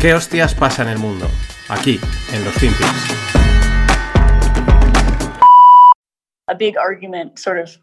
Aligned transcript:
¿Qué 0.00 0.14
hostias 0.14 0.54
pasa 0.54 0.80
en 0.80 0.88
el 0.88 0.98
mundo? 0.98 1.26
Aquí, 1.68 2.00
en 2.32 2.42
los 2.42 2.54
Finpics. 2.54 3.10
A 6.48 6.54
big 6.54 6.78
argument 6.78 7.38
sort 7.38 7.58
of 7.58 7.76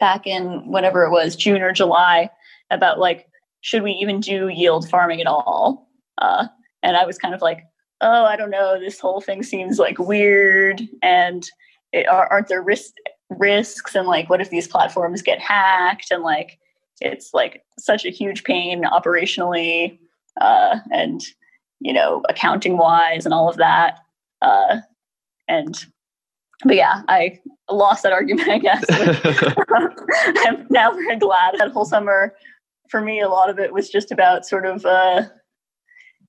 back 0.00 0.26
in 0.26 0.68
whenever 0.68 1.04
it 1.04 1.10
was 1.10 1.36
June 1.36 1.62
or 1.62 1.72
July 1.72 2.28
about 2.70 2.98
like 2.98 3.28
should 3.60 3.84
we 3.84 3.92
even 3.92 4.18
do 4.18 4.48
yield 4.48 4.88
farming 4.88 5.20
at 5.20 5.28
all? 5.28 5.88
Uh, 6.20 6.48
and 6.82 6.96
I 6.96 7.06
was 7.06 7.18
kind 7.18 7.34
of 7.34 7.40
like, 7.40 7.60
oh, 8.00 8.24
I 8.24 8.34
don't 8.34 8.50
know. 8.50 8.80
This 8.80 8.98
whole 8.98 9.20
thing 9.20 9.44
seems 9.44 9.78
like 9.78 10.00
weird, 10.00 10.82
and 11.04 11.48
it, 11.92 12.08
aren't 12.08 12.48
there 12.48 12.62
risks? 12.62 12.94
risks 13.30 13.94
and 13.94 14.08
like 14.08 14.30
what 14.30 14.40
if 14.40 14.48
these 14.48 14.66
platforms 14.66 15.20
get 15.20 15.38
hacked 15.38 16.10
and 16.10 16.22
like 16.22 16.58
it's 17.02 17.34
like 17.34 17.62
such 17.78 18.06
a 18.06 18.10
huge 18.10 18.42
pain 18.42 18.84
operationally 18.84 19.98
uh, 20.40 20.78
and 20.92 21.22
you 21.80 21.92
know 21.92 22.22
accounting 22.28 22.76
wise 22.76 23.24
and 23.24 23.34
all 23.34 23.48
of 23.48 23.56
that. 23.56 23.98
Uh, 24.42 24.78
and 25.48 25.86
but 26.64 26.76
yeah 26.76 27.02
i 27.08 27.38
lost 27.70 28.02
that 28.02 28.12
argument 28.18 28.48
i 28.48 28.58
guess. 28.58 28.84
I'm 30.46 30.66
now 30.70 30.92
very 30.92 31.16
glad 31.16 31.54
that 31.58 31.70
whole 31.72 31.84
summer 31.84 32.34
for 32.88 33.00
me 33.00 33.20
a 33.20 33.28
lot 33.28 33.50
of 33.50 33.58
it 33.58 33.72
was 33.72 33.88
just 33.88 34.12
about 34.12 34.46
sort 34.46 34.66
of 34.66 34.84
uh, 34.84 35.22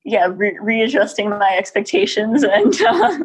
yeah 0.05 0.27
re- 0.29 0.57
readjusting 0.61 1.29
my 1.29 1.55
expectations 1.57 2.43
and 2.43 2.81
uh, 2.87 3.19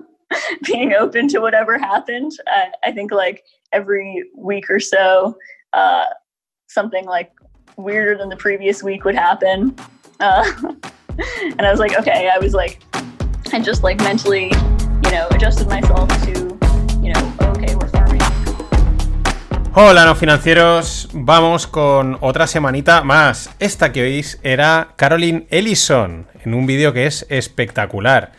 being 0.64 0.94
open 0.94 1.28
to 1.28 1.40
whatever 1.40 1.78
happened. 1.78 2.32
I, 2.46 2.70
I 2.84 2.92
think 2.92 3.12
like 3.12 3.44
every 3.72 4.24
week 4.36 4.70
or 4.70 4.80
so 4.80 5.36
uh, 5.72 6.04
something 6.68 7.04
like 7.04 7.32
weirder 7.76 8.16
than 8.16 8.28
the 8.28 8.36
previous 8.36 8.82
week 8.82 9.04
would 9.04 9.16
happen 9.16 9.76
uh, 10.20 10.44
and 11.58 11.62
i 11.62 11.70
was 11.70 11.78
like 11.78 11.98
okay 11.98 12.30
i 12.34 12.38
was 12.38 12.54
like 12.54 12.82
i 13.52 13.60
just 13.60 13.82
like 13.82 13.98
mentally 13.98 14.52
you 15.04 15.10
know 15.10 15.26
adjusted 15.30 15.68
myself 15.68 16.08
to 16.24 16.54
Hola, 19.76 20.04
no 20.04 20.14
financieros. 20.14 21.08
Vamos 21.12 21.66
con 21.66 22.16
otra 22.20 22.46
semanita 22.46 23.02
más. 23.02 23.50
Esta 23.58 23.90
que 23.90 24.02
oís 24.02 24.38
era 24.44 24.90
Caroline 24.94 25.48
Ellison 25.50 26.28
en 26.44 26.54
un 26.54 26.64
vídeo 26.64 26.92
que 26.92 27.06
es 27.06 27.26
espectacular. 27.28 28.30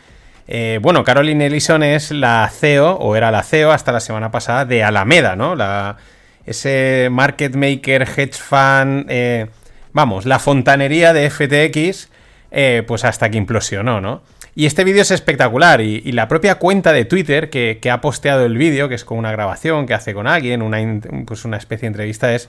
Eh, 0.48 0.78
bueno, 0.80 1.04
Caroline 1.04 1.44
Ellison 1.44 1.82
es 1.82 2.10
la 2.10 2.48
CEO, 2.48 2.92
o 2.92 3.16
era 3.16 3.30
la 3.30 3.42
CEO 3.42 3.70
hasta 3.70 3.92
la 3.92 4.00
semana 4.00 4.30
pasada, 4.30 4.64
de 4.64 4.82
Alameda, 4.82 5.36
¿no? 5.36 5.54
La, 5.54 5.98
ese 6.46 7.08
market 7.10 7.54
maker, 7.54 8.08
hedge 8.16 8.38
fund, 8.38 9.04
eh, 9.10 9.48
vamos, 9.96 10.26
la 10.26 10.38
fontanería 10.38 11.14
de 11.14 11.30
FTX, 11.30 12.10
eh, 12.50 12.82
pues 12.86 13.02
hasta 13.04 13.30
que 13.30 13.38
implosionó, 13.38 14.02
¿no? 14.02 14.20
Y 14.54 14.66
este 14.66 14.84
vídeo 14.84 15.00
es 15.00 15.10
espectacular 15.10 15.80
y, 15.80 16.12
la 16.12 16.28
propia 16.28 16.56
cuenta 16.56 16.92
de 16.92 17.06
Twitter 17.06 17.48
que, 17.48 17.78
que 17.80 17.90
ha 17.90 18.02
posteado 18.02 18.44
el 18.44 18.58
vídeo, 18.58 18.90
que 18.90 18.94
es 18.94 19.06
con 19.06 19.16
una 19.16 19.32
grabación 19.32 19.86
que 19.86 19.94
hace 19.94 20.12
con 20.12 20.26
alguien, 20.26 20.60
una, 20.60 20.78
pues 21.26 21.46
una 21.46 21.56
especie 21.56 21.82
de 21.82 21.88
entrevista, 21.88 22.34
es... 22.34 22.48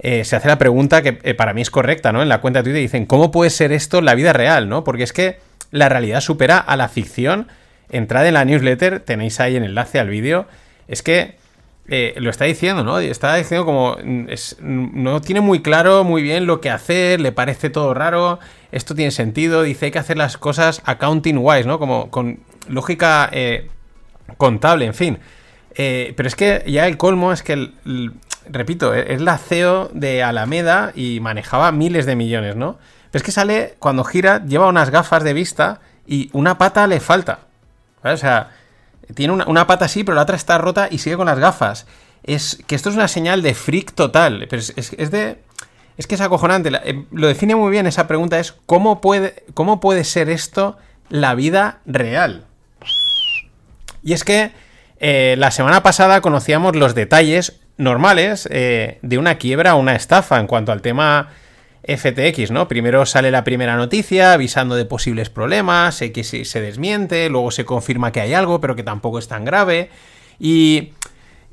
Eh, 0.00 0.24
se 0.24 0.36
hace 0.36 0.46
la 0.46 0.58
pregunta 0.58 1.02
que 1.02 1.18
eh, 1.24 1.34
para 1.34 1.52
mí 1.54 1.60
es 1.60 1.70
correcta, 1.70 2.12
¿no? 2.12 2.22
En 2.22 2.28
la 2.28 2.40
cuenta 2.40 2.60
de 2.60 2.64
Twitter 2.64 2.82
dicen, 2.82 3.04
¿cómo 3.04 3.32
puede 3.32 3.50
ser 3.50 3.72
esto 3.72 4.00
la 4.00 4.14
vida 4.14 4.32
real, 4.32 4.68
¿no? 4.68 4.84
Porque 4.84 5.02
es 5.02 5.12
que 5.12 5.38
la 5.72 5.88
realidad 5.88 6.20
supera 6.20 6.58
a 6.58 6.76
la 6.76 6.88
ficción. 6.88 7.48
Entrad 7.90 8.26
en 8.26 8.34
la 8.34 8.44
newsletter, 8.44 9.00
tenéis 9.00 9.40
ahí 9.40 9.56
el 9.56 9.64
enlace 9.64 9.98
al 9.98 10.08
vídeo. 10.08 10.46
Es 10.86 11.02
que 11.02 11.34
eh, 11.90 12.14
lo 12.18 12.28
está 12.28 12.44
diciendo, 12.44 12.84
¿no? 12.84 12.98
Está 12.98 13.34
diciendo 13.36 13.64
como 13.64 13.96
no 14.60 15.20
tiene 15.22 15.40
muy 15.40 15.62
claro 15.62 16.04
muy 16.04 16.22
bien 16.22 16.46
lo 16.46 16.60
que 16.60 16.68
hacer, 16.68 17.18
le 17.18 17.32
parece 17.32 17.70
todo 17.70 17.94
raro, 17.94 18.38
esto 18.72 18.94
tiene 18.94 19.10
sentido, 19.10 19.62
dice 19.62 19.86
hay 19.86 19.90
que 19.90 19.98
hacer 19.98 20.18
las 20.18 20.36
cosas 20.36 20.82
accounting 20.84 21.38
wise, 21.38 21.66
¿no? 21.66 21.78
Como 21.78 22.10
con 22.10 22.40
lógica 22.68 23.30
eh, 23.32 23.68
contable, 24.36 24.84
en 24.84 24.94
fin. 24.94 25.18
Eh, 25.76 26.12
pero 26.16 26.26
es 26.26 26.36
que 26.36 26.62
ya 26.66 26.86
el 26.86 26.98
colmo 26.98 27.32
es 27.32 27.42
que, 27.42 27.54
el, 27.54 28.12
repito, 28.50 28.92
es 28.92 29.20
la 29.22 29.38
CEO 29.38 29.90
de 29.94 30.22
Alameda 30.22 30.92
y 30.94 31.20
manejaba 31.20 31.72
miles 31.72 32.04
de 32.04 32.16
millones, 32.16 32.56
¿no? 32.56 32.78
Pero 33.10 33.20
es 33.20 33.22
que 33.22 33.32
sale, 33.32 33.76
cuando 33.78 34.04
gira, 34.04 34.44
lleva 34.44 34.66
unas 34.66 34.90
gafas 34.90 35.24
de 35.24 35.32
vista 35.32 35.80
y 36.06 36.28
una 36.34 36.58
pata 36.58 36.86
le 36.86 37.00
falta. 37.00 37.40
O 38.02 38.16
sea, 38.16 38.50
tiene 39.14 39.32
una, 39.32 39.46
una, 39.46 39.66
pata 39.66 39.86
así, 39.86 40.04
pero 40.04 40.16
la 40.16 40.22
otra 40.22 40.36
está 40.36 40.58
rota 40.58 40.88
y 40.90 40.98
sigue 40.98 41.16
con 41.16 41.26
las 41.26 41.38
gafas. 41.38 41.86
Es 42.22 42.62
que 42.66 42.74
esto 42.74 42.90
es 42.90 42.96
una 42.96 43.08
señal 43.08 43.42
de 43.42 43.54
freak 43.54 43.92
total. 43.92 44.46
Pero 44.48 44.60
es, 44.60 45.10
de. 45.10 45.38
Es 45.96 46.06
que 46.06 46.14
es 46.14 46.20
acojonante. 46.20 46.70
Eh, 46.84 47.04
lo 47.10 47.26
define 47.26 47.56
muy 47.56 47.70
bien 47.70 47.86
esa 47.86 48.06
pregunta: 48.06 48.38
es 48.38 48.54
¿cómo 48.66 49.00
puede, 49.00 49.44
cómo 49.54 49.80
puede 49.80 50.04
ser 50.04 50.28
esto 50.28 50.76
la 51.08 51.34
vida 51.34 51.80
real? 51.86 52.44
Y 54.02 54.12
es 54.12 54.24
que 54.24 54.52
eh, 55.00 55.36
la 55.38 55.50
semana 55.50 55.82
pasada 55.82 56.20
conocíamos 56.20 56.76
los 56.76 56.94
detalles 56.94 57.60
normales 57.76 58.48
eh, 58.50 58.98
de 59.02 59.18
una 59.18 59.38
quiebra 59.38 59.74
o 59.74 59.78
una 59.78 59.94
estafa 59.94 60.38
en 60.40 60.46
cuanto 60.46 60.72
al 60.72 60.82
tema 60.82 61.28
FTX, 61.84 62.50
¿no? 62.50 62.68
Primero 62.68 63.06
sale 63.06 63.30
la 63.30 63.44
primera 63.44 63.76
noticia 63.76 64.32
avisando 64.32 64.74
de 64.74 64.84
posibles 64.84 65.30
problemas, 65.30 66.00
que 66.12 66.24
se, 66.24 66.60
desmiente, 66.60 67.28
luego 67.28 67.50
se 67.50 67.64
confirma 67.64 68.12
que 68.12 68.20
hay 68.20 68.34
algo, 68.34 68.60
pero 68.60 68.76
que 68.76 68.82
tampoco 68.82 69.18
es 69.18 69.28
tan 69.28 69.44
grave. 69.44 69.90
Y, 70.38 70.92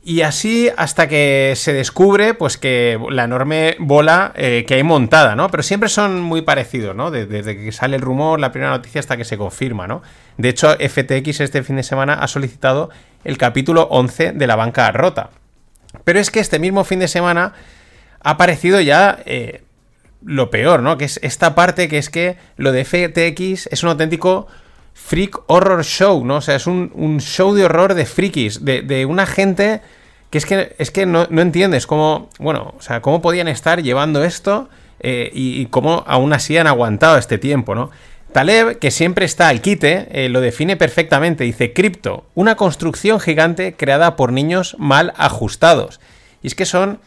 y 0.04 0.22
así 0.22 0.70
hasta 0.78 1.08
que 1.08 1.54
se 1.56 1.74
descubre, 1.74 2.34
pues 2.34 2.58
que 2.58 3.00
la 3.10 3.24
enorme 3.24 3.76
bola 3.80 4.34
eh, 4.36 4.66
que 4.68 4.76
hay 4.76 4.84
montada, 4.84 5.36
¿no? 5.36 5.50
Pero 5.50 5.64
siempre 5.64 5.90
son 5.90 6.22
muy 6.22 6.42
parecidos, 6.42 6.96
¿no? 6.96 7.12
Desde, 7.12 7.28
desde 7.28 7.58
que 7.58 7.72
sale 7.72 7.96
el 7.96 8.02
rumor, 8.02 8.40
la 8.40 8.52
primera 8.52 8.72
noticia, 8.72 9.00
hasta 9.00 9.18
que 9.18 9.26
se 9.26 9.38
confirma, 9.38 9.88
¿no? 9.88 10.02
De 10.38 10.50
hecho, 10.50 10.76
FTX 10.76 11.40
este 11.42 11.64
fin 11.64 11.78
de 11.78 11.84
semana 11.84 12.16
ha 12.16 12.28
solicitado 12.28 12.90
el 13.24 13.38
capítulo 13.38 13.88
11 13.90 14.34
de 14.34 14.48
la 14.48 14.56
banca 14.56 14.92
rota. 14.92 15.30
Pero 16.04 16.20
es 16.20 16.30
que 16.32 16.40
este 16.40 16.60
mismo 16.60 16.84
fin 16.84 17.00
de 17.00 17.08
semana 17.08 17.54
ha 18.22 18.32
aparecido 18.32 18.82
ya 18.82 19.20
eh, 19.26 19.64
lo 20.26 20.50
peor, 20.50 20.82
¿no? 20.82 20.98
Que 20.98 21.06
es 21.06 21.20
esta 21.24 21.56
parte 21.56 21.88
que 21.88 21.98
es 21.98 22.10
que 22.10 22.38
lo 22.58 22.72
de 22.72 22.84
FTX 22.84 23.68
es 23.72 23.84
un 23.84 23.90
auténtico 23.90 24.48
freak 24.94 25.40
horror 25.48 25.84
show, 25.84 26.26
¿no? 26.26 26.38
O 26.38 26.42
sea, 26.42 26.56
es 26.56 26.68
un, 26.68 27.20
show 27.20 27.54
de 27.54 27.66
horror 27.66 27.94
de 27.94 28.06
frikis, 28.06 28.66
de, 28.66 29.06
una 29.06 29.26
gente 29.26 29.82
que 30.30 30.40
es 30.40 30.46
que, 30.46 30.76
es 30.78 30.92
que 30.92 31.06
no, 31.06 31.28
entiendes 31.30 31.86
cómo, 31.88 32.30
bueno, 32.40 32.74
o 32.78 32.82
sea, 32.82 33.02
cómo 33.02 33.22
podían 33.22 33.48
estar 33.48 33.82
llevando 33.84 34.24
esto 34.24 34.68
eh, 35.00 35.30
y, 35.34 35.62
y, 35.62 35.68
cómo 35.68 36.04
aún 36.08 36.34
así 36.34 36.58
han 36.58 36.68
aguantado 36.68 37.18
este 37.18 37.38
tiempo, 37.38 37.76
¿no? 37.76 37.92
Taleb, 38.36 38.80
que 38.80 38.92
siempre 38.92 39.24
está 39.24 39.48
al 39.48 39.62
quite, 39.62 40.10
eh, 40.12 40.28
lo 40.28 40.42
define 40.42 40.76
perfectamente. 40.76 41.46
Dice, 41.46 41.72
cripto, 41.72 42.26
una 42.36 42.56
construcción 42.56 43.22
gigante 43.22 43.76
creada 43.76 44.18
por 44.18 44.34
niños 44.34 44.76
mal 44.78 45.14
ajustados. 45.16 46.02
Y 46.42 46.48
es 46.48 46.56
que 46.56 46.66
son 46.66 47.00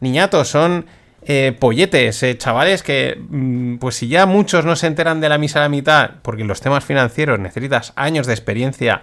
niñatos, 0.00 0.48
son 0.48 0.86
eh, 1.22 1.54
polletes, 1.58 2.22
eh, 2.22 2.38
chavales 2.38 2.82
que, 2.82 3.20
mm, 3.28 3.76
pues 3.76 3.96
si 3.96 4.08
ya 4.08 4.24
muchos 4.24 4.64
no 4.64 4.74
se 4.74 4.86
enteran 4.86 5.20
de 5.20 5.28
la 5.28 5.36
misa 5.36 5.58
a 5.58 5.62
la 5.62 5.68
mitad, 5.68 6.12
porque 6.22 6.42
en 6.42 6.48
los 6.48 6.62
temas 6.62 6.84
financieros 6.84 7.38
necesitas 7.38 7.92
años 7.94 8.26
de 8.26 8.32
experiencia 8.32 9.02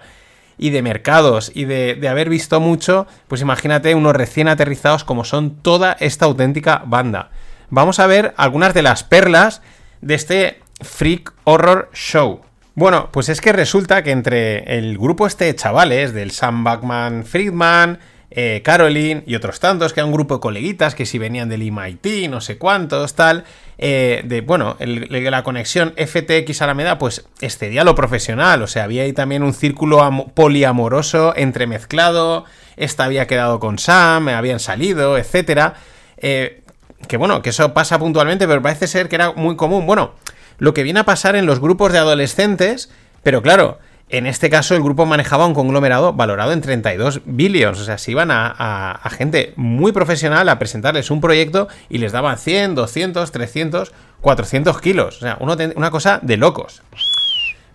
y 0.58 0.70
de 0.70 0.82
mercados 0.82 1.52
y 1.54 1.64
de, 1.64 2.08
haber 2.08 2.28
visto 2.28 2.58
mucho, 2.58 3.06
pues 3.28 3.40
imagínate 3.40 3.94
unos 3.94 4.16
recién 4.16 4.48
aterrizados 4.48 5.04
como 5.04 5.24
son 5.24 5.62
toda 5.62 5.96
esta 6.00 6.24
auténtica 6.24 6.82
banda. 6.84 7.30
Vamos 7.70 8.00
a 8.00 8.08
ver 8.08 8.34
algunas 8.36 8.74
de 8.74 8.82
las 8.82 9.04
perlas 9.04 9.62
de 10.00 10.14
este 10.14 10.60
Freak 10.80 11.32
Horror 11.44 11.88
Show. 11.92 12.40
Bueno, 12.74 13.10
pues 13.12 13.28
es 13.28 13.40
que 13.40 13.52
resulta 13.52 14.02
que 14.02 14.10
entre 14.10 14.78
el 14.78 14.98
grupo 14.98 15.26
este 15.26 15.44
de 15.44 15.54
chavales 15.54 16.12
del 16.12 16.32
Sam 16.32 16.64
Backman 16.64 17.24
Friedman, 17.24 17.98
eh, 18.30 18.60
Caroline 18.62 19.22
y 19.26 19.34
otros 19.34 19.58
tantos, 19.58 19.92
que 19.92 20.00
era 20.00 20.06
un 20.06 20.12
grupo 20.12 20.34
de 20.34 20.40
coleguitas 20.40 20.94
que 20.94 21.06
si 21.06 21.18
venían 21.18 21.48
del 21.48 21.62
MIT, 21.62 22.28
no 22.28 22.40
sé 22.40 22.58
cuántos, 22.58 23.14
tal, 23.14 23.44
eh, 23.78 24.22
de, 24.24 24.42
bueno, 24.42 24.76
la 24.80 25.42
conexión 25.42 25.94
FTX 25.96 26.60
Alameda, 26.62 26.98
pues 26.98 27.24
excedía 27.40 27.84
lo 27.84 27.94
profesional, 27.94 28.62
o 28.62 28.66
sea, 28.66 28.84
había 28.84 29.04
ahí 29.04 29.12
también 29.12 29.42
un 29.42 29.54
círculo 29.54 30.26
poliamoroso 30.34 31.34
entremezclado, 31.36 32.44
esta 32.76 33.04
había 33.04 33.26
quedado 33.26 33.60
con 33.60 33.78
Sam, 33.78 34.28
habían 34.28 34.60
salido, 34.60 35.16
etcétera, 35.16 35.74
eh, 36.18 36.62
que 37.06 37.16
bueno, 37.16 37.40
que 37.40 37.50
eso 37.50 37.72
pasa 37.72 37.98
puntualmente, 37.98 38.46
pero 38.46 38.60
parece 38.60 38.88
ser 38.88 39.08
que 39.08 39.14
era 39.14 39.32
muy 39.32 39.56
común, 39.56 39.86
bueno, 39.86 40.12
lo 40.58 40.74
que 40.74 40.82
viene 40.82 41.00
a 41.00 41.04
pasar 41.04 41.34
en 41.34 41.46
los 41.46 41.60
grupos 41.60 41.92
de 41.92 41.98
adolescentes, 41.98 42.90
pero 43.22 43.40
claro, 43.42 43.78
en 44.10 44.26
este 44.26 44.48
caso, 44.48 44.74
el 44.74 44.82
grupo 44.82 45.04
manejaba 45.04 45.46
un 45.46 45.54
conglomerado 45.54 46.14
valorado 46.14 46.52
en 46.52 46.62
32 46.62 47.22
billions. 47.26 47.78
O 47.78 47.84
sea, 47.84 47.98
se 47.98 48.10
iban 48.10 48.30
a, 48.30 49.00
gente 49.10 49.52
muy 49.56 49.92
profesional 49.92 50.48
a 50.48 50.58
presentarles 50.58 51.10
un 51.10 51.20
proyecto 51.20 51.68
y 51.90 51.98
les 51.98 52.12
daban 52.12 52.38
100, 52.38 52.74
200, 52.74 53.30
300, 53.30 53.92
400 54.20 54.80
kilos. 54.80 55.18
O 55.18 55.20
sea, 55.20 55.38
una 55.40 55.90
cosa 55.90 56.20
de 56.22 56.36
locos. 56.38 56.82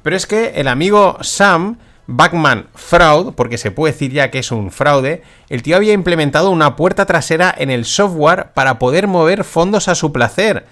Pero 0.02 0.16
es 0.16 0.26
que 0.26 0.54
el 0.56 0.68
amigo 0.68 1.18
Sam, 1.22 1.78
Backman 2.08 2.68
Fraud, 2.74 3.34
porque 3.36 3.58
se 3.58 3.72
puede 3.72 3.94
decir 3.94 4.12
ya 4.12 4.32
que 4.32 4.40
es 4.40 4.52
un 4.52 4.72
fraude, 4.72 5.24
el 5.50 5.62
tío 5.62 5.76
había 5.76 5.94
implementado 5.94 6.50
una 6.50 6.76
puerta 6.76 7.06
trasera 7.06 7.54
en 7.58 7.70
el 7.70 7.86
software 7.86 8.48
para 8.54 8.80
poder 8.80 9.08
mover 9.08 9.44
fondos 9.44 9.88
a 9.88 9.96
su 9.96 10.12
placer. 10.12 10.66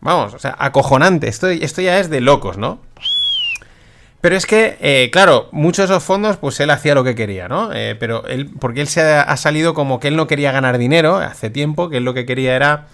Vamos, 0.00 0.34
o 0.34 0.38
sea, 0.38 0.54
acojonante. 0.58 1.26
Esto, 1.28 1.48
esto 1.48 1.80
ya 1.80 1.98
es 1.98 2.10
de 2.10 2.20
locos, 2.20 2.58
¿no? 2.58 2.80
Pero 4.20 4.36
es 4.36 4.46
que, 4.46 4.76
eh, 4.80 5.10
claro, 5.12 5.48
muchos 5.52 5.88
de 5.88 5.94
esos 5.94 6.04
fondos, 6.04 6.36
pues 6.36 6.58
él 6.60 6.70
hacía 6.70 6.94
lo 6.94 7.04
que 7.04 7.14
quería, 7.14 7.48
¿no? 7.48 7.72
Eh, 7.72 7.96
pero 7.98 8.26
él, 8.26 8.50
porque 8.58 8.80
él 8.80 8.88
se 8.88 9.02
ha, 9.02 9.36
salido 9.36 9.74
como 9.74 10.00
que 10.00 10.08
él 10.08 10.16
no 10.16 10.26
quería 10.26 10.52
ganar 10.52 10.78
dinero 10.78 11.16
hace 11.16 11.50
tiempo, 11.50 11.90
que 11.90 11.98
él 11.98 12.04
lo 12.04 12.14
que 12.14 12.26
quería 12.26 12.56
era, 12.56 12.86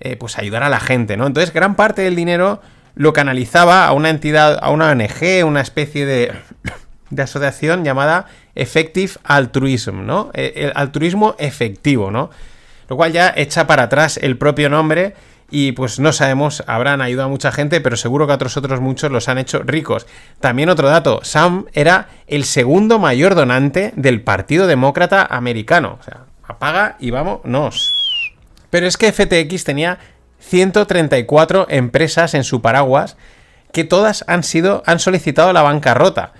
eh, 0.00 0.16
pues 0.16 0.38
ayudar 0.38 0.62
a 0.62 0.68
la 0.68 0.80
gente, 0.80 1.16
¿no? 1.16 1.26
Entonces, 1.26 1.52
gran 1.52 1.74
parte 1.74 2.02
del 2.02 2.16
dinero 2.16 2.60
lo 2.94 3.12
canalizaba 3.12 3.86
a 3.86 3.92
una 3.92 4.10
entidad, 4.10 4.58
a 4.60 4.70
una 4.70 4.90
ONG, 4.90 5.44
una 5.44 5.62
especie 5.62 6.04
de, 6.04 6.32
de 7.10 7.22
asociación 7.22 7.84
llamada 7.84 8.26
Effective 8.54 9.12
Altruism, 9.24 10.04
¿no? 10.04 10.30
El 10.34 10.72
altruismo 10.74 11.34
efectivo, 11.38 12.10
¿no? 12.10 12.30
Lo 12.88 12.96
cual 12.96 13.12
ya 13.12 13.32
echa 13.36 13.66
para 13.66 13.84
atrás 13.84 14.18
el 14.22 14.36
propio 14.36 14.68
nombre 14.68 15.14
y 15.50 15.72
pues 15.72 15.98
no 15.98 16.12
sabemos, 16.12 16.62
habrán 16.66 17.00
ayudado 17.00 17.28
a 17.28 17.30
mucha 17.30 17.52
gente, 17.52 17.80
pero 17.80 17.96
seguro 17.96 18.26
que 18.26 18.32
a 18.32 18.36
otros 18.36 18.56
otros 18.56 18.80
muchos 18.80 19.10
los 19.10 19.28
han 19.28 19.38
hecho 19.38 19.62
ricos. 19.62 20.06
También 20.40 20.68
otro 20.68 20.88
dato, 20.88 21.20
Sam 21.22 21.66
era 21.72 22.08
el 22.26 22.44
segundo 22.44 22.98
mayor 22.98 23.34
donante 23.34 23.92
del 23.96 24.20
Partido 24.20 24.66
Demócrata 24.66 25.26
Americano. 25.28 25.98
O 26.00 26.02
sea, 26.04 26.26
apaga 26.44 26.96
y 26.98 27.10
vámonos. 27.10 27.94
Pero 28.68 28.86
es 28.86 28.98
que 28.98 29.10
FTX 29.10 29.64
tenía 29.64 29.98
134 30.40 31.66
empresas 31.70 32.34
en 32.34 32.44
su 32.44 32.60
paraguas 32.60 33.16
que 33.72 33.84
todas 33.84 34.24
han 34.28 34.42
sido 34.42 34.82
han 34.86 34.98
solicitado 34.98 35.52
la 35.54 35.62
bancarrota. 35.62 36.32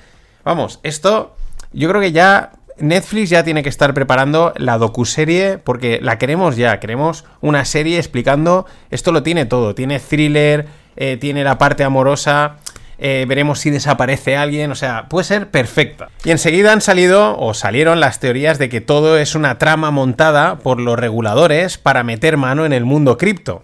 Vamos, 0.45 0.81
esto 0.83 1.37
yo 1.73 1.89
creo 1.89 2.01
que 2.01 2.13
ya 2.13 2.53
Netflix 2.81 3.31
ya 3.31 3.45
tiene 3.45 3.63
que 3.63 3.69
estar 3.69 3.95
preparando 3.95 4.53
la 4.57 4.79
docuserie 4.79 5.59
porque 5.59 5.99
la 6.03 6.19
queremos 6.19 6.57
ya, 6.57 6.81
queremos 6.81 7.25
una 7.41 7.65
serie 7.65 7.99
explicando, 7.99 8.67
esto 8.91 9.13
lo 9.13 9.23
tiene 9.23 9.47
todo, 9.47 9.75
tiene 9.75 10.01
thriller, 10.01 10.67
eh, 10.97 11.17
tiene 11.17 11.45
la 11.45 11.59
parte 11.59 11.85
amorosa, 11.85 12.57
eh, 12.99 13.27
veremos 13.29 13.61
si 13.61 13.71
desaparece 13.71 14.37
alguien, 14.37 14.73
o 14.73 14.75
sea, 14.75 15.09
puede 15.09 15.25
ser 15.25 15.51
perfecta. 15.51 16.09
Y 16.25 16.31
enseguida 16.31 16.73
han 16.73 16.81
salido 16.81 17.39
o 17.39 17.55
salieron 17.55 18.01
las 18.01 18.19
teorías 18.19 18.59
de 18.59 18.69
que 18.69 18.81
todo 18.81 19.19
es 19.19 19.35
una 19.35 19.59
trama 19.59 19.91
montada 19.91 20.59
por 20.59 20.81
los 20.81 20.99
reguladores 20.99 21.79
para 21.79 22.03
meter 22.03 22.37
mano 22.37 22.67
en 22.67 22.73
el 22.73 22.85
mundo 22.85 23.17
cripto. 23.17 23.63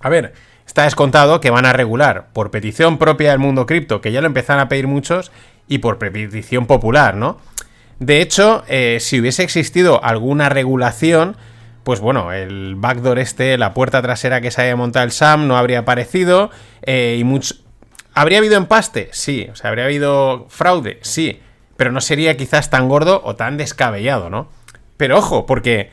A 0.00 0.10
ver, 0.10 0.34
está 0.66 0.84
descontado 0.84 1.40
que 1.40 1.50
van 1.50 1.64
a 1.64 1.72
regular 1.72 2.28
por 2.32 2.50
petición 2.50 2.98
propia 2.98 3.30
del 3.30 3.38
mundo 3.38 3.64
cripto, 3.64 4.00
que 4.00 4.12
ya 4.12 4.20
lo 4.20 4.26
empezaron 4.26 4.60
a 4.60 4.68
pedir 4.68 4.86
muchos, 4.86 5.32
y 5.66 5.78
por 5.78 5.98
petición 5.98 6.66
popular, 6.66 7.14
¿no? 7.14 7.38
De 8.00 8.22
hecho, 8.22 8.64
eh, 8.66 8.96
si 9.00 9.20
hubiese 9.20 9.42
existido 9.42 10.02
alguna 10.02 10.48
regulación, 10.48 11.36
pues 11.84 12.00
bueno, 12.00 12.32
el 12.32 12.74
backdoor 12.76 13.18
este, 13.18 13.58
la 13.58 13.74
puerta 13.74 14.00
trasera 14.00 14.40
que 14.40 14.50
se 14.50 14.62
había 14.62 14.74
montado 14.74 15.04
el 15.04 15.12
SAM 15.12 15.46
no 15.46 15.56
habría 15.56 15.80
aparecido 15.80 16.50
eh, 16.82 17.16
y 17.18 17.24
mucho... 17.24 17.54
¿Habría 18.14 18.38
habido 18.38 18.56
empaste? 18.56 19.10
Sí. 19.12 19.48
O 19.52 19.54
sea, 19.54 19.68
¿habría 19.68 19.84
habido 19.84 20.46
fraude? 20.48 20.98
Sí. 21.02 21.40
Pero 21.76 21.92
no 21.92 22.00
sería 22.00 22.36
quizás 22.36 22.70
tan 22.70 22.88
gordo 22.88 23.20
o 23.24 23.36
tan 23.36 23.56
descabellado, 23.56 24.30
¿no? 24.30 24.48
Pero 24.96 25.18
ojo, 25.18 25.46
porque 25.46 25.90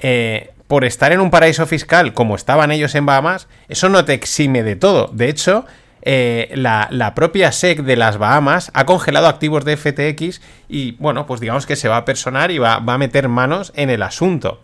eh, 0.00 0.52
por 0.66 0.84
estar 0.84 1.12
en 1.12 1.20
un 1.20 1.30
paraíso 1.30 1.66
fiscal 1.66 2.14
como 2.14 2.36
estaban 2.36 2.72
ellos 2.72 2.94
en 2.94 3.04
Bahamas, 3.04 3.48
eso 3.68 3.88
no 3.88 4.04
te 4.06 4.14
exime 4.14 4.62
de 4.62 4.76
todo. 4.76 5.10
De 5.12 5.28
hecho, 5.28 5.66
eh, 6.02 6.50
la, 6.54 7.12
propia 7.14 7.52
SEC 7.52 7.82
de 7.82 7.96
las 7.96 8.18
Bahamas 8.18 8.70
ha 8.74 8.86
congelado 8.86 9.26
activos 9.26 9.64
de 9.64 9.76
FTX 9.76 10.40
y, 10.68 10.92
bueno, 10.92 11.26
pues 11.26 11.40
digamos 11.40 11.66
que 11.66 11.76
se 11.76 11.88
va 11.88 11.98
a 11.98 12.04
personar 12.04 12.50
y 12.50 12.58
va, 12.58 12.76
a 12.76 12.98
meter 12.98 13.28
manos 13.28 13.72
en 13.76 13.90
el 13.90 14.02
asunto. 14.02 14.60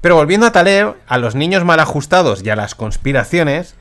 Pero 0.00 0.14
volviendo 0.14 0.46
a 0.46 0.52
Taleb, 0.52 0.94
a 1.06 1.18
los 1.18 1.34
niños 1.34 1.64
mal 1.64 1.80
ajustados 1.80 2.42
y 2.44 2.50
a 2.50 2.56
las 2.56 2.74
conspiraciones, 2.74 3.74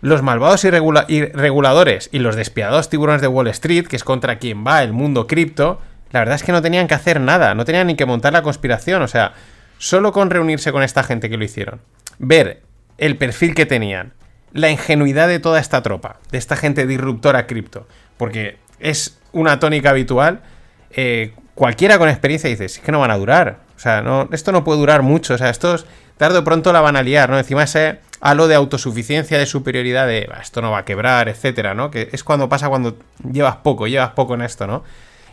los 0.00 0.22
malvados 0.22 0.64
y 0.64 0.70
reguladores 0.70 2.08
y 2.12 2.18
los 2.18 2.36
despiadados 2.36 2.88
tiburones 2.88 3.20
de 3.20 3.28
Wall 3.28 3.48
Street, 3.48 3.86
que 3.86 3.96
es 3.96 4.04
contra 4.04 4.38
quien 4.38 4.66
va 4.66 4.82
el 4.82 4.92
mundo 4.92 5.26
cripto, 5.26 5.80
la 6.14 6.20
verdad 6.20 6.36
es 6.36 6.42
que 6.42 6.52
no 6.52 6.62
tenían 6.62 6.86
que 6.86 6.94
hacer 6.94 7.20
nada, 7.20 7.54
no 7.54 7.64
tenían 7.64 7.88
ni 7.88 7.96
que 7.96 8.06
montar 8.06 8.32
la 8.32 8.42
conspiración, 8.42 9.02
o 9.02 9.08
sea, 9.08 9.32
solo 9.78 10.12
con 10.12 10.30
reunirse 10.30 10.72
con 10.72 10.82
esta 10.82 11.02
gente 11.02 11.28
que 11.28 11.36
lo 11.36 11.44
hicieron, 11.44 11.80
ver 12.18 12.62
el 12.98 13.16
perfil 13.16 13.54
que 13.54 13.66
tenían, 13.66 14.12
la 14.54 14.70
ingenuidad 14.70 15.28
de 15.28 15.40
toda 15.40 15.60
esta 15.60 15.82
tropa, 15.82 16.16
de 16.30 16.38
esta 16.38 16.56
gente 16.56 16.86
disruptora 16.86 17.46
cripto, 17.46 17.86
porque 18.16 18.56
es 18.78 19.18
una 19.32 19.58
tónica 19.58 19.90
habitual. 19.90 20.40
Eh, 20.92 21.34
cualquiera 21.54 21.98
con 21.98 22.08
experiencia 22.08 22.48
dice, 22.48 22.64
es 22.64 22.78
que 22.78 22.92
no 22.92 23.00
van 23.00 23.10
a 23.10 23.18
durar. 23.18 23.58
O 23.76 23.80
sea, 23.80 24.00
no, 24.00 24.28
esto 24.32 24.52
no 24.52 24.64
puede 24.64 24.78
durar 24.78 25.02
mucho. 25.02 25.34
O 25.34 25.38
sea, 25.38 25.50
estos 25.50 25.86
tarde 26.16 26.38
o 26.38 26.44
pronto 26.44 26.72
la 26.72 26.80
van 26.80 26.96
a 26.96 27.02
liar, 27.02 27.28
¿no? 27.28 27.36
Encima 27.36 27.64
ese 27.64 27.98
halo 28.20 28.46
de 28.46 28.54
autosuficiencia, 28.54 29.38
de 29.38 29.46
superioridad, 29.46 30.06
de 30.06 30.30
esto 30.40 30.62
no 30.62 30.70
va 30.70 30.78
a 30.78 30.84
quebrar, 30.84 31.28
etcétera, 31.28 31.74
¿no? 31.74 31.90
Que 31.90 32.08
es 32.12 32.22
cuando 32.22 32.48
pasa 32.48 32.68
cuando 32.68 32.96
llevas 33.30 33.56
poco, 33.56 33.86
llevas 33.86 34.10
poco 34.10 34.34
en 34.34 34.42
esto, 34.42 34.66
¿no? 34.66 34.84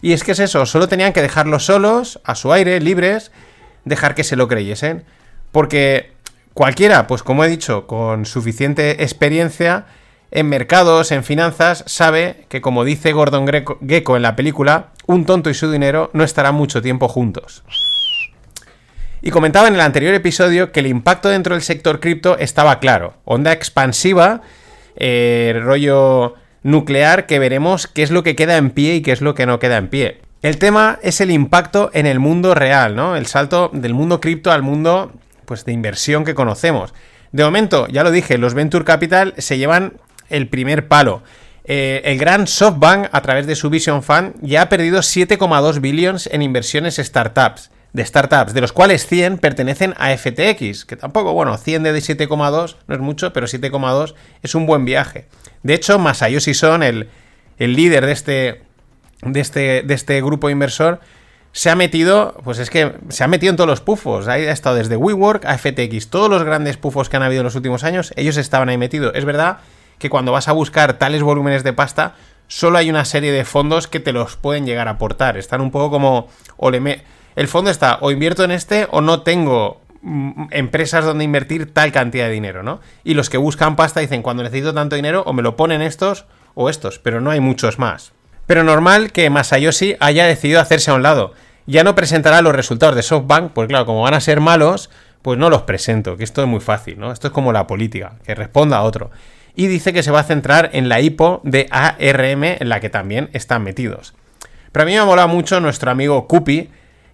Y 0.02 0.14
es 0.14 0.24
que 0.24 0.32
es 0.32 0.40
eso, 0.40 0.66
solo 0.66 0.88
tenían 0.88 1.14
que 1.14 1.22
dejarlos 1.22 1.66
solos, 1.66 2.20
a 2.24 2.34
su 2.34 2.52
aire, 2.52 2.80
libres, 2.82 3.32
dejar 3.86 4.16
que 4.16 4.24
se 4.24 4.36
lo 4.36 4.48
creyesen. 4.48 5.06
Porque 5.52 6.12
Cualquiera, 6.54 7.08
pues 7.08 7.24
como 7.24 7.44
he 7.46 7.50
dicho, 7.50 7.88
con 7.88 8.26
suficiente 8.26 9.04
experiencia 9.04 9.86
en 10.32 10.48
mercados, 10.48 11.12
en 11.12 11.24
finanzas, 11.24 11.84
sabe 11.88 12.46
que 12.50 12.62
como 12.62 12.84
dice 12.84 13.14
Gordon 13.14 13.48
Gecko 13.48 14.16
en 14.16 14.22
la 14.22 14.36
película, 14.36 14.92
un 15.08 15.26
tonto 15.26 15.50
y 15.50 15.54
su 15.54 15.72
dinero 15.72 16.10
no 16.14 16.24
estarán 16.24 16.56
mucho 16.56 16.82
tiempo 16.82 17.08
juntos. 17.08 17.64
Y 19.22 19.30
comentaba 19.30 19.68
en 19.68 19.76
el 19.76 19.82
anterior 19.82 20.14
episodio 20.14 20.72
que 20.72 20.80
el 20.80 20.88
impacto 20.88 21.30
dentro 21.30 21.54
del 21.54 21.62
sector 21.62 22.00
cripto 22.00 22.38
estaba 22.40 22.80
claro. 22.80 23.14
Onda 23.24 23.52
expansiva, 23.52 24.42
eh, 24.96 25.60
rollo 25.64 26.36
nuclear, 26.64 27.28
que 27.28 27.40
veremos 27.40 27.88
qué 27.88 28.04
es 28.04 28.12
lo 28.12 28.24
que 28.24 28.36
queda 28.36 28.58
en 28.58 28.72
pie 28.72 28.96
y 28.96 29.02
qué 29.02 29.12
es 29.12 29.22
lo 29.22 29.36
que 29.36 29.46
no 29.46 29.60
queda 29.60 29.78
en 29.78 29.90
pie. 29.90 30.22
El 30.42 30.58
tema 30.58 30.98
es 31.04 31.22
el 31.22 31.30
impacto 31.30 31.92
en 31.94 32.08
el 32.08 32.20
mundo 32.20 32.56
real, 32.56 32.96
¿no? 32.96 33.16
El 33.16 33.28
salto 33.28 33.70
del 33.74 33.94
mundo 33.94 34.20
cripto 34.20 34.52
al 34.52 34.64
mundo 34.64 35.12
pues, 35.52 35.66
de 35.66 35.74
inversión 35.74 36.24
que 36.24 36.34
conocemos. 36.34 36.94
De 37.34 37.44
momento, 37.44 37.86
ya 37.90 38.06
lo 38.06 38.12
dije, 38.12 38.38
los 38.38 38.54
Venture 38.54 38.86
Capital 38.86 39.34
se 39.38 39.58
llevan 39.58 39.98
el 40.30 40.48
primer 40.48 40.88
palo. 40.88 41.24
Eh, 41.66 42.02
el 42.06 42.18
gran 42.18 42.48
SoftBank, 42.48 43.10
a 43.12 43.22
través 43.22 43.48
de 43.48 43.56
su 43.56 43.70
Vision 43.70 44.02
Fund, 44.02 44.36
ya 44.42 44.62
ha 44.62 44.70
perdido 44.70 45.02
7,2 45.02 45.82
billones 45.82 46.30
en 46.32 46.42
inversiones 46.42 46.96
startups, 46.96 47.70
de 47.92 48.06
startups, 48.06 48.54
de 48.54 48.62
los 48.62 48.72
cuales 48.72 49.06
100 49.06 49.40
pertenecen 49.40 49.94
a 49.98 50.16
FTX, 50.16 50.86
que 50.86 50.96
tampoco, 50.96 51.34
bueno, 51.34 51.58
100 51.58 51.84
de 51.84 51.94
7,2 51.96 52.78
no 52.88 52.96
es 52.96 53.02
mucho, 53.02 53.34
pero 53.34 53.46
7,2 53.46 54.14
es 54.42 54.56
un 54.56 54.66
buen 54.66 54.86
viaje. 54.86 55.28
De 55.64 55.74
hecho, 55.74 56.00
Masayoshi 56.00 56.54
Son, 56.54 56.82
el, 56.82 57.10
el 57.58 57.76
líder 57.76 58.06
de 58.06 58.12
este, 58.14 58.62
de, 59.22 59.40
este, 59.42 59.84
de 59.84 59.94
este 59.96 60.22
grupo 60.22 60.50
inversor, 60.50 61.02
se 61.54 61.70
ha 61.70 61.76
metido, 61.76 62.36
pues 62.44 62.60
es 62.60 62.70
que 62.70 62.94
se 63.10 63.24
ha 63.24 63.28
metido 63.28 63.50
en 63.50 63.58
todos 63.58 63.70
los 63.70 63.82
pufos. 63.82 64.28
Ha 64.28 64.38
estado 64.38 64.78
desde 64.78 64.96
WeWork 64.96 65.46
a 65.46 65.58
FTX. 65.58 66.10
Todos 66.10 66.30
los 66.30 66.44
grandes 66.44 66.78
pufos 66.78 67.10
que 67.10 67.18
han 67.18 67.24
habido 67.24 67.42
en 67.42 67.46
los 67.46 67.56
últimos 67.56 67.84
años, 67.84 68.14
ellos 68.16 68.38
estaban 68.38 68.70
ahí 68.70 68.78
metidos. 68.78 69.14
Es 69.16 69.26
verdad 69.26 69.60
que 70.00 70.10
cuando 70.10 70.32
vas 70.32 70.48
a 70.48 70.54
buscar 70.54 70.98
tales 70.98 71.22
volúmenes 71.22 71.64
de 71.64 71.74
pasta, 71.74 72.16
solo 72.48 72.78
hay 72.78 72.90
una 72.90 73.06
serie 73.06 73.32
de 73.32 73.46
fondos 73.46 73.88
que 73.88 74.00
te 74.00 74.14
los 74.14 74.38
pueden 74.38 74.66
llegar 74.66 74.88
a 74.88 74.92
aportar. 74.92 75.38
Están 75.38 75.62
un 75.62 75.72
poco 75.72 75.92
como. 75.92 76.30
O 76.56 76.72
le 76.72 77.04
El 77.36 77.48
fondo 77.48 77.70
está, 77.70 77.98
o 78.02 78.12
invierto 78.12 78.44
en 78.44 78.52
este, 78.52 78.88
o 78.90 79.02
no 79.02 79.22
tengo 79.22 79.82
mm, 80.02 80.48
empresas 80.52 81.04
donde 81.04 81.26
invertir 81.26 81.74
tal 81.74 81.92
cantidad 81.92 82.28
de 82.28 82.32
dinero, 82.32 82.64
¿no? 82.64 82.80
Y 83.04 83.14
los 83.14 83.30
que 83.30 83.38
buscan 83.38 83.76
pasta 83.76 84.00
dicen, 84.00 84.22
cuando 84.22 84.44
necesito 84.44 84.74
tanto 84.74 84.96
dinero, 84.96 85.24
o 85.26 85.34
me 85.34 85.42
lo 85.42 85.58
ponen 85.58 85.82
estos 85.82 86.26
o 86.54 86.70
estos, 86.70 87.00
pero 87.00 87.20
no 87.20 87.30
hay 87.30 87.42
muchos 87.42 87.78
más. 87.78 88.14
Pero 88.48 88.64
normal 88.64 89.12
que 89.12 89.30
Masayoshi 89.30 89.96
haya 90.00 90.26
decidido 90.26 90.60
hacerse 90.60 90.92
a 90.92 90.96
un 90.96 91.04
lado. 91.04 91.34
Ya 91.68 91.84
no 91.84 91.96
presentará 91.96 92.42
los 92.42 92.56
resultados 92.56 92.96
de 92.96 93.04
SoftBank, 93.04 93.52
porque 93.54 93.70
claro, 93.70 93.86
como 93.86 94.02
van 94.02 94.14
a 94.14 94.22
ser 94.22 94.42
malos, 94.42 94.90
pues 95.22 95.38
no 95.38 95.50
los 95.50 95.62
presento, 95.64 96.18
que 96.18 96.24
esto 96.24 96.42
es 96.42 96.48
muy 96.48 96.60
fácil, 96.60 97.00
¿no? 97.00 97.12
Esto 97.12 97.28
es 97.28 97.34
como 97.34 97.54
la 97.54 97.68
política, 97.68 98.14
que 98.26 98.36
responda 98.36 98.78
a 98.78 98.84
otro. 98.84 99.12
Y 99.56 99.68
dice 99.68 99.94
que 99.94 100.04
se 100.04 100.12
va 100.12 100.22
a 100.22 100.24
centrar 100.24 100.70
en 100.74 100.90
la 100.90 101.02
IPO 101.02 101.42
de 101.44 101.68
ARM, 101.70 102.44
en 102.44 102.70
la 102.70 102.80
que 102.80 102.90
también 102.90 103.30
están 103.34 103.64
metidos. 103.64 104.14
Pero 104.72 104.84
a 104.84 104.86
mí 104.86 104.94
me 104.94 105.00
ha 105.00 105.06
molado 105.06 105.28
mucho 105.28 105.60
nuestro 105.60 105.92
amigo 105.92 106.28
Cupi, 106.28 106.70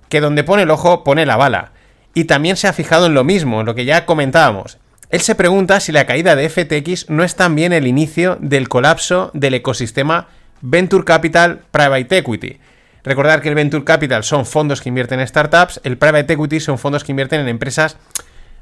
que 0.10 0.22
donde 0.22 0.44
pone 0.44 0.64
el 0.64 0.72
ojo 0.72 1.04
pone 1.04 1.26
la 1.26 1.36
bala. 1.36 1.72
Y 2.14 2.26
también 2.26 2.56
se 2.56 2.68
ha 2.68 2.74
fijado 2.74 3.08
en 3.08 3.14
lo 3.14 3.24
mismo, 3.24 3.60
en 3.60 3.66
lo 3.66 3.76
que 3.76 3.86
ya 3.86 4.06
comentábamos. 4.06 4.78
Él 5.10 5.22
se 5.22 5.36
pregunta 5.36 5.80
si 5.80 5.92
la 5.92 6.06
caída 6.06 6.36
de 6.36 6.50
FTX 6.50 7.10
no 7.10 7.24
es 7.24 7.36
también 7.36 7.74
el 7.74 7.88
inicio 7.88 8.38
del 8.42 8.70
colapso 8.70 9.32
del 9.34 9.54
ecosistema 9.56 10.28
Venture 10.62 11.04
Capital 11.04 11.62
Private 11.72 12.18
Equity. 12.18 12.60
Recordar 13.04 13.42
que 13.42 13.50
el 13.50 13.56
Venture 13.56 13.84
Capital 13.84 14.24
son 14.24 14.46
fondos 14.46 14.82
que 14.82 14.90
invierten 14.90 15.20
en 15.20 15.28
startups, 15.28 15.80
el 15.84 15.98
Private 15.98 16.34
Equity 16.34 16.60
son 16.60 16.78
fondos 16.78 17.04
que 17.04 17.12
invierten 17.12 17.42
en 17.42 17.48
empresas 17.48 17.98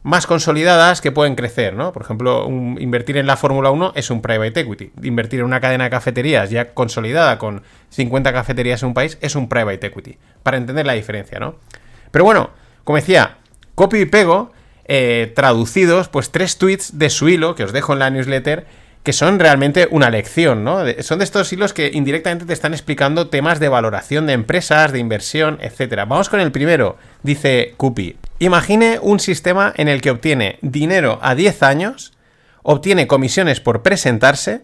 más 0.05 0.27
consolidadas 0.27 1.01
que 1.01 1.11
pueden 1.11 1.33
crecer, 1.33 1.73
¿no? 1.73 1.91
Por 1.91 2.03
ejemplo, 2.03 2.47
invertir 2.47 3.17
en 3.17 3.25
la 3.25 3.37
Fórmula 3.37 3.71
1 3.71 3.93
es 3.95 4.11
un 4.11 4.21
private 4.21 4.59
equity. 4.59 4.91
Invertir 5.01 5.39
en 5.39 5.47
una 5.47 5.59
cadena 5.59 5.85
de 5.85 5.89
cafeterías 5.89 6.51
ya 6.51 6.75
consolidada 6.75 7.39
con 7.39 7.63
50 7.89 8.31
cafeterías 8.31 8.83
en 8.83 8.89
un 8.89 8.93
país 8.93 9.17
es 9.21 9.35
un 9.35 9.49
private 9.49 9.87
equity. 9.87 10.19
Para 10.43 10.57
entender 10.57 10.85
la 10.85 10.93
diferencia, 10.93 11.39
¿no? 11.39 11.55
Pero 12.11 12.23
bueno, 12.23 12.51
como 12.83 12.97
decía, 12.97 13.37
copy 13.73 14.01
y 14.01 14.05
pego, 14.05 14.51
eh, 14.87 15.33
traducidos, 15.35 16.07
pues 16.07 16.29
tres 16.29 16.59
tweets 16.59 16.99
de 16.99 17.09
su 17.09 17.27
hilo, 17.27 17.55
que 17.55 17.63
os 17.63 17.73
dejo 17.73 17.93
en 17.93 17.99
la 17.99 18.11
newsletter, 18.11 18.67
que 19.05 19.13
son 19.13 19.39
realmente 19.39 19.87
una 19.91 20.09
lección, 20.09 20.63
¿no? 20.63 20.79
son 21.01 21.19
de 21.19 21.25
estos 21.25 21.53
hilos 21.53 21.73
que 21.73 21.91
indirectamente 21.93 22.45
te 22.45 22.53
están 22.53 22.73
explicando 22.73 23.27
temas 23.27 23.59
de 23.59 23.69
valoración 23.69 24.25
de 24.25 24.33
empresas, 24.33 24.91
de 24.91 24.97
inversión, 24.97 25.59
etc. 25.61 26.05
Vamos 26.07 26.27
con 26.27 26.39
el 26.39 26.51
primero, 26.51 26.97
dice 27.21 27.75
Cupi. 27.77 28.17
Imagine 28.39 28.97
un 28.99 29.19
sistema 29.19 29.75
en 29.77 29.89
el 29.89 30.01
que 30.01 30.09
obtiene 30.09 30.57
dinero 30.63 31.19
a 31.21 31.35
10 31.35 31.61
años, 31.61 32.13
obtiene 32.63 33.05
comisiones 33.05 33.61
por 33.61 33.83
presentarse, 33.83 34.63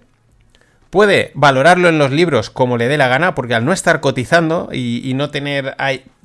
puede 0.89 1.29
valorarlo 1.35 1.87
en 1.87 1.99
los 1.99 2.09
libros 2.09 2.49
como 2.49 2.77
le 2.77 2.87
dé 2.87 2.97
la 2.97 3.09
gana, 3.09 3.35
porque 3.35 3.53
al 3.53 3.63
no 3.63 3.73
estar 3.73 4.01
cotizando 4.01 4.69
y, 4.73 5.13
no 5.13 5.29
tener... 5.29 5.75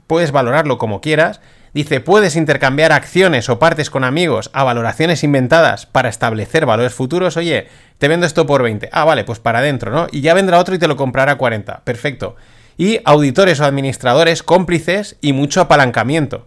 puedes 0.07 0.33
valorarlo 0.33 0.79
como 0.79 1.03
quieras, 1.03 1.43
Dice, 1.77 2.01
puedes 2.01 2.37
intercambiar 2.37 2.91
acciones 2.91 3.51
o 3.51 3.59
partes 3.59 3.91
con 3.91 4.03
amigos 4.03 4.49
a 4.55 4.65
valoraciones 4.65 5.23
inventadas 5.23 5.85
para 5.85 6.09
establecer 6.09 6.65
valores 6.65 6.95
futuros. 6.95 7.37
Oye, 7.37 7.69
te 7.99 8.09
vendo 8.09 8.25
esto 8.25 8.47
por 8.47 8.63
20. 8.63 8.89
Ah, 8.93 9.05
vale, 9.05 9.25
pues 9.25 9.41
para 9.41 9.59
adentro, 9.59 9.93
¿no? 9.93 10.07
Y 10.11 10.23
ya 10.23 10.33
vendrá 10.33 10.59
otro 10.59 10.75
y 10.75 10.79
te 10.79 10.89
lo 10.89 10.97
comprará 10.97 11.33
a 11.33 11.37
40. 11.37 11.85
Perfecto. 11.85 12.35
Y 12.79 13.01
auditores 13.05 13.61
o 13.61 13.67
administradores 13.67 14.43
cómplices 14.43 15.17
y 15.21 15.35
mucho 15.35 15.61
apalancamiento. 15.61 16.47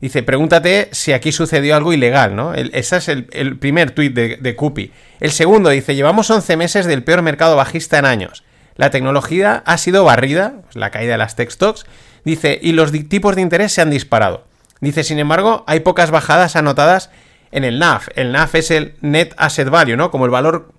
Dice, 0.00 0.22
pregúntate 0.22 0.88
si 0.92 1.14
aquí 1.14 1.32
sucedió 1.32 1.74
algo 1.74 1.92
ilegal, 1.92 2.36
¿no? 2.36 2.54
ese 2.54 2.96
es 2.98 3.08
el, 3.08 3.58
primer 3.58 3.90
tuit 3.90 4.14
de, 4.14 4.36
de 4.36 4.54
Cupi. 4.54 4.92
El 5.18 5.32
segundo 5.32 5.70
dice, 5.70 5.96
llevamos 5.96 6.30
11 6.30 6.56
meses 6.56 6.86
del 6.86 7.02
peor 7.02 7.22
mercado 7.22 7.56
bajista 7.56 7.98
en 7.98 8.04
años. 8.04 8.44
La 8.76 8.90
tecnología 8.90 9.64
ha 9.66 9.78
sido 9.78 10.04
barrida, 10.04 10.60
pues 10.62 10.76
la 10.76 10.92
caída 10.92 11.14
de 11.14 11.18
las 11.18 11.34
tech 11.34 11.50
stocks, 11.50 11.86
dice, 12.24 12.56
y 12.62 12.70
los 12.70 12.92
tipos 13.08 13.34
de 13.34 13.42
interés 13.42 13.72
se 13.72 13.80
han 13.80 13.90
disparado. 13.90 14.48
Dice, 14.80 15.04
sin 15.04 15.18
embargo, 15.18 15.64
hay 15.66 15.80
pocas 15.80 16.10
bajadas 16.10 16.56
anotadas 16.56 17.10
en 17.52 17.64
el 17.64 17.78
NAF. 17.78 18.08
El 18.16 18.32
NAF 18.32 18.54
es 18.54 18.70
el 18.70 18.94
Net 19.00 19.34
Asset 19.36 19.68
Value, 19.68 19.96
¿no? 19.96 20.10
Como 20.10 20.24
el 20.24 20.30
valor 20.30 20.72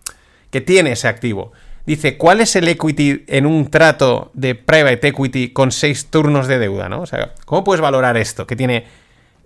que 0.50 0.62
tiene 0.62 0.93
ese 0.93 1.08
activo. 1.08 1.51
Dice, 1.86 2.17
¿cuál 2.17 2.41
es 2.41 2.55
el 2.55 2.67
equity 2.67 3.25
en 3.27 3.46
un 3.46 3.70
trato 3.70 4.31
de 4.34 4.55
private 4.55 5.08
equity 5.08 5.50
con 5.50 5.72
seis 5.72 6.08
turnos 6.10 6.48
de 6.48 6.60
deuda, 6.60 6.89
¿no? 6.89 7.01
O 7.01 7.05
sea, 7.05 7.34
¿cómo 7.46 7.63
puedes 7.63 7.81
valorar 7.81 8.17
esto? 8.17 8.46
Que 8.46 8.55
tiene 8.55 8.86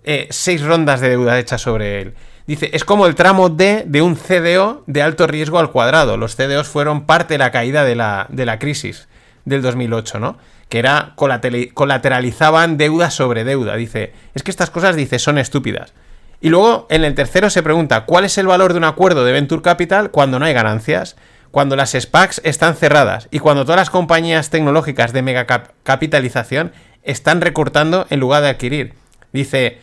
eh, 0.04 0.28
seis 0.30 0.62
rondas 0.62 1.00
de 1.00 1.10
deuda 1.10 1.38
hechas 1.38 1.62
sobre 1.62 2.00
él. 2.00 2.14
Dice, 2.46 2.70
es 2.72 2.84
como 2.84 3.06
el 3.06 3.14
tramo 3.14 3.48
D 3.48 3.84
de 3.86 4.02
un 4.02 4.14
CDO 4.14 4.84
de 4.86 5.02
alto 5.02 5.26
riesgo 5.26 5.58
al 5.58 5.72
cuadrado. 5.72 6.16
Los 6.16 6.36
CDOs 6.36 6.68
fueron 6.68 7.06
parte 7.06 7.34
de 7.34 7.38
la 7.38 7.50
caída 7.50 7.84
de 7.84 7.96
la, 7.96 8.26
de 8.28 8.46
la 8.46 8.58
crisis 8.58 9.08
del 9.44 9.62
2008, 9.62 10.20
¿no? 10.20 10.38
Que 10.68 10.78
era 10.78 11.14
colateralizaban 11.16 12.76
deuda 12.76 13.10
sobre 13.10 13.44
deuda. 13.44 13.76
Dice, 13.76 14.12
es 14.34 14.42
que 14.42 14.50
estas 14.50 14.70
cosas, 14.70 14.96
dice, 14.96 15.18
son 15.18 15.38
estúpidas. 15.38 15.92
Y 16.40 16.50
luego 16.50 16.86
en 16.90 17.04
el 17.04 17.14
tercero 17.14 17.50
se 17.50 17.62
pregunta, 17.62 18.04
¿cuál 18.04 18.24
es 18.24 18.36
el 18.38 18.46
valor 18.46 18.72
de 18.72 18.78
un 18.78 18.84
acuerdo 18.84 19.24
de 19.24 19.32
Venture 19.32 19.62
Capital 19.62 20.10
cuando 20.10 20.38
no 20.38 20.44
hay 20.44 20.54
ganancias? 20.54 21.16
Cuando 21.50 21.76
las 21.76 21.92
SPACs 21.92 22.42
están 22.44 22.74
cerradas 22.74 23.28
y 23.30 23.38
cuando 23.38 23.64
todas 23.64 23.80
las 23.80 23.90
compañías 23.90 24.50
tecnológicas 24.50 25.12
de 25.12 25.22
mega 25.22 25.46
capitalización 25.84 26.72
están 27.02 27.40
recortando 27.40 28.06
en 28.10 28.20
lugar 28.20 28.42
de 28.42 28.50
adquirir. 28.50 28.94
Dice, 29.32 29.78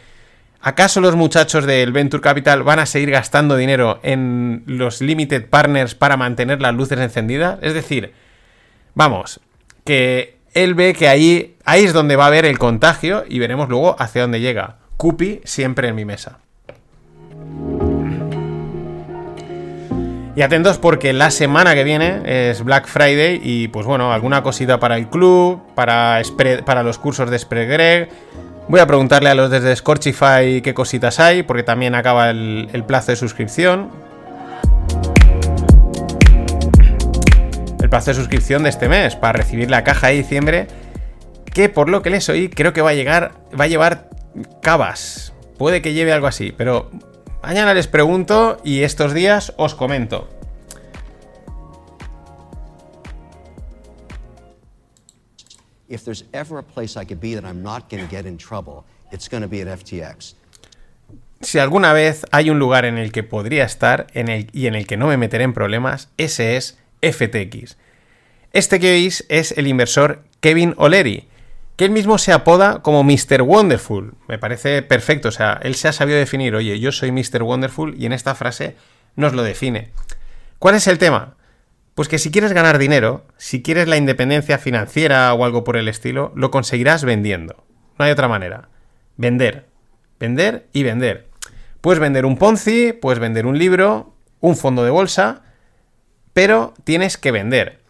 ¿acaso 0.61 1.01
los 1.01 1.15
muchachos 1.15 1.65
del 1.65 1.91
Venture 1.91 2.21
Capital 2.21 2.61
van 2.61 2.79
a 2.79 2.85
seguir 2.85 3.09
gastando 3.09 3.55
dinero 3.55 3.99
en 4.03 4.63
los 4.67 5.01
limited 5.01 5.49
partners 5.49 5.95
para 5.95 6.17
mantener 6.17 6.61
las 6.61 6.75
luces 6.75 6.99
encendidas? 6.99 7.57
Es 7.61 7.73
decir, 7.73 8.13
vamos, 8.93 9.39
que 9.85 10.37
él 10.53 10.73
ve 10.75 10.93
que 10.93 11.07
ahí, 11.07 11.55
ahí 11.65 11.83
es 11.83 11.93
donde 11.93 12.15
va 12.15 12.25
a 12.25 12.27
haber 12.27 12.45
el 12.45 12.59
contagio 12.59 13.23
y 13.27 13.39
veremos 13.39 13.69
luego 13.69 13.95
hacia 13.99 14.21
dónde 14.21 14.39
llega. 14.39 14.77
Cupi 14.97 15.41
siempre 15.43 15.87
en 15.87 15.95
mi 15.95 16.05
mesa. 16.05 16.39
Y 20.35 20.41
atentos 20.41 20.79
porque 20.79 21.13
la 21.13 21.29
semana 21.29 21.75
que 21.75 21.83
viene 21.83 22.21
es 22.25 22.63
Black 22.63 22.87
Friday 22.87 23.39
y 23.43 23.67
pues 23.67 23.85
bueno, 23.85 24.11
alguna 24.11 24.41
cosita 24.41 24.79
para 24.79 24.97
el 24.97 25.07
club, 25.07 25.61
para, 25.75 26.21
para 26.65 26.81
los 26.81 26.97
cursos 26.97 27.29
de 27.29 27.37
Spread 27.37 28.07
Voy 28.67 28.79
a 28.79 28.87
preguntarle 28.87 29.29
a 29.29 29.35
los 29.35 29.51
desde 29.51 29.75
Scorchify 29.75 30.61
qué 30.61 30.73
cositas 30.73 31.19
hay, 31.19 31.43
porque 31.43 31.63
también 31.63 31.95
acaba 31.95 32.29
el 32.29 32.83
plazo 32.87 33.11
de 33.11 33.17
suscripción. 33.17 33.91
Plazo 37.93 38.09
de 38.09 38.15
suscripción 38.15 38.63
de 38.63 38.69
este 38.69 38.89
mes 38.89 39.15
para 39.15 39.33
recibir 39.33 39.69
la 39.69 39.83
caja 39.83 40.07
de 40.07 40.15
diciembre. 40.15 40.67
Que 41.45 41.69
por 41.69 41.89
lo 41.89 42.01
que 42.01 42.09
les 42.09 42.27
oí, 42.27 42.49
creo 42.49 42.73
que 42.73 42.81
va 42.81 42.89
a 42.89 42.95
llegar. 42.95 43.35
Va 43.59 43.65
a 43.65 43.67
llevar 43.67 44.09
cabas. 44.63 45.31
Puede 45.59 45.83
que 45.83 45.93
lleve 45.93 46.11
algo 46.11 46.25
así, 46.25 46.51
pero 46.57 46.89
mañana 47.43 47.75
les 47.75 47.85
pregunto 47.85 48.57
y 48.63 48.81
estos 48.81 49.13
días 49.13 49.53
os 49.57 49.75
comento. 49.75 50.27
Si 61.41 61.59
alguna 61.59 61.93
vez 61.93 62.25
hay 62.31 62.49
un 62.49 62.57
lugar 62.57 62.85
en 62.85 62.97
el 62.97 63.11
que 63.11 63.21
podría 63.21 63.65
estar 63.65 64.07
en 64.15 64.29
el, 64.29 64.49
y 64.51 64.65
en 64.65 64.73
el 64.73 64.87
que 64.87 64.97
no 64.97 65.05
me 65.05 65.17
meteré 65.17 65.43
en 65.43 65.53
problemas, 65.53 66.09
ese 66.17 66.57
es 66.57 66.79
FTX. 67.03 67.77
Este 68.53 68.79
que 68.79 68.91
veis 68.91 69.25
es 69.29 69.51
el 69.57 69.65
inversor 69.65 70.25
Kevin 70.39 70.75
O'Leary, 70.77 71.27
que 71.75 71.85
él 71.85 71.91
mismo 71.91 72.19
se 72.19 72.31
apoda 72.31 72.83
como 72.83 73.03
Mr. 73.03 73.41
Wonderful. 73.41 74.13
Me 74.27 74.37
parece 74.37 74.83
perfecto, 74.83 75.29
o 75.29 75.31
sea, 75.31 75.59
él 75.63 75.73
se 75.73 75.87
ha 75.87 75.91
sabido 75.91 76.19
definir, 76.19 76.53
oye, 76.53 76.79
yo 76.79 76.91
soy 76.91 77.11
Mr. 77.11 77.41
Wonderful 77.41 77.95
y 77.97 78.05
en 78.05 78.13
esta 78.13 78.35
frase 78.35 78.75
nos 79.15 79.33
lo 79.33 79.41
define. 79.41 79.89
¿Cuál 80.59 80.75
es 80.75 80.85
el 80.85 80.99
tema? 80.99 81.35
Pues 81.95 82.07
que 82.07 82.19
si 82.19 82.29
quieres 82.29 82.53
ganar 82.53 82.77
dinero, 82.77 83.25
si 83.37 83.63
quieres 83.63 83.87
la 83.87 83.97
independencia 83.97 84.59
financiera 84.59 85.33
o 85.33 85.45
algo 85.45 85.63
por 85.63 85.75
el 85.75 85.87
estilo, 85.87 86.31
lo 86.35 86.51
conseguirás 86.51 87.03
vendiendo. 87.03 87.65
No 87.97 88.05
hay 88.05 88.11
otra 88.11 88.27
manera. 88.27 88.69
Vender. 89.17 89.65
Vender 90.19 90.67
y 90.73 90.83
vender. 90.83 91.27
Puedes 91.81 91.99
vender 91.99 92.27
un 92.27 92.37
Ponzi, 92.37 92.93
puedes 92.93 93.17
vender 93.17 93.47
un 93.47 93.57
libro, 93.57 94.13
un 94.41 94.55
fondo 94.55 94.83
de 94.83 94.91
bolsa, 94.91 95.41
pero 96.33 96.75
tienes 96.83 97.17
que 97.17 97.31
vender. 97.31 97.82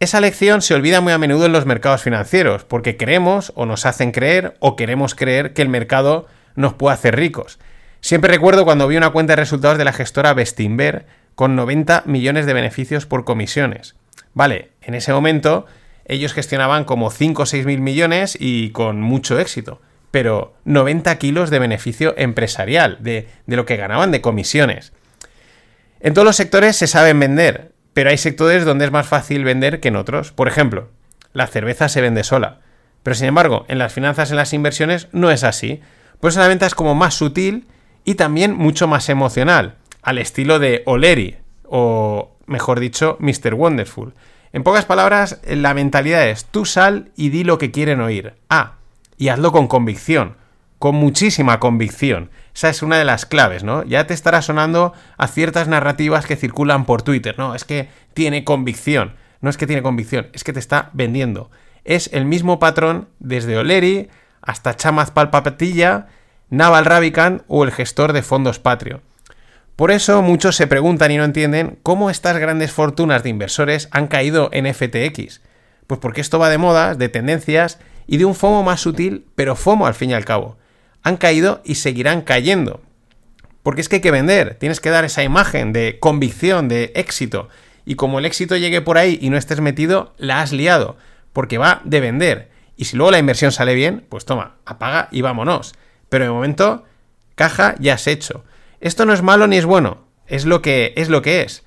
Esa 0.00 0.20
lección 0.20 0.62
se 0.62 0.74
olvida 0.74 1.00
muy 1.00 1.12
a 1.12 1.18
menudo 1.18 1.46
en 1.46 1.52
los 1.52 1.66
mercados 1.66 2.02
financieros, 2.02 2.62
porque 2.62 2.96
creemos 2.96 3.52
o 3.56 3.66
nos 3.66 3.84
hacen 3.84 4.12
creer 4.12 4.54
o 4.60 4.76
queremos 4.76 5.16
creer 5.16 5.54
que 5.54 5.62
el 5.62 5.68
mercado 5.68 6.28
nos 6.54 6.74
puede 6.74 6.94
hacer 6.94 7.16
ricos. 7.16 7.58
Siempre 8.00 8.32
recuerdo 8.32 8.64
cuando 8.64 8.86
vi 8.86 8.96
una 8.96 9.10
cuenta 9.10 9.32
de 9.32 9.42
resultados 9.42 9.76
de 9.76 9.84
la 9.84 9.92
gestora 9.92 10.34
Bestinver 10.34 11.06
con 11.34 11.56
90 11.56 12.04
millones 12.06 12.46
de 12.46 12.52
beneficios 12.52 13.06
por 13.06 13.24
comisiones. 13.24 13.96
Vale, 14.34 14.70
en 14.82 14.94
ese 14.94 15.12
momento 15.12 15.66
ellos 16.04 16.32
gestionaban 16.32 16.84
como 16.84 17.10
5 17.10 17.42
o 17.42 17.46
6 17.46 17.66
mil 17.66 17.80
millones 17.80 18.36
y 18.38 18.70
con 18.70 19.00
mucho 19.00 19.40
éxito, 19.40 19.82
pero 20.12 20.54
90 20.64 21.18
kilos 21.18 21.50
de 21.50 21.58
beneficio 21.58 22.14
empresarial, 22.16 22.98
de, 23.00 23.28
de 23.46 23.56
lo 23.56 23.66
que 23.66 23.76
ganaban 23.76 24.12
de 24.12 24.20
comisiones. 24.20 24.92
En 25.98 26.14
todos 26.14 26.24
los 26.24 26.36
sectores 26.36 26.76
se 26.76 26.86
saben 26.86 27.18
vender, 27.18 27.72
pero 27.98 28.10
hay 28.10 28.16
sectores 28.16 28.64
donde 28.64 28.84
es 28.84 28.92
más 28.92 29.08
fácil 29.08 29.42
vender 29.42 29.80
que 29.80 29.88
en 29.88 29.96
otros. 29.96 30.30
Por 30.30 30.46
ejemplo, 30.46 30.86
la 31.32 31.48
cerveza 31.48 31.88
se 31.88 32.00
vende 32.00 32.22
sola. 32.22 32.60
Pero 33.02 33.16
sin 33.16 33.26
embargo, 33.26 33.64
en 33.66 33.78
las 33.78 33.92
finanzas, 33.92 34.30
en 34.30 34.36
las 34.36 34.52
inversiones, 34.52 35.08
no 35.10 35.32
es 35.32 35.42
así. 35.42 35.80
Pues 36.20 36.36
la 36.36 36.46
venta 36.46 36.64
es 36.64 36.76
como 36.76 36.94
más 36.94 37.14
sutil 37.14 37.66
y 38.04 38.14
también 38.14 38.54
mucho 38.54 38.86
más 38.86 39.08
emocional, 39.08 39.78
al 40.00 40.18
estilo 40.18 40.60
de 40.60 40.84
O'Leary, 40.86 41.38
o 41.64 42.36
mejor 42.46 42.78
dicho, 42.78 43.16
Mr. 43.18 43.54
Wonderful. 43.54 44.14
En 44.52 44.62
pocas 44.62 44.84
palabras, 44.84 45.40
la 45.44 45.74
mentalidad 45.74 46.28
es 46.28 46.44
tú 46.44 46.66
sal 46.66 47.10
y 47.16 47.30
di 47.30 47.42
lo 47.42 47.58
que 47.58 47.72
quieren 47.72 48.00
oír. 48.00 48.34
Ah, 48.48 48.74
y 49.16 49.30
hazlo 49.30 49.50
con 49.50 49.66
convicción, 49.66 50.36
con 50.78 50.94
muchísima 50.94 51.60
convicción. 51.60 52.30
Esa 52.54 52.68
es 52.68 52.82
una 52.82 52.98
de 52.98 53.04
las 53.04 53.26
claves, 53.26 53.64
¿no? 53.64 53.84
Ya 53.84 54.06
te 54.06 54.14
estará 54.14 54.42
sonando 54.42 54.92
a 55.16 55.28
ciertas 55.28 55.68
narrativas 55.68 56.26
que 56.26 56.36
circulan 56.36 56.86
por 56.86 57.02
Twitter, 57.02 57.36
¿no? 57.38 57.54
Es 57.54 57.64
que 57.64 57.88
tiene 58.14 58.44
convicción. 58.44 59.14
No 59.40 59.50
es 59.50 59.56
que 59.56 59.66
tiene 59.66 59.82
convicción, 59.82 60.28
es 60.32 60.42
que 60.42 60.52
te 60.52 60.58
está 60.58 60.90
vendiendo. 60.92 61.50
Es 61.84 62.10
el 62.12 62.24
mismo 62.24 62.58
patrón 62.58 63.08
desde 63.20 63.56
Oleri 63.56 64.08
hasta 64.42 64.74
Chamaz 64.74 65.10
Palpapatilla, 65.10 66.08
Naval 66.50 66.84
Ravikant 66.84 67.42
o 67.46 67.64
el 67.64 67.72
gestor 67.72 68.12
de 68.12 68.22
fondos 68.22 68.58
Patrio. 68.58 69.02
Por 69.76 69.92
eso 69.92 70.22
muchos 70.22 70.56
se 70.56 70.66
preguntan 70.66 71.12
y 71.12 71.18
no 71.18 71.24
entienden 71.24 71.78
cómo 71.84 72.10
estas 72.10 72.36
grandes 72.38 72.72
fortunas 72.72 73.22
de 73.22 73.28
inversores 73.28 73.88
han 73.92 74.08
caído 74.08 74.50
en 74.52 74.72
FTX. 74.72 75.40
Pues 75.86 76.00
porque 76.00 76.20
esto 76.20 76.40
va 76.40 76.48
de 76.48 76.58
modas, 76.58 76.98
de 76.98 77.08
tendencias 77.08 77.78
y 78.08 78.16
de 78.16 78.24
un 78.24 78.34
FOMO 78.34 78.64
más 78.64 78.80
sutil, 78.80 79.26
pero 79.36 79.54
FOMO 79.54 79.86
al 79.86 79.94
fin 79.94 80.10
y 80.10 80.14
al 80.14 80.24
cabo 80.24 80.56
han 81.02 81.16
caído 81.16 81.62
y 81.64 81.76
seguirán 81.76 82.22
cayendo. 82.22 82.80
Porque 83.62 83.80
es 83.80 83.88
que 83.88 83.96
hay 83.96 84.02
que 84.02 84.10
vender, 84.10 84.54
tienes 84.54 84.80
que 84.80 84.90
dar 84.90 85.04
esa 85.04 85.22
imagen 85.22 85.72
de 85.72 85.98
convicción, 85.98 86.68
de 86.68 86.92
éxito. 86.94 87.48
Y 87.84 87.96
como 87.96 88.18
el 88.18 88.24
éxito 88.24 88.56
llegue 88.56 88.80
por 88.80 88.98
ahí 88.98 89.18
y 89.20 89.30
no 89.30 89.36
estés 89.36 89.60
metido, 89.60 90.14
la 90.18 90.40
has 90.40 90.52
liado, 90.52 90.96
porque 91.32 91.58
va 91.58 91.80
de 91.84 92.00
vender. 92.00 92.50
Y 92.76 92.84
si 92.84 92.96
luego 92.96 93.10
la 93.10 93.18
inversión 93.18 93.52
sale 93.52 93.74
bien, 93.74 94.06
pues 94.08 94.24
toma, 94.24 94.56
apaga 94.64 95.08
y 95.10 95.20
vámonos. 95.22 95.74
Pero 96.08 96.24
de 96.24 96.30
momento, 96.30 96.84
caja 97.34 97.74
ya 97.78 97.94
has 97.94 98.06
hecho. 98.06 98.44
Esto 98.80 99.04
no 99.04 99.12
es 99.12 99.22
malo 99.22 99.46
ni 99.46 99.56
es 99.56 99.64
bueno, 99.64 100.06
es 100.26 100.46
lo 100.46 100.62
que 100.62 100.92
es. 100.96 101.08
Lo 101.08 101.22
que 101.22 101.42
es. 101.42 101.64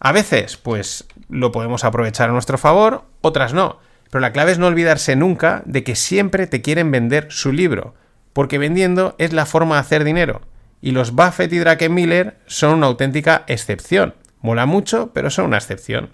A 0.00 0.12
veces, 0.12 0.56
pues 0.56 1.06
lo 1.28 1.52
podemos 1.52 1.84
aprovechar 1.84 2.30
a 2.30 2.32
nuestro 2.32 2.58
favor, 2.58 3.04
otras 3.20 3.52
no. 3.52 3.78
Pero 4.10 4.20
la 4.20 4.32
clave 4.32 4.52
es 4.52 4.58
no 4.58 4.66
olvidarse 4.66 5.16
nunca 5.16 5.62
de 5.66 5.84
que 5.84 5.94
siempre 5.94 6.46
te 6.46 6.62
quieren 6.62 6.90
vender 6.90 7.28
su 7.30 7.52
libro, 7.52 7.94
porque 8.38 8.58
vendiendo 8.58 9.16
es 9.18 9.32
la 9.32 9.46
forma 9.46 9.74
de 9.74 9.80
hacer 9.80 10.04
dinero. 10.04 10.42
Y 10.80 10.92
los 10.92 11.10
Buffett 11.10 11.52
y 11.52 11.58
Druckenmiller 11.58 12.38
son 12.46 12.76
una 12.76 12.86
auténtica 12.86 13.42
excepción. 13.48 14.14
Mola 14.42 14.64
mucho, 14.64 15.12
pero 15.12 15.28
son 15.28 15.46
una 15.46 15.56
excepción. 15.56 16.10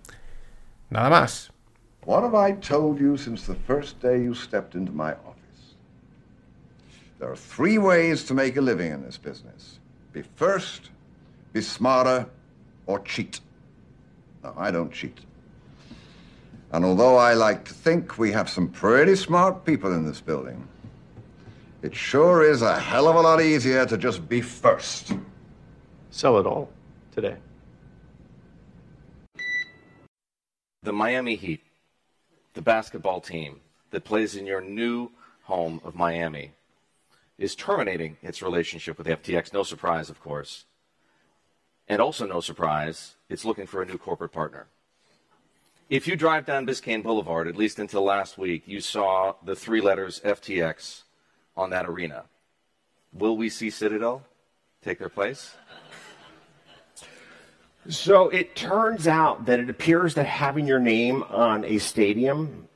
Nada 0.88 1.10
más. 1.10 1.52
What 2.06 2.22
have 2.22 2.34
I 2.34 2.54
told 2.66 2.98
you 2.98 3.18
since 3.18 3.44
the 3.46 3.58
first 3.66 4.00
day 4.00 4.24
you 4.24 4.32
stepped 4.32 4.74
into 4.74 4.90
my 4.90 5.12
office? 5.12 5.76
There 7.18 7.28
are 7.28 7.36
three 7.36 7.76
ways 7.76 8.24
to 8.24 8.32
make 8.32 8.56
a 8.56 8.62
living 8.62 8.90
in 8.90 9.04
this 9.04 9.18
business. 9.18 9.78
Be 10.14 10.22
first, 10.22 10.88
be 11.52 11.60
smarter, 11.60 12.26
or 12.86 13.00
cheat. 13.04 13.40
No, 14.42 14.54
I 14.56 14.70
don't 14.70 14.90
cheat. 14.90 15.20
And 16.72 16.86
although 16.86 17.18
I 17.18 17.34
like 17.34 17.66
to 17.66 17.74
think 17.74 18.16
we 18.16 18.32
have 18.32 18.48
some 18.48 18.68
pretty 18.68 19.14
smart 19.14 19.66
people 19.66 19.92
in 19.92 20.06
this 20.06 20.22
building, 20.22 20.66
it 21.84 21.94
sure 21.94 22.42
is 22.42 22.62
a 22.62 22.80
hell 22.80 23.06
of 23.08 23.14
a 23.14 23.20
lot 23.20 23.42
easier 23.42 23.84
to 23.84 23.98
just 23.98 24.26
be 24.26 24.40
first. 24.40 25.12
Sell 26.10 26.38
it 26.38 26.46
all 26.46 26.70
today. 27.14 27.36
The 30.82 30.94
Miami 30.94 31.34
Heat, 31.36 31.60
the 32.54 32.62
basketball 32.62 33.20
team 33.20 33.60
that 33.90 34.02
plays 34.02 34.34
in 34.34 34.46
your 34.46 34.62
new 34.62 35.10
home 35.42 35.82
of 35.84 35.94
Miami, 35.94 36.52
is 37.36 37.54
terminating 37.54 38.16
its 38.22 38.40
relationship 38.40 38.96
with 38.96 39.06
FTX. 39.06 39.52
No 39.52 39.62
surprise, 39.62 40.08
of 40.08 40.20
course. 40.22 40.64
And 41.86 42.00
also, 42.00 42.26
no 42.26 42.40
surprise, 42.40 43.16
it's 43.28 43.44
looking 43.44 43.66
for 43.66 43.82
a 43.82 43.86
new 43.86 43.98
corporate 43.98 44.32
partner. 44.32 44.68
If 45.90 46.08
you 46.08 46.16
drive 46.16 46.46
down 46.46 46.66
Biscayne 46.66 47.02
Boulevard, 47.02 47.46
at 47.46 47.56
least 47.56 47.78
until 47.78 48.04
last 48.04 48.38
week, 48.38 48.62
you 48.64 48.80
saw 48.80 49.34
the 49.44 49.54
three 49.54 49.82
letters 49.82 50.18
FTX 50.24 51.03
on 51.56 51.70
that 51.70 51.87
arena. 51.87 52.25
Will 53.12 53.37
we 53.37 53.49
see 53.49 53.70
Citadel 53.70 54.23
take 54.82 54.99
their 54.99 55.08
place? 55.08 55.54
So 57.88 58.30
it 58.30 58.56
turns 58.56 59.06
out 59.06 59.44
that 59.46 59.61
it 59.61 59.68
appears 59.68 60.14
that 60.14 60.25
having 60.25 60.66
your 60.66 60.80
name 60.80 61.23
on 61.25 61.64
a 61.64 61.78
stadium 61.78 62.66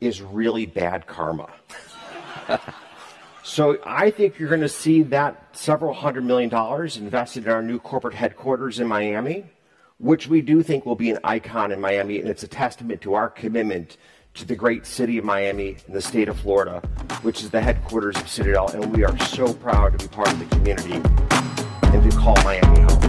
is 0.00 0.22
really 0.22 0.64
bad 0.64 1.06
karma. 1.06 1.48
so 3.42 3.78
I 3.84 4.10
think 4.10 4.38
you're 4.38 4.48
going 4.48 4.62
to 4.62 4.68
see 4.68 5.02
that 5.04 5.54
several 5.54 5.92
hundred 5.92 6.24
million 6.24 6.48
dollars 6.48 6.96
invested 6.96 7.44
in 7.44 7.50
our 7.50 7.62
new 7.62 7.78
corporate 7.78 8.14
headquarters 8.14 8.80
in 8.80 8.86
Miami, 8.86 9.44
which 9.98 10.28
we 10.28 10.40
do 10.40 10.62
think 10.62 10.86
will 10.86 10.96
be 10.96 11.10
an 11.10 11.18
icon 11.24 11.70
in 11.70 11.80
Miami, 11.80 12.18
and 12.18 12.28
it's 12.28 12.42
a 12.42 12.48
testament 12.48 13.02
to 13.02 13.14
our 13.14 13.28
commitment 13.28 13.98
to 14.34 14.44
the 14.44 14.56
great 14.56 14.84
city 14.84 15.16
of 15.16 15.24
Miami 15.24 15.76
in 15.86 15.94
the 15.94 16.00
state 16.00 16.28
of 16.28 16.36
Florida, 16.40 16.82
which 17.22 17.42
is 17.42 17.50
the 17.50 17.60
headquarters 17.60 18.16
of 18.16 18.28
Citadel, 18.28 18.68
and 18.74 18.84
we 18.94 19.04
are 19.04 19.16
so 19.26 19.54
proud 19.54 19.96
to 19.96 19.98
be 19.98 20.08
part 20.12 20.28
of 20.32 20.38
the 20.40 20.46
community 20.46 20.94
and 21.92 22.02
to 22.02 22.16
call 22.16 22.34
Miami 22.42 22.80
home. 22.80 23.00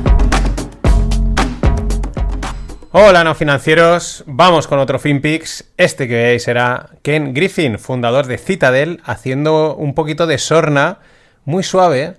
Hola, 2.91 3.23
no 3.23 3.33
financieros. 3.33 4.23
Vamos 4.27 4.67
con 4.67 4.79
otro 4.79 4.99
FinPix. 4.99 5.65
Este 5.77 6.07
que 6.07 6.15
veis 6.15 6.43
será 6.43 6.91
Ken 7.01 7.33
Griffin, 7.33 7.79
fundador 7.79 8.27
de 8.27 8.37
Citadel, 8.37 9.01
haciendo 9.03 9.75
un 9.75 9.95
poquito 9.95 10.27
de 10.27 10.37
sorna 10.37 10.99
muy 11.43 11.63
suave 11.63 12.17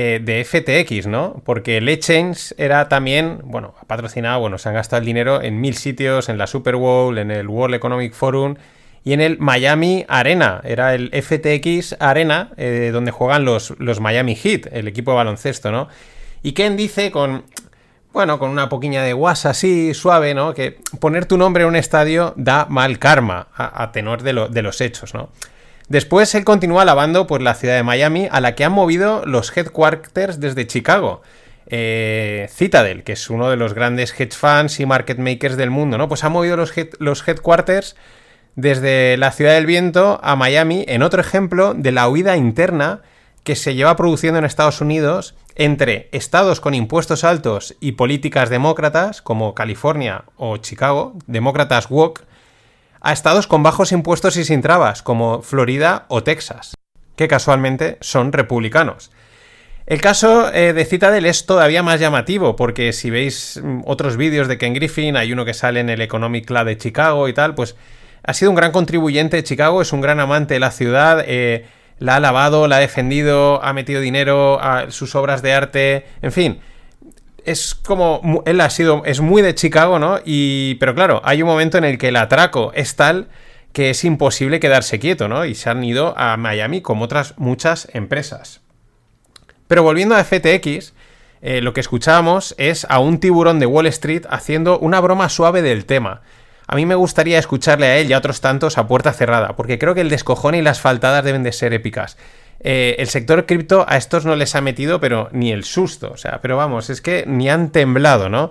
eh, 0.00 0.20
de 0.22 0.44
FTX, 0.44 1.08
¿no? 1.08 1.42
Porque 1.44 1.80
Legends 1.80 2.54
era 2.56 2.88
también, 2.88 3.40
bueno, 3.42 3.74
ha 3.80 3.84
patrocinado, 3.84 4.38
bueno, 4.38 4.56
se 4.56 4.68
han 4.68 4.76
gastado 4.76 5.00
el 5.00 5.06
dinero 5.06 5.42
en 5.42 5.60
mil 5.60 5.74
sitios, 5.74 6.28
en 6.28 6.38
la 6.38 6.46
Super 6.46 6.76
Bowl, 6.76 7.18
en 7.18 7.32
el 7.32 7.48
World 7.48 7.74
Economic 7.74 8.14
Forum 8.14 8.54
y 9.02 9.12
en 9.12 9.20
el 9.20 9.38
Miami 9.38 10.04
Arena. 10.06 10.60
Era 10.62 10.94
el 10.94 11.10
FTX 11.10 11.96
Arena, 11.98 12.52
eh, 12.56 12.90
donde 12.92 13.10
juegan 13.10 13.44
los, 13.44 13.74
los 13.80 13.98
Miami 13.98 14.36
Heat, 14.36 14.68
el 14.70 14.86
equipo 14.86 15.10
de 15.10 15.16
baloncesto, 15.16 15.72
¿no? 15.72 15.88
Y 16.44 16.52
Ken 16.52 16.76
dice 16.76 17.10
con 17.10 17.42
bueno, 18.12 18.38
con 18.38 18.50
una 18.50 18.68
poquilla 18.68 19.02
de 19.02 19.14
guasa 19.14 19.50
así, 19.50 19.94
suave, 19.94 20.32
¿no? 20.32 20.54
Que 20.54 20.78
poner 21.00 21.26
tu 21.26 21.36
nombre 21.36 21.64
en 21.64 21.70
un 21.70 21.76
estadio 21.76 22.34
da 22.36 22.66
mal 22.68 23.00
karma, 23.00 23.48
a, 23.52 23.90
tenor 23.90 24.22
de, 24.22 24.62
los 24.62 24.80
hechos, 24.80 25.12
¿no? 25.12 25.30
Después 25.88 26.34
él 26.34 26.44
continúa 26.44 26.82
alabando 26.82 27.26
pues, 27.26 27.42
la 27.42 27.54
ciudad 27.54 27.74
de 27.74 27.82
Miami, 27.82 28.28
a 28.30 28.40
la 28.40 28.54
que 28.54 28.64
han 28.64 28.72
movido 28.72 29.24
los 29.24 29.56
headquarters 29.56 30.38
desde 30.38 30.66
Chicago. 30.66 31.22
Eh, 31.70 32.48
Citadel, 32.50 33.04
que 33.04 33.12
es 33.12 33.28
uno 33.28 33.50
de 33.50 33.56
los 33.56 33.74
grandes 33.74 34.18
hedge 34.18 34.34
funds 34.34 34.80
y 34.80 34.86
market 34.86 35.18
makers 35.18 35.56
del 35.56 35.70
mundo, 35.70 35.98
¿no? 35.98 36.08
Pues 36.08 36.24
ha 36.24 36.30
movido 36.30 36.56
los, 36.56 37.28
headquarters 37.28 37.94
desde 38.56 39.16
la 39.18 39.32
ciudad 39.32 39.54
del 39.54 39.66
viento 39.66 40.18
a 40.22 40.34
Miami, 40.34 40.84
en 40.88 41.02
otro 41.02 41.20
ejemplo 41.20 41.74
de 41.74 41.92
la 41.92 42.08
huida 42.08 42.36
interna 42.36 43.02
que 43.44 43.54
se 43.54 43.74
lleva 43.74 43.96
produciendo 43.96 44.38
en 44.38 44.44
Estados 44.44 44.80
Unidos 44.80 45.34
entre 45.56 46.08
estados 46.12 46.60
con 46.60 46.74
impuestos 46.74 47.24
altos 47.24 47.76
y 47.80 47.92
políticas 47.92 48.48
demócratas, 48.48 49.20
como 49.20 49.54
California 49.54 50.24
o 50.36 50.56
Chicago, 50.56 51.14
demócratas 51.26 51.90
woke, 51.90 52.24
a 53.00 53.12
estados 53.12 53.46
con 53.46 53.62
bajos 53.62 53.92
impuestos 53.92 54.36
y 54.36 54.44
sin 54.44 54.62
trabas, 54.62 55.02
como 55.02 55.42
Florida 55.42 56.06
o 56.08 56.22
Texas, 56.22 56.74
que 57.16 57.28
casualmente 57.28 57.98
son 58.00 58.32
republicanos. 58.32 59.10
El 59.86 60.02
caso 60.02 60.52
eh, 60.52 60.74
de 60.74 60.84
Citadel 60.84 61.24
es 61.24 61.46
todavía 61.46 61.82
más 61.82 61.98
llamativo, 61.98 62.56
porque 62.56 62.92
si 62.92 63.08
veis 63.08 63.58
mm, 63.62 63.80
otros 63.86 64.18
vídeos 64.18 64.46
de 64.46 64.58
Ken 64.58 64.74
Griffin, 64.74 65.16
hay 65.16 65.32
uno 65.32 65.46
que 65.46 65.54
sale 65.54 65.80
en 65.80 65.88
el 65.88 66.02
Economic 66.02 66.44
Club 66.44 66.64
de 66.64 66.76
Chicago 66.76 67.26
y 67.26 67.32
tal, 67.32 67.54
pues 67.54 67.74
ha 68.22 68.34
sido 68.34 68.50
un 68.50 68.56
gran 68.56 68.70
contribuyente 68.70 69.38
de 69.38 69.44
Chicago, 69.44 69.80
es 69.80 69.94
un 69.94 70.02
gran 70.02 70.20
amante 70.20 70.52
de 70.52 70.60
la 70.60 70.72
ciudad, 70.72 71.24
eh, 71.26 71.64
la 71.98 72.16
ha 72.16 72.20
lavado, 72.20 72.68
la 72.68 72.76
ha 72.76 72.80
defendido, 72.80 73.64
ha 73.64 73.72
metido 73.72 74.02
dinero 74.02 74.60
a 74.60 74.90
sus 74.90 75.14
obras 75.14 75.40
de 75.40 75.54
arte, 75.54 76.06
en 76.20 76.32
fin. 76.32 76.60
Es 77.48 77.74
como. 77.74 78.42
Él 78.46 78.60
ha 78.60 78.70
sido. 78.70 79.02
Es 79.04 79.20
muy 79.20 79.42
de 79.42 79.54
Chicago, 79.54 79.98
¿no? 79.98 80.18
Y. 80.24 80.74
Pero 80.76 80.94
claro, 80.94 81.20
hay 81.24 81.42
un 81.42 81.48
momento 81.48 81.78
en 81.78 81.84
el 81.84 81.98
que 81.98 82.08
el 82.08 82.16
atraco 82.16 82.72
es 82.74 82.96
tal 82.96 83.28
que 83.72 83.90
es 83.90 84.04
imposible 84.04 84.60
quedarse 84.60 84.98
quieto, 84.98 85.28
¿no? 85.28 85.44
Y 85.44 85.54
se 85.54 85.70
han 85.70 85.84
ido 85.84 86.14
a 86.18 86.36
Miami 86.36 86.80
como 86.80 87.04
otras 87.04 87.34
muchas 87.36 87.88
empresas. 87.92 88.60
Pero 89.66 89.82
volviendo 89.82 90.16
a 90.16 90.24
FTX, 90.24 90.94
eh, 91.42 91.60
lo 91.60 91.72
que 91.72 91.80
escuchábamos 91.80 92.54
es 92.58 92.86
a 92.88 92.98
un 92.98 93.20
tiburón 93.20 93.60
de 93.60 93.66
Wall 93.66 93.86
Street 93.86 94.24
haciendo 94.30 94.78
una 94.78 95.00
broma 95.00 95.28
suave 95.28 95.62
del 95.62 95.84
tema. 95.84 96.22
A 96.66 96.76
mí 96.76 96.86
me 96.86 96.96
gustaría 96.96 97.38
escucharle 97.38 97.86
a 97.86 97.96
él 97.98 98.10
y 98.10 98.12
a 98.12 98.18
otros 98.18 98.40
tantos 98.40 98.78
a 98.78 98.88
puerta 98.88 99.12
cerrada, 99.12 99.56
porque 99.56 99.78
creo 99.78 99.94
que 99.94 100.00
el 100.00 100.10
descojón 100.10 100.54
y 100.54 100.62
las 100.62 100.80
faltadas 100.80 101.24
deben 101.24 101.42
de 101.42 101.52
ser 101.52 101.72
épicas. 101.72 102.18
Eh, 102.60 102.96
el 102.98 103.08
sector 103.08 103.46
cripto 103.46 103.84
a 103.88 103.96
estos 103.96 104.24
no 104.24 104.34
les 104.34 104.54
ha 104.54 104.60
metido, 104.60 105.00
pero 105.00 105.28
ni 105.32 105.52
el 105.52 105.64
susto. 105.64 106.10
O 106.12 106.16
sea, 106.16 106.40
pero 106.40 106.56
vamos, 106.56 106.90
es 106.90 107.00
que 107.00 107.24
ni 107.26 107.48
han 107.48 107.70
temblado, 107.70 108.28
¿no? 108.28 108.50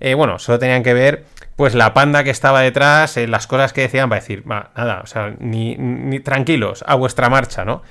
Eh, 0.00 0.14
bueno, 0.14 0.38
solo 0.38 0.58
tenían 0.58 0.82
que 0.82 0.94
ver, 0.94 1.24
pues, 1.56 1.74
la 1.74 1.94
panda 1.94 2.24
que 2.24 2.30
estaba 2.30 2.60
detrás, 2.60 3.16
eh, 3.16 3.28
las 3.28 3.46
cosas 3.46 3.72
que 3.72 3.82
decían 3.82 4.08
para 4.08 4.20
decir, 4.20 4.44
nada, 4.46 5.00
o 5.02 5.06
sea, 5.06 5.34
ni, 5.38 6.20
tranquilos, 6.20 6.82
a 6.86 6.94
vuestra 6.94 7.28
marcha, 7.28 7.64
¿no? 7.64 7.82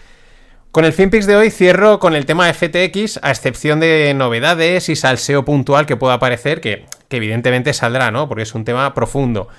Con 0.72 0.86
el 0.86 0.94
FinPix 0.94 1.26
de 1.26 1.36
hoy 1.36 1.52
cierro 1.52 2.00
con 2.00 2.16
el 2.16 2.26
tema 2.26 2.52
FTX, 2.52 3.20
a 3.22 3.32
excepción 3.32 3.82
de 3.82 4.14
novedades 4.14 4.88
y 4.90 4.96
salseo 4.96 5.44
puntual 5.44 5.86
que 5.86 5.98
pueda 5.98 6.14
aparecer, 6.16 6.62
que 6.62 6.86
evidentemente 7.10 7.74
saldrá, 7.74 8.10
¿no? 8.10 8.30
Porque 8.30 8.44
es 8.44 8.56
un 8.56 8.64
tema 8.64 8.94
profundo. 8.94 9.50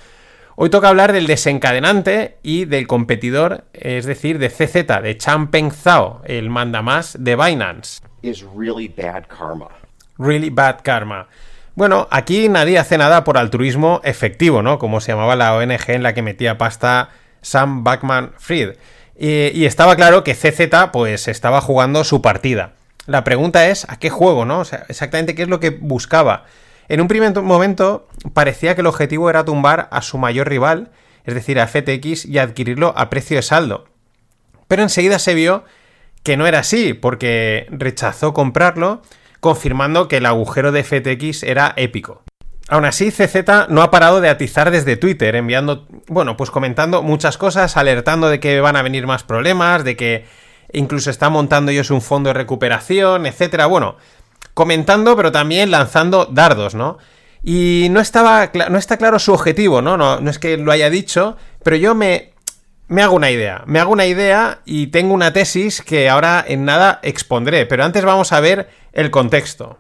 Hoy 0.65 0.71
toca 0.71 0.89
hablar 0.89 1.13
del 1.13 1.27
desencadenante 1.27 2.37
y 2.45 2.67
del 2.67 2.87
competidor, 2.87 3.65
es 3.73 4.07
decir, 4.07 4.39
de 4.39 4.49
CZ, 4.49 5.03
de 5.03 5.19
Changpeng 5.19 5.73
Zhao, 5.73 6.23
el 6.25 6.51
mandamás 6.51 7.17
de 7.19 7.35
Binance. 7.35 8.01
Is 8.23 8.45
really 8.57 8.87
bad 8.87 9.25
karma. 9.27 9.71
Really 10.19 10.51
bad 10.51 10.83
karma. 10.85 11.27
Bueno, 11.75 12.07
aquí 12.13 12.49
nadie 12.49 12.79
hace 12.79 12.97
nada 12.97 13.25
por 13.25 13.39
altruismo 13.39 14.01
efectivo, 14.05 14.63
¿no? 14.63 14.79
Como 14.79 15.01
se 15.01 15.11
llamaba 15.11 15.35
la 15.35 15.53
ONG 15.57 15.83
en 15.89 16.05
la 16.05 16.15
que 16.15 16.23
metía 16.23 16.59
pasta 16.59 17.09
Sam 17.41 17.83
Backman 17.83 18.31
Fried. 18.39 18.77
Y, 19.19 19.49
y, 19.49 19.67
estaba 19.67 19.97
claro 19.97 20.23
que 20.23 20.37
CZ, 20.37 20.93
pues, 20.93 21.27
estaba 21.27 21.61
jugando 21.61 22.05
su 22.05 22.23
partida. 22.23 22.75
La 23.07 23.25
pregunta 23.25 23.67
es, 23.67 23.85
¿a 23.91 23.99
qué 23.99 24.11
juego, 24.11 24.45
no? 24.45 24.61
O 24.61 24.65
sea, 24.65 24.87
exactamente 24.89 25.35
qué 25.35 25.43
es 25.43 25.49
lo 25.49 25.59
que 25.59 25.71
buscaba. 25.71 26.45
En 26.93 27.01
un 27.01 27.09
primer 27.09 27.35
momento 27.41 28.07
parecía 28.35 28.75
que 28.75 28.83
el 28.83 28.87
objetivo 28.87 29.31
era 29.31 29.47
tumbar 29.47 29.89
a 29.91 30.03
su 30.03 30.19
mayor 30.19 30.47
rival, 30.47 30.91
es 31.25 31.33
decir, 31.33 31.59
a 31.59 31.67
FTX, 31.67 32.27
y 32.27 32.37
adquirirlo 32.37 32.93
a 32.99 33.09
precio 33.09 33.39
de 33.39 33.43
saldo. 33.43 33.87
Pero 34.69 34.83
enseguida 34.83 35.19
se 35.19 35.33
vio 35.33 35.65
que 36.23 36.37
no 36.37 36.47
era 36.47 36.59
así, 36.59 36.93
porque 36.93 37.67
rechazó 37.71 38.35
comprarlo, 38.35 39.01
confirmando 39.41 40.07
que 40.07 40.19
el 40.19 40.27
agujero 40.27 40.71
de 40.71 40.85
FTX 40.85 41.45
era 41.45 41.73
épico. 41.79 42.25
Aún 42.69 42.85
así, 42.85 43.11
CZ 43.11 43.71
no 43.71 43.81
ha 43.81 43.91
parado 43.91 44.21
de 44.21 44.29
atizar 44.29 44.71
desde 44.71 44.99
Twitter, 44.99 45.35
enviando, 45.35 45.87
bueno, 46.09 46.37
pues 46.37 46.51
comentando 46.51 47.03
muchas 47.03 47.39
cosas, 47.39 47.79
alertando 47.79 48.29
de 48.29 48.39
que 48.39 48.61
van 48.61 48.77
a 48.77 48.83
venir 48.83 49.07
más 49.07 49.23
problemas, 49.23 49.83
de 49.83 49.97
que 49.97 50.27
incluso 50.75 51.09
está 51.09 51.31
montando 51.31 51.71
ellos 51.71 51.91
un 51.91 52.03
fondo 52.03 52.29
de 52.29 52.35
recuperación, 52.35 53.25
etcétera. 53.25 53.65
Bueno, 53.65 53.97
comentando, 54.55 55.17
pero 55.17 55.33
también 55.33 55.71
lanzando 55.71 56.27
dardos, 56.27 56.75
¿no? 56.75 56.99
Y 57.43 57.89
no, 57.91 58.01
estaba, 58.01 58.51
no 58.71 58.79
está 58.79 58.97
claro 58.97 59.19
su 59.19 59.33
objetivo, 59.33 59.83
¿no? 59.83 59.97
¿no? 59.97 60.21
No 60.21 60.31
es 60.31 60.39
que 60.39 60.57
lo 60.57 60.71
haya 60.71 60.91
dicho, 60.91 61.37
pero 61.65 61.77
yo 61.77 61.95
me, 61.95 62.33
me 62.87 63.03
hago 63.03 63.17
una 63.17 63.31
idea. 63.31 63.65
Me 63.67 63.81
hago 63.81 63.91
una 63.91 64.07
idea 64.07 64.61
y 64.65 64.89
tengo 64.89 65.15
una 65.15 65.33
tesis 65.33 65.83
que 65.83 66.09
ahora 66.09 66.45
en 66.47 66.65
nada 66.65 67.01
expondré. 67.03 67.67
Pero 67.67 67.85
antes 67.85 68.05
vamos 68.05 68.33
a 68.33 68.41
ver 68.41 68.69
el 68.93 69.11
contexto. 69.11 69.79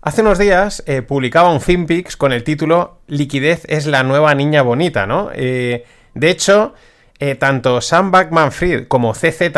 Hace 0.00 0.22
unos 0.22 0.38
días 0.38 0.82
eh, 0.86 1.02
publicaba 1.02 1.52
un 1.52 1.60
FinPix 1.60 2.16
con 2.16 2.32
el 2.32 2.42
título 2.42 2.98
Liquidez 3.06 3.64
es 3.68 3.86
la 3.86 4.02
nueva 4.02 4.34
niña 4.34 4.62
bonita, 4.62 5.06
¿no? 5.06 5.30
Eh, 5.32 5.84
de 6.14 6.30
hecho, 6.30 6.74
eh, 7.20 7.36
tanto 7.36 7.80
Sam 7.80 8.10
Backman-Fried 8.10 8.88
como 8.88 9.14
CZ 9.14 9.52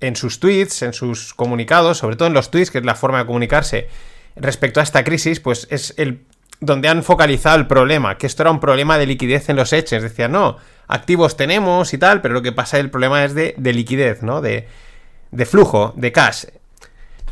en 0.00 0.16
sus 0.16 0.40
tweets, 0.40 0.82
en 0.82 0.92
sus 0.92 1.34
comunicados, 1.34 1.98
sobre 1.98 2.16
todo 2.16 2.28
en 2.28 2.34
los 2.34 2.50
tweets, 2.50 2.70
que 2.70 2.78
es 2.78 2.84
la 2.84 2.94
forma 2.94 3.18
de 3.18 3.26
comunicarse 3.26 3.88
respecto 4.36 4.80
a 4.80 4.82
esta 4.82 5.04
crisis, 5.04 5.40
pues 5.40 5.66
es 5.70 5.94
el 5.96 6.20
donde 6.60 6.88
han 6.88 7.04
focalizado 7.04 7.56
el 7.56 7.66
problema, 7.66 8.18
que 8.18 8.26
esto 8.26 8.42
era 8.42 8.50
un 8.50 8.60
problema 8.60 8.98
de 8.98 9.06
liquidez 9.06 9.48
en 9.48 9.56
los 9.56 9.72
exchanges. 9.72 10.10
Decían, 10.10 10.32
no, 10.32 10.56
activos 10.88 11.36
tenemos 11.36 11.92
y 11.94 11.98
tal, 11.98 12.20
pero 12.20 12.34
lo 12.34 12.42
que 12.42 12.52
pasa, 12.52 12.78
el 12.78 12.90
problema 12.90 13.24
es 13.24 13.34
de, 13.34 13.54
liquidez, 13.58 14.22
¿no? 14.22 14.40
De, 14.40 14.66
de, 15.30 15.46
flujo, 15.46 15.92
de 15.96 16.10
cash. 16.10 16.46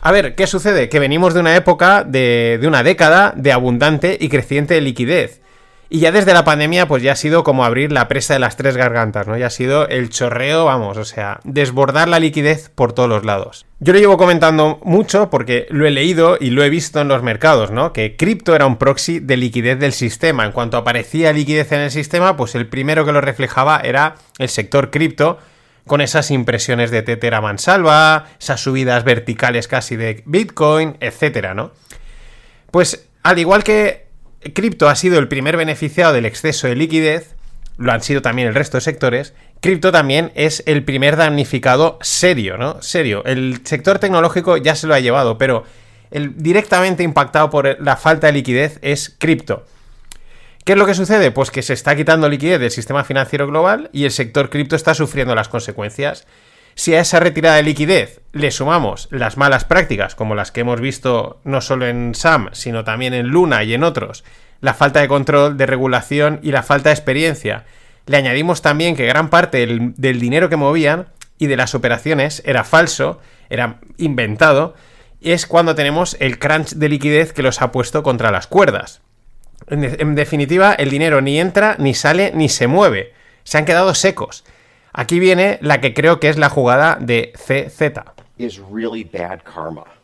A 0.01 0.13
ver, 0.13 0.37
¿qué 0.37 0.47
sucede? 0.47 0.89
Que 0.89 1.01
venimos 1.01 1.35
de 1.35 1.41
una 1.41 1.57
época, 1.57 2.05
de, 2.05 2.59
de 2.61 2.69
una 2.69 2.85
década 2.85 3.33
de 3.37 3.53
abundante 3.53 4.17
y 4.21 4.29
creciente 4.29 4.81
liquidez. 4.81 5.41
Y 5.89 6.01
ya 6.01 6.11
desde 6.11 6.35
la 6.35 6.45
pandemia, 6.45 6.89
pues 6.89 7.03
ya 7.03 7.13
ha 7.13 7.17
sido 7.17 7.45
como 7.45 7.65
abrir 7.65 7.93
la 7.93 8.09
presa 8.09 8.35
de 8.35 8.41
las 8.41 8.57
tres 8.57 8.77
gargantas, 8.77 9.29
¿no? 9.29 9.37
Ya 9.37 9.47
ha 9.47 9.51
sido 9.51 9.89
el 9.89 10.11
chorreo, 10.11 10.65
vamos, 10.65 10.97
o 10.97 11.05
sea, 11.05 11.39
desbordar 11.45 12.09
la 12.09 12.19
liquidez 12.19 12.71
por 12.75 12.93
todos 12.93 13.09
los 13.09 13.25
lados. 13.25 13.67
Yo 13.79 13.93
lo 13.93 14.01
llevo 14.01 14.17
comentando 14.17 14.81
mucho 14.83 15.31
porque 15.31 15.67
lo 15.71 15.87
he 15.87 15.93
leído 15.93 16.39
y 16.41 16.51
lo 16.51 16.65
he 16.65 16.71
visto 16.71 17.01
en 17.01 17.09
los 17.09 17.23
mercados, 17.23 17.71
¿no? 17.71 17.93
Que 17.93 18.17
cripto 18.17 18.57
era 18.57 18.67
un 18.67 18.79
proxy 18.79 19.21
de 19.21 19.37
liquidez 19.37 19.79
del 19.79 19.93
sistema. 19.93 20.45
En 20.45 20.53
cuanto 20.53 20.77
aparecía 20.77 21.33
liquidez 21.33 21.71
en 21.71 21.81
el 21.81 21.91
sistema, 21.93 22.37
pues 22.37 22.57
el 22.57 22.67
primero 22.67 23.05
que 23.05 23.13
lo 23.13 23.21
reflejaba 23.21 23.79
era 23.79 24.17
el 24.39 24.49
sector 24.49 24.91
cripto, 24.91 25.39
con 25.87 26.01
esas 26.01 26.33
impresiones 26.33 26.91
de 26.91 27.03
tetera 27.03 27.41
mansalva, 27.41 28.27
esas 28.41 28.61
subidas 28.61 29.05
verticales 29.05 29.69
casi 29.69 29.95
de 29.95 30.25
Bitcoin, 30.27 30.97
etcétera, 30.99 31.55
¿no? 31.55 31.71
Pues 32.73 33.09
al 33.23 33.39
igual 33.39 33.63
que 33.63 34.06
cripto 34.55 34.89
ha 34.89 34.95
sido 34.97 35.19
el 35.19 35.29
primer 35.29 35.57
beneficiado 35.57 36.13
del 36.13 36.27
exceso 36.27 36.67
de 36.67 36.77
liquidez, 36.77 37.35
lo 37.79 37.93
han 37.93 38.03
sido 38.03 38.23
también 38.23 38.49
el 38.49 38.55
resto 38.55 38.77
de 38.77 38.83
sectores, 38.83 39.35
cripto 39.61 39.93
también 39.93 40.33
es 40.35 40.63
el 40.67 40.85
primer 40.85 41.17
damnificado 41.17 41.99
serio, 42.01 42.57
¿no? 42.57 42.81
Serio. 42.83 43.25
El 43.25 43.61
sector 43.65 43.99
tecnológico 43.99 44.57
ya 44.57 44.75
se 44.75 44.87
lo 44.87 44.95
ha 44.95 45.01
llevado, 45.01 45.39
pero 45.39 45.65
el 46.11 46.43
directamente 46.43 47.03
impactado 47.03 47.51
por 47.51 47.81
la 47.83 47.97
falta 47.97 48.29
de 48.29 48.35
liquidez 48.35 48.79
es 48.83 49.15
cripto. 49.19 49.65
¿Qué 50.65 50.73
es 50.73 50.79
lo 50.79 50.87
que 50.87 50.95
sucede? 50.95 51.31
Pues 51.31 51.51
que 51.51 51.63
se 51.63 51.75
está 51.75 51.95
quitando 51.95 52.29
liquidez 52.29 52.59
del 52.59 52.71
sistema 52.71 53.05
financiero 53.05 53.47
global 53.47 53.89
y 53.93 54.05
el 54.05 54.11
sector 54.11 54.51
cripto 54.51 54.75
está 54.75 54.95
sufriendo 54.95 55.35
las 55.35 55.49
consecuencias. 55.49 56.27
Si 56.79 56.95
a 56.95 57.01
esa 57.01 57.21
retirada 57.21 57.57
de 57.57 57.63
liquidez 57.63 58.21
le 58.33 58.51
sumamos 58.51 59.09
las 59.11 59.39
malas 59.39 59.65
prácticas, 59.65 60.15
como 60.15 60.35
las 60.35 60.53
que 60.53 60.61
hemos 60.61 60.79
visto 60.79 61.41
no 61.43 61.63
solo 61.63 61.87
en 61.87 62.15
SAM, 62.15 62.51
sino 62.53 62.85
también 62.85 63.15
en 63.15 63.29
Luna 63.29 63.65
y 63.65 63.73
en 63.73 63.83
otros, 63.83 64.25
la 64.61 64.75
falta 64.75 65.01
de 65.01 65.09
control, 65.09 65.57
de 65.57 65.65
regulación 65.65 66.39
y 66.43 66.53
la 66.53 66.63
falta 66.63 66.91
de 66.91 66.95
experiencia, 66.95 67.65
le 68.05 68.19
añadimos 68.19 68.61
también 68.61 68.95
que 68.95 69.07
gran 69.07 69.31
parte 69.31 69.67
del, 69.67 70.21
dinero 70.21 70.51
que 70.51 70.57
movían 70.57 71.09
y 71.39 71.47
de 71.47 71.57
las 71.57 71.75
operaciones 71.75 72.43
era 72.45 72.63
falso, 72.63 73.23
era 73.49 73.81
inventado, 73.97 74.75
es 75.23 75.47
cuando 75.47 75.75
tenemos 75.75 76.19
el 76.21 76.39
crunch 76.39 76.75
de 76.75 76.91
liquidez 76.91 77.33
que 77.33 77.43
los 77.43 77.63
ha 77.63 77.73
puesto 77.73 78.03
contra 78.03 78.31
las 78.31 78.47
cuerdas. 78.47 79.01
en 79.69 80.15
definitiva, 80.15 80.75
el 80.75 80.91
dinero 80.91 81.23
ni 81.23 81.41
entra, 81.41 81.77
ni 81.79 81.95
sale, 81.95 82.33
ni 82.35 82.51
se 82.51 82.67
mueve. 82.67 83.15
Se 83.45 83.57
han 83.57 83.65
quedado 83.65 83.95
secos. 83.95 84.45
Aquí 84.99 85.21
viene 85.21 85.59
la 85.61 85.83
que 85.83 85.93
creo 85.93 86.21
que 86.21 86.31
es 86.31 86.39
la 86.39 86.49
jugada 86.49 86.97
de 86.99 87.35
CZ. 87.35 88.01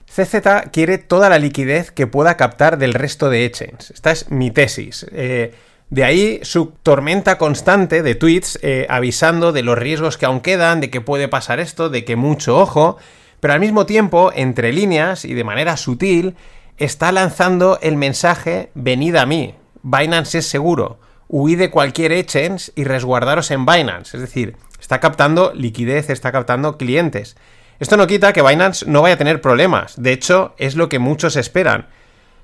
CZ 0.07 0.71
quiere 0.71 0.99
toda 0.99 1.31
la 1.31 1.39
liquidez 1.39 1.91
que 1.91 2.07
pueda 2.07 2.37
captar 2.37 2.77
del 2.77 2.93
resto 2.93 3.31
de 3.31 3.47
exchanges. 3.47 3.91
Esta 3.91 4.11
es 4.11 4.31
mi 4.31 4.51
tesis. 4.51 5.07
Eh, 5.11 5.55
de 5.89 6.05
ahí 6.05 6.41
su 6.43 6.75
tormenta 6.83 7.39
constante 7.39 8.03
de 8.03 8.15
tweets 8.15 8.59
eh, 8.61 8.87
avisando 8.91 9.53
de 9.53 9.63
los 9.63 9.79
riesgos 9.79 10.19
que 10.19 10.27
aún 10.27 10.41
quedan, 10.41 10.81
de 10.83 10.91
que 10.91 11.01
puede 11.01 11.27
pasar 11.27 11.59
esto, 11.59 11.89
de 11.89 12.05
que 12.05 12.17
mucho 12.17 12.59
ojo, 12.59 12.99
pero 13.41 13.55
al 13.55 13.61
mismo 13.61 13.87
tiempo, 13.87 14.31
entre 14.35 14.75
líneas 14.75 15.25
y 15.25 15.33
de 15.33 15.43
manera 15.43 15.79
sutil, 15.79 16.35
está 16.77 17.13
lanzando 17.13 17.79
el 17.81 17.97
mensaje 17.97 18.71
venid 18.75 19.17
a 19.17 19.25
mí, 19.25 19.55
Binance 19.83 20.39
es 20.39 20.47
seguro, 20.47 20.99
huid 21.29 21.59
de 21.59 21.71
cualquier 21.71 22.13
exchange 22.13 22.73
y 22.75 22.85
resguardaros 22.85 23.51
en 23.51 23.65
Binance. 23.65 24.19
Es 24.19 24.21
decir, 24.21 24.55
está 24.83 24.99
captando 24.99 25.53
liquidez, 25.55 26.11
está 26.11 26.33
captando 26.33 26.77
clientes. 26.77 27.37
Esto 27.79 27.97
no 27.97 28.09
quita 28.09 28.33
que 28.33 28.43
Binance 28.43 28.85
no 28.87 29.01
vaya 29.01 29.15
a 29.15 29.19
tener 29.19 29.41
problemas. 29.41 29.95
De 29.97 30.13
hecho, 30.13 30.55
es 30.59 30.75
lo 30.75 30.89
que 30.89 30.99
muchos 30.99 31.37
esperan. 31.37 31.87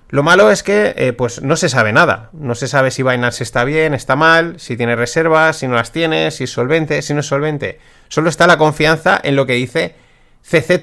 Lo 0.08 0.22
malo 0.22 0.50
es 0.50 0.62
que 0.62 0.94
eh, 0.96 1.12
pues 1.12 1.42
no 1.42 1.56
se 1.56 1.68
sabe 1.68 1.92
nada. 1.92 2.30
No 2.32 2.54
se 2.54 2.68
sabe 2.68 2.92
si 2.92 3.02
Binance 3.02 3.42
está 3.42 3.64
bien, 3.64 3.92
está 3.92 4.14
mal, 4.14 4.58
si 4.60 4.76
tiene 4.76 4.94
reservas, 4.94 5.58
si 5.58 5.66
no 5.66 5.74
las 5.74 5.90
tiene, 5.90 6.30
si 6.30 6.44
es 6.44 6.50
solvente, 6.50 7.02
si 7.02 7.12
no 7.12 7.20
es 7.20 7.26
solvente. 7.26 7.80
Solo 8.08 8.30
está 8.30 8.46
la 8.46 8.56
confianza 8.56 9.20
en 9.22 9.34
lo 9.34 9.44
que 9.44 9.54
dice 9.54 9.96
CZ, 10.42 10.80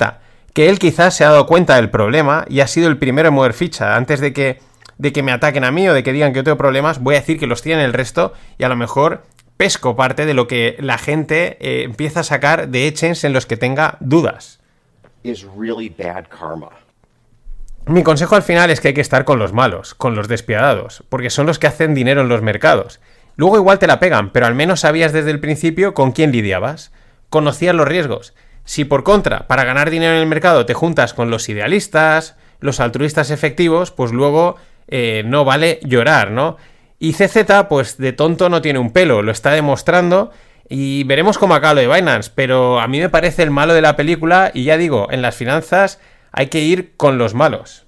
que 0.53 0.69
él 0.69 0.77
quizás 0.77 1.15
se 1.15 1.23
ha 1.23 1.29
dado 1.29 1.47
cuenta 1.47 1.77
del 1.77 1.89
problema 1.89 2.45
y 2.49 2.59
ha 2.59 2.67
sido 2.67 2.89
el 2.89 2.97
primero 2.97 3.29
en 3.29 3.33
mover 3.33 3.53
ficha. 3.53 3.95
Antes 3.95 4.19
de 4.19 4.33
que, 4.33 4.59
de 4.97 5.13
que 5.13 5.23
me 5.23 5.31
ataquen 5.31 5.63
a 5.63 5.71
mí 5.71 5.87
o 5.87 5.93
de 5.93 6.03
que 6.03 6.11
digan 6.11 6.33
que 6.33 6.39
yo 6.39 6.43
tengo 6.43 6.57
problemas, 6.57 6.99
voy 6.99 7.15
a 7.15 7.19
decir 7.19 7.39
que 7.39 7.47
los 7.47 7.61
tiene 7.61 7.85
el 7.85 7.93
resto 7.93 8.33
y 8.57 8.65
a 8.65 8.69
lo 8.69 8.75
mejor 8.75 9.23
pesco 9.57 9.95
parte 9.95 10.25
de 10.25 10.33
lo 10.33 10.47
que 10.47 10.75
la 10.79 10.97
gente 10.97 11.57
eh, 11.59 11.83
empieza 11.83 12.21
a 12.21 12.23
sacar 12.23 12.69
de 12.69 12.87
exchanges 12.87 13.23
en 13.23 13.33
los 13.33 13.45
que 13.45 13.57
tenga 13.57 13.97
dudas. 13.99 14.59
Mi 17.87 18.03
consejo 18.03 18.35
al 18.35 18.43
final 18.43 18.71
es 18.71 18.81
que 18.81 18.89
hay 18.89 18.93
que 18.93 19.01
estar 19.01 19.25
con 19.25 19.37
los 19.37 19.53
malos, 19.53 19.93
con 19.93 20.15
los 20.15 20.27
despiadados, 20.27 21.03
porque 21.09 21.29
son 21.29 21.45
los 21.45 21.59
que 21.59 21.67
hacen 21.67 21.93
dinero 21.93 22.21
en 22.21 22.29
los 22.29 22.41
mercados. 22.41 22.99
Luego 23.35 23.57
igual 23.57 23.79
te 23.79 23.87
la 23.87 23.99
pegan, 23.99 24.31
pero 24.31 24.45
al 24.45 24.55
menos 24.55 24.79
sabías 24.79 25.13
desde 25.13 25.31
el 25.31 25.39
principio 25.39 25.93
con 25.93 26.11
quién 26.11 26.31
lidiabas. 26.31 26.91
Conocías 27.29 27.75
los 27.75 27.87
riesgos. 27.87 28.33
Si 28.63 28.85
por 28.85 29.03
contra, 29.03 29.47
para 29.47 29.65
ganar 29.65 29.89
dinero 29.91 30.13
en 30.13 30.21
el 30.21 30.27
mercado 30.27 30.65
te 30.65 30.73
juntas 30.73 31.13
con 31.13 31.29
los 31.29 31.47
idealistas, 31.49 32.35
los 32.59 32.79
altruistas 32.79 33.29
efectivos, 33.29 33.91
pues 33.91 34.11
luego 34.11 34.55
eh, 34.87 35.23
no 35.25 35.45
vale 35.45 35.79
llorar, 35.83 36.31
¿no? 36.31 36.57
Y 36.99 37.13
CZ, 37.13 37.67
pues 37.69 37.97
de 37.97 38.13
tonto 38.13 38.49
no 38.49 38.61
tiene 38.61 38.79
un 38.79 38.91
pelo, 38.91 39.21
lo 39.21 39.31
está 39.31 39.51
demostrando. 39.51 40.31
Y 40.67 41.03
veremos 41.03 41.37
cómo 41.37 41.53
acaba 41.53 41.75
lo 41.75 41.81
de 41.81 41.87
Binance. 41.87 42.31
Pero 42.33 42.79
a 42.79 42.87
mí 42.87 42.99
me 42.99 43.09
parece 43.09 43.43
el 43.43 43.51
malo 43.51 43.73
de 43.73 43.81
la 43.81 43.95
película. 43.95 44.51
Y 44.53 44.63
ya 44.63 44.77
digo, 44.77 45.07
en 45.11 45.21
las 45.21 45.35
finanzas 45.35 45.99
hay 46.31 46.47
que 46.47 46.61
ir 46.61 46.93
con 46.97 47.17
los 47.17 47.33
malos. 47.33 47.85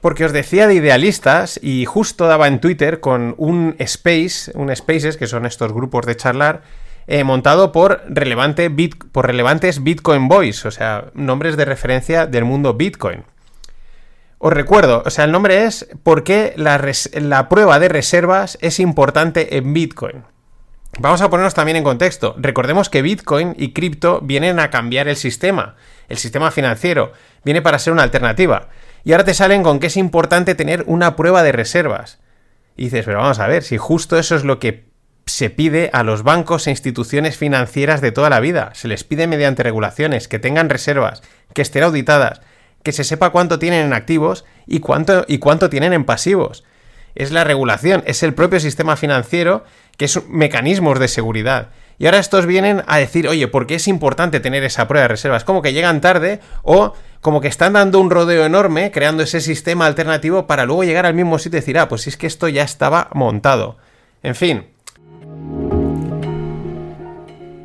Porque 0.00 0.24
os 0.24 0.32
decía 0.32 0.68
de 0.68 0.74
idealistas 0.74 1.58
y 1.60 1.84
justo 1.86 2.26
daba 2.26 2.46
en 2.46 2.60
Twitter 2.60 3.00
con 3.00 3.34
un 3.36 3.74
space, 3.80 4.52
un 4.54 4.74
spaces, 4.74 5.16
que 5.16 5.26
son 5.26 5.44
estos 5.44 5.72
grupos 5.72 6.06
de 6.06 6.16
charlar, 6.16 6.62
eh, 7.08 7.24
montado 7.24 7.72
por, 7.72 8.02
relevante 8.06 8.70
por 9.10 9.26
relevantes 9.26 9.82
Bitcoin 9.82 10.28
Boys, 10.28 10.64
o 10.66 10.70
sea, 10.70 11.06
nombres 11.14 11.56
de 11.56 11.64
referencia 11.64 12.26
del 12.26 12.44
mundo 12.44 12.74
Bitcoin. 12.74 13.24
Os 14.38 14.52
recuerdo, 14.52 15.02
o 15.04 15.10
sea, 15.10 15.24
el 15.24 15.32
nombre 15.32 15.64
es 15.64 15.88
¿Por 16.04 16.22
qué 16.22 16.54
la, 16.56 17.48
prueba 17.48 17.78
de 17.78 17.88
reservas 17.88 18.56
es 18.60 18.78
importante 18.78 19.56
en 19.56 19.72
Bitcoin? 19.72 20.24
Vamos 21.00 21.20
a 21.20 21.30
ponernos 21.30 21.54
también 21.54 21.76
en 21.76 21.84
contexto. 21.84 22.34
Recordemos 22.38 22.88
que 22.88 23.02
Bitcoin 23.02 23.54
y 23.58 23.72
cripto 23.72 24.20
vienen 24.20 24.58
a 24.58 24.70
cambiar 24.70 25.06
el 25.08 25.16
sistema, 25.16 25.76
el 26.08 26.18
sistema 26.18 26.50
financiero, 26.50 27.12
viene 27.44 27.62
para 27.62 27.78
ser 27.78 27.92
una 27.92 28.04
alternativa. 28.04 28.68
Y 29.04 29.12
ahora 29.12 29.24
te 29.24 29.34
salen 29.34 29.62
con 29.62 29.80
que 29.80 29.88
es 29.88 29.96
importante 29.96 30.54
tener 30.54 30.84
una 30.86 31.14
prueba 31.14 31.42
de 31.42 31.52
reservas. 31.52 32.18
Y 32.76 32.84
dices, 32.84 33.04
pero 33.04 33.18
vamos 33.18 33.38
a 33.38 33.46
ver, 33.46 33.62
si 33.64 33.76
justo 33.76 34.18
eso 34.18 34.34
es 34.34 34.44
lo 34.44 34.58
que 34.58 34.88
se 35.26 35.50
pide 35.50 35.90
a 35.92 36.02
los 36.02 36.22
bancos 36.22 36.66
e 36.66 36.70
instituciones 36.70 37.36
financieras 37.36 38.00
de 38.00 38.12
toda 38.12 38.30
la 38.30 38.40
vida. 38.40 38.70
Se 38.74 38.88
les 38.88 39.04
pide 39.04 39.26
mediante 39.26 39.62
regulaciones 39.62 40.26
que 40.26 40.38
tengan 40.38 40.70
reservas, 40.70 41.22
que 41.54 41.62
estén 41.62 41.82
auditadas, 41.82 42.40
que 42.88 42.92
se 42.92 43.04
sepa 43.04 43.28
cuánto 43.28 43.58
tienen 43.58 43.84
en 43.84 43.92
activos 43.92 44.46
y 44.66 44.80
cuánto, 44.80 45.26
y 45.28 45.36
cuánto 45.36 45.68
tienen 45.68 45.92
en 45.92 46.06
pasivos. 46.06 46.64
Es 47.14 47.32
la 47.32 47.44
regulación, 47.44 48.02
es 48.06 48.22
el 48.22 48.32
propio 48.32 48.60
sistema 48.60 48.96
financiero 48.96 49.62
que 49.98 50.06
es 50.06 50.26
mecanismos 50.26 50.98
de 50.98 51.08
seguridad. 51.08 51.68
Y 51.98 52.06
ahora 52.06 52.18
estos 52.18 52.46
vienen 52.46 52.84
a 52.86 52.96
decir, 52.96 53.28
oye, 53.28 53.46
¿por 53.46 53.66
qué 53.66 53.74
es 53.74 53.88
importante 53.88 54.40
tener 54.40 54.64
esa 54.64 54.88
prueba 54.88 55.02
de 55.02 55.08
reservas? 55.08 55.44
Como 55.44 55.60
que 55.60 55.74
llegan 55.74 56.00
tarde 56.00 56.40
o 56.62 56.94
como 57.20 57.42
que 57.42 57.48
están 57.48 57.74
dando 57.74 58.00
un 58.00 58.08
rodeo 58.08 58.46
enorme 58.46 58.90
creando 58.90 59.22
ese 59.22 59.42
sistema 59.42 59.84
alternativo 59.84 60.46
para 60.46 60.64
luego 60.64 60.84
llegar 60.84 61.04
al 61.04 61.12
mismo 61.12 61.38
sitio 61.38 61.58
y 61.58 61.60
decir, 61.60 61.78
ah, 61.78 61.90
pues 61.90 62.06
es 62.06 62.16
que 62.16 62.26
esto 62.26 62.48
ya 62.48 62.62
estaba 62.62 63.10
montado. 63.12 63.76
En 64.22 64.34
fin, 64.34 64.64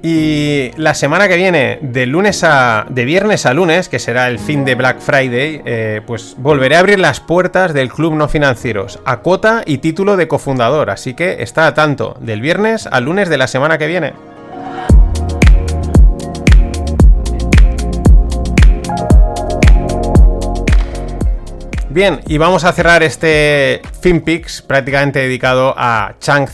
Y 0.05 0.71
la 0.75 0.95
semana 0.95 1.29
que 1.29 1.37
viene, 1.37 1.79
de 1.81 2.05
lunes 2.05 2.43
a. 2.43 2.85
de 2.89 3.05
viernes 3.05 3.45
a 3.45 3.53
lunes, 3.53 3.87
que 3.87 3.99
será 3.99 4.27
el 4.27 4.37
fin 4.37 4.65
de 4.65 4.75
Black 4.75 4.99
Friday, 4.99 5.61
eh, 5.63 6.01
pues 6.05 6.35
volveré 6.37 6.75
a 6.75 6.79
abrir 6.79 6.99
las 6.99 7.21
puertas 7.21 7.73
del 7.73 7.87
Club 7.87 8.13
No 8.15 8.27
Financieros, 8.27 8.99
a 9.05 9.21
cuota 9.21 9.63
y 9.65 9.77
título 9.77 10.17
de 10.17 10.27
cofundador. 10.27 10.89
Así 10.89 11.13
que 11.13 11.41
está 11.41 11.67
a 11.67 11.73
tanto, 11.73 12.17
del 12.19 12.41
viernes 12.41 12.85
al 12.85 13.05
lunes 13.05 13.29
de 13.29 13.37
la 13.37 13.47
semana 13.47 13.77
que 13.77 13.87
viene. 13.87 14.11
Bien, 21.89 22.19
y 22.27 22.37
vamos 22.37 22.65
a 22.65 22.73
cerrar 22.73 23.03
este 23.03 23.81
FinPix 24.01 24.63
prácticamente 24.63 25.19
dedicado 25.19 25.73
a 25.77 26.15
Chang, 26.19 26.49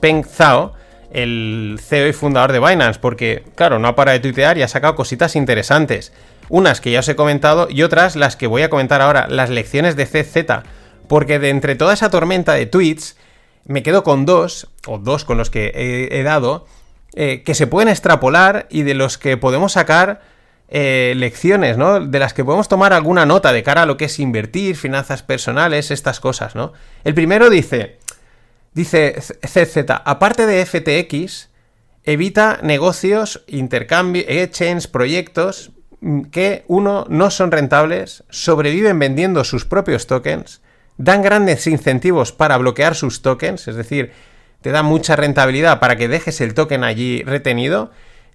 Peng 0.00 0.24
Zhao, 0.24 0.79
el 1.10 1.80
CEO 1.82 2.08
y 2.08 2.12
fundador 2.12 2.52
de 2.52 2.60
Binance, 2.60 3.00
porque, 3.00 3.44
claro, 3.54 3.78
no 3.78 3.88
ha 3.88 3.96
parado 3.96 4.16
de 4.16 4.22
tuitear 4.22 4.58
y 4.58 4.62
ha 4.62 4.68
sacado 4.68 4.94
cositas 4.94 5.36
interesantes. 5.36 6.12
Unas 6.48 6.80
que 6.80 6.90
ya 6.90 7.00
os 7.00 7.08
he 7.08 7.16
comentado 7.16 7.68
y 7.70 7.82
otras 7.82 8.16
las 8.16 8.36
que 8.36 8.46
voy 8.46 8.62
a 8.62 8.70
comentar 8.70 9.00
ahora, 9.00 9.26
las 9.28 9.50
lecciones 9.50 9.96
de 9.96 10.06
CZ, 10.06 10.64
porque 11.08 11.38
de 11.38 11.50
entre 11.50 11.74
toda 11.74 11.94
esa 11.94 12.10
tormenta 12.10 12.54
de 12.54 12.66
tweets, 12.66 13.16
me 13.64 13.82
quedo 13.82 14.02
con 14.04 14.26
dos, 14.26 14.68
o 14.86 14.98
dos 14.98 15.24
con 15.24 15.38
los 15.38 15.50
que 15.50 16.08
he, 16.10 16.22
dado, 16.22 16.66
eh, 17.14 17.42
que 17.44 17.54
se 17.54 17.66
pueden 17.66 17.88
extrapolar 17.88 18.66
y 18.70 18.82
de 18.82 18.94
los 18.94 19.18
que 19.18 19.36
podemos 19.36 19.72
sacar 19.72 20.22
eh, 20.68 21.14
lecciones, 21.16 21.76
¿no? 21.76 22.00
De 22.00 22.18
las 22.20 22.32
que 22.32 22.44
podemos 22.44 22.68
tomar 22.68 22.92
alguna 22.92 23.26
nota 23.26 23.52
de 23.52 23.64
cara 23.64 23.82
a 23.82 23.86
lo 23.86 23.96
que 23.96 24.04
es 24.06 24.18
invertir, 24.20 24.76
finanzas 24.76 25.22
personales, 25.22 25.90
estas 25.90 26.20
cosas, 26.20 26.54
¿no? 26.54 26.72
El 27.02 27.14
primero 27.14 27.50
dice, 27.50 27.98
dice 28.74 29.16
CZ, 29.20 29.76
aparte 30.04 30.46
de 30.46 30.64
FTX, 30.64 31.48
evita 32.04 32.58
negocios, 32.62 33.44
intercambio, 33.46 34.24
exchange, 34.26 34.88
proyectos 34.88 35.72
mm, 36.00 36.22
que, 36.24 36.64
uno, 36.68 37.06
no 37.08 37.30
son 37.30 37.50
rentables, 37.50 38.24
sobreviven 38.30 38.98
vendiendo 38.98 39.44
sus 39.44 39.64
propios 39.64 40.06
tokens, 40.06 40.60
dan 40.96 41.22
grandes 41.22 41.66
incentivos 41.66 42.32
para 42.32 42.56
bloquear 42.58 42.94
sus 42.94 43.22
tokens, 43.22 43.68
es 43.68 43.76
decir, 43.76 44.12
te 44.60 44.70
da 44.70 44.82
mucha 44.82 45.16
rentabilidad 45.16 45.80
para 45.80 45.96
que 45.96 46.08
dejes 46.08 46.40
el 46.40 46.54
token 46.54 46.84
allí 46.84 47.22
retenido, 47.22 47.90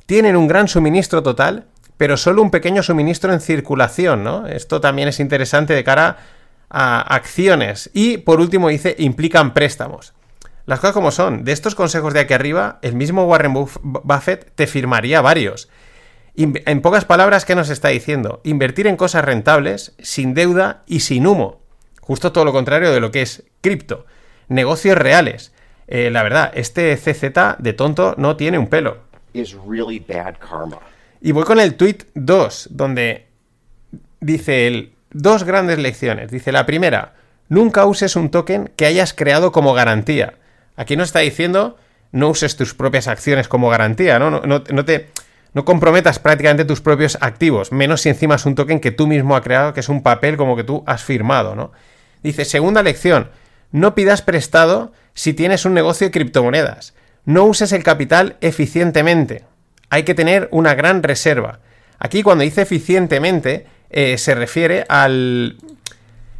tienen 0.06 0.36
un 0.36 0.48
gran 0.48 0.68
suministro 0.68 1.22
total, 1.24 1.66
pero 1.98 2.18
solo 2.18 2.42
un 2.42 2.52
pequeño 2.52 2.84
suministro 2.84 3.32
en 3.34 3.40
circulación, 3.40 4.24
¿no? 4.24 4.48
Esto 4.48 4.82
también 4.82 5.08
es 5.08 5.20
interesante 5.20 5.74
de 5.74 5.84
cara 5.84 6.18
a 6.70 7.02
acciones. 7.02 7.90
Y 7.94 8.18
por 8.18 8.40
último 8.40 8.70
dice, 8.70 8.96
implican 9.00 9.54
préstamos. 9.54 10.14
Las 10.66 10.80
cosas 10.80 10.94
como 10.94 11.12
son, 11.12 11.44
de 11.44 11.52
estos 11.52 11.76
consejos 11.76 12.14
de 12.14 12.22
aquí 12.22 12.34
arriba, 12.34 12.80
el 12.82 12.96
mismo 12.96 13.26
Warren 13.26 13.54
Buffett 13.54 14.52
te 14.56 14.66
firmaría 14.66 15.22
varios. 15.22 15.70
En 16.36 16.82
pocas 16.82 17.06
palabras, 17.06 17.46
¿qué 17.46 17.56
nos 17.56 17.70
está 17.70 17.90
diciendo? 17.90 18.42
Invertir 18.44 18.88
en 18.88 18.98
cosas 18.98 19.24
rentables, 19.24 19.94
sin 20.00 20.34
deuda 20.34 20.84
y 20.86 21.02
sin 21.02 21.28
humo. 21.28 21.62
Justo 22.02 22.32
todo 22.32 22.46
lo 22.46 22.52
contrario 22.52 22.92
de 22.92 23.00
lo 23.00 23.12
que 23.12 23.22
es 23.22 23.44
cripto. 23.62 24.06
Negocios 24.48 24.98
reales. 24.98 25.54
Eh, 25.88 26.10
la 26.12 26.24
verdad, 26.24 26.52
este 26.56 26.96
CZ 26.98 27.58
de 27.60 27.74
tonto 27.74 28.16
no 28.18 28.36
tiene 28.36 28.58
un 28.58 28.68
pelo. 28.68 28.98
Really 29.34 30.00
bad 30.00 30.36
karma. 30.40 30.80
Y 31.22 31.32
voy 31.32 31.44
con 31.44 31.60
el 31.60 31.76
tweet 31.76 32.00
2, 32.16 32.70
donde 32.72 33.28
dice 34.20 34.68
él, 34.68 34.94
dos 35.12 35.44
grandes 35.44 35.80
lecciones. 35.80 36.32
Dice 36.32 36.52
la 36.52 36.66
primera, 36.66 37.14
nunca 37.50 37.86
uses 37.86 38.16
un 38.16 38.30
token 38.30 38.72
que 38.76 38.86
hayas 38.86 39.14
creado 39.14 39.52
como 39.52 39.74
garantía. 39.74 40.36
Aquí 40.76 40.96
no 40.96 41.04
está 41.04 41.20
diciendo 41.20 41.78
no 42.12 42.30
uses 42.30 42.56
tus 42.56 42.74
propias 42.74 43.08
acciones 43.08 43.48
como 43.48 43.70
garantía, 43.70 44.20
¿no? 44.20 44.30
No, 44.30 44.86
te, 44.86 45.10
no 45.54 45.66
comprometas 45.66 46.20
prácticamente 46.20 46.64
tus 46.64 46.82
propios 46.82 47.18
activos, 47.20 47.72
menos 47.72 48.02
si 48.02 48.10
encima 48.10 48.36
es 48.36 48.46
un 48.46 48.56
token 48.56 48.80
que 48.80 48.92
tú 48.92 49.08
mismo 49.08 49.36
has 49.36 49.44
creado, 49.44 49.74
que 49.74 49.82
es 49.82 49.90
un 49.90 50.02
papel 50.02 50.38
como 50.38 50.56
que 50.56 50.64
tú 50.64 50.84
has 50.88 51.04
firmado, 51.04 51.56
¿no? 51.56 51.72
Dice, 52.24 52.46
segunda 52.46 52.84
lección, 52.84 53.30
no 53.72 53.96
pidas 53.96 54.22
prestado 54.22 54.94
si 55.14 55.34
tienes 55.34 55.66
un 55.66 55.74
negocio 55.74 56.08
de 56.08 56.12
criptomonedas. 56.12 56.94
No 57.26 57.44
uses 57.46 57.72
el 57.74 57.84
capital 57.84 58.38
eficientemente 58.40 59.44
hay 59.90 60.04
que 60.04 60.14
tener 60.14 60.50
una 60.52 60.76
gran 60.76 61.04
reserva. 61.04 61.60
Aquí 62.00 62.24
cuando 62.24 62.44
dice 62.44 62.62
eficientemente 62.62 63.66
eh, 63.90 64.18
se 64.18 64.36
refiere 64.36 64.86
al... 64.90 65.58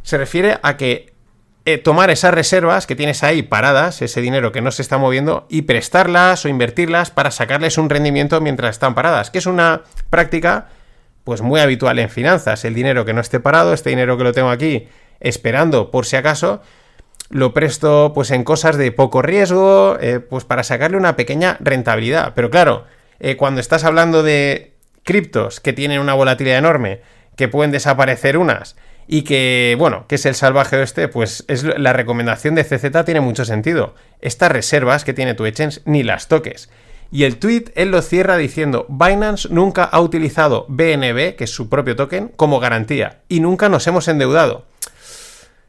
Se 0.02 0.18
refiere 0.18 0.58
a 0.62 0.76
que 0.76 1.14
eh, 1.66 1.78
tomar 1.78 2.10
esas 2.10 2.32
reservas 2.32 2.86
que 2.86 2.94
tienes 2.94 3.24
ahí 3.24 3.42
paradas, 3.42 4.00
ese 4.00 4.20
dinero 4.20 4.52
que 4.52 4.62
no 4.62 4.70
se 4.70 4.82
está 4.82 4.98
moviendo, 4.98 5.46
y 5.50 5.62
prestarlas 5.62 6.44
o 6.44 6.48
invertirlas 6.48 7.10
para 7.10 7.32
sacarles 7.32 7.76
un 7.76 7.90
rendimiento 7.90 8.40
mientras 8.40 8.76
están 8.76 8.94
paradas, 8.94 9.30
que 9.32 9.38
es 9.38 9.46
una 9.46 9.82
práctica 10.08 10.68
pues 11.24 11.42
muy 11.42 11.58
habitual 11.58 11.98
en 11.98 12.08
finanzas. 12.08 12.64
El 12.64 12.74
dinero 12.74 13.04
que 13.04 13.12
no 13.12 13.20
esté 13.20 13.40
parado, 13.40 13.72
este 13.72 13.90
dinero 13.90 14.16
que 14.16 14.22
lo 14.22 14.32
tengo 14.32 14.50
aquí 14.50 14.86
esperando 15.18 15.90
por 15.90 16.06
si 16.06 16.14
acaso, 16.14 16.62
lo 17.30 17.52
presto 17.52 18.12
pues 18.14 18.30
en 18.30 18.44
cosas 18.44 18.76
de 18.76 18.92
poco 18.92 19.20
riesgo, 19.20 19.98
eh, 20.00 20.20
pues 20.20 20.44
para 20.44 20.62
sacarle 20.62 20.96
una 20.96 21.16
pequeña 21.16 21.56
rentabilidad. 21.58 22.32
Pero 22.36 22.48
claro, 22.48 22.84
eh, 23.18 23.36
cuando 23.36 23.60
estás 23.60 23.82
hablando 23.82 24.22
de 24.22 24.74
criptos 25.02 25.58
que 25.58 25.72
tienen 25.72 25.98
una 25.98 26.14
volatilidad 26.14 26.58
enorme, 26.58 27.00
que 27.34 27.48
pueden 27.48 27.72
desaparecer 27.72 28.38
unas, 28.38 28.76
y 29.08 29.22
que, 29.22 29.76
bueno, 29.78 30.06
que 30.08 30.16
es 30.16 30.26
el 30.26 30.34
salvaje 30.34 30.82
este, 30.82 31.08
pues 31.08 31.44
es 31.48 31.62
la 31.62 31.92
recomendación 31.92 32.54
de 32.54 32.64
CZ 32.64 33.04
tiene 33.04 33.20
mucho 33.20 33.44
sentido. 33.44 33.94
Estas 34.20 34.50
reservas 34.50 35.04
que 35.04 35.14
tiene 35.14 35.34
tu 35.34 35.46
exchange 35.46 35.80
ni 35.84 36.02
las 36.02 36.28
toques. 36.28 36.68
Y 37.12 37.24
el 37.24 37.38
tweet 37.38 37.66
él 37.76 37.90
lo 37.90 38.02
cierra 38.02 38.36
diciendo, 38.36 38.86
Binance 38.88 39.48
nunca 39.50 39.84
ha 39.84 40.00
utilizado 40.00 40.66
BNB, 40.68 41.36
que 41.36 41.44
es 41.44 41.50
su 41.50 41.68
propio 41.68 41.94
token, 41.94 42.32
como 42.34 42.58
garantía, 42.58 43.20
y 43.28 43.40
nunca 43.40 43.68
nos 43.68 43.86
hemos 43.86 44.08
endeudado. 44.08 44.66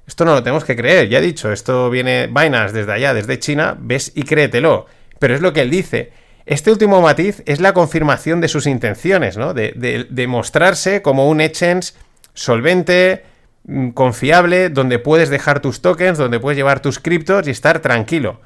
Esto 0.07 0.25
no 0.25 0.33
lo 0.33 0.41
tenemos 0.41 0.63
que 0.63 0.75
creer, 0.75 1.09
ya 1.09 1.19
he 1.19 1.21
dicho, 1.21 1.51
esto 1.51 1.89
viene 1.89 2.27
Binance 2.27 2.73
desde 2.73 2.93
allá, 2.93 3.13
desde 3.13 3.39
China, 3.39 3.77
ves 3.79 4.11
y 4.15 4.23
créetelo. 4.23 4.87
Pero 5.19 5.35
es 5.35 5.41
lo 5.41 5.53
que 5.53 5.61
él 5.61 5.69
dice. 5.69 6.11
Este 6.47 6.71
último 6.71 7.01
matiz 7.01 7.43
es 7.45 7.59
la 7.59 7.73
confirmación 7.73 8.39
de 8.39 8.47
sus 8.47 8.67
intenciones, 8.67 9.35
¿no? 9.35 9.53
De, 9.53 10.25
mostrarse 10.29 11.01
como 11.01 11.27
un 11.27 11.41
exchange 11.41 11.93
solvente, 12.37 13.25
mm, 13.65 13.89
confiable, 13.89 14.69
donde 14.69 14.99
puedes 14.99 15.29
dejar 15.29 15.59
tus 15.59 15.81
tokens, 15.81 16.17
donde 16.17 16.39
puedes 16.39 16.57
llevar 16.57 16.81
tus 16.81 16.99
criptos 16.99 17.47
y 17.47 17.51
estar 17.51 17.79
tranquilo. 17.79 18.39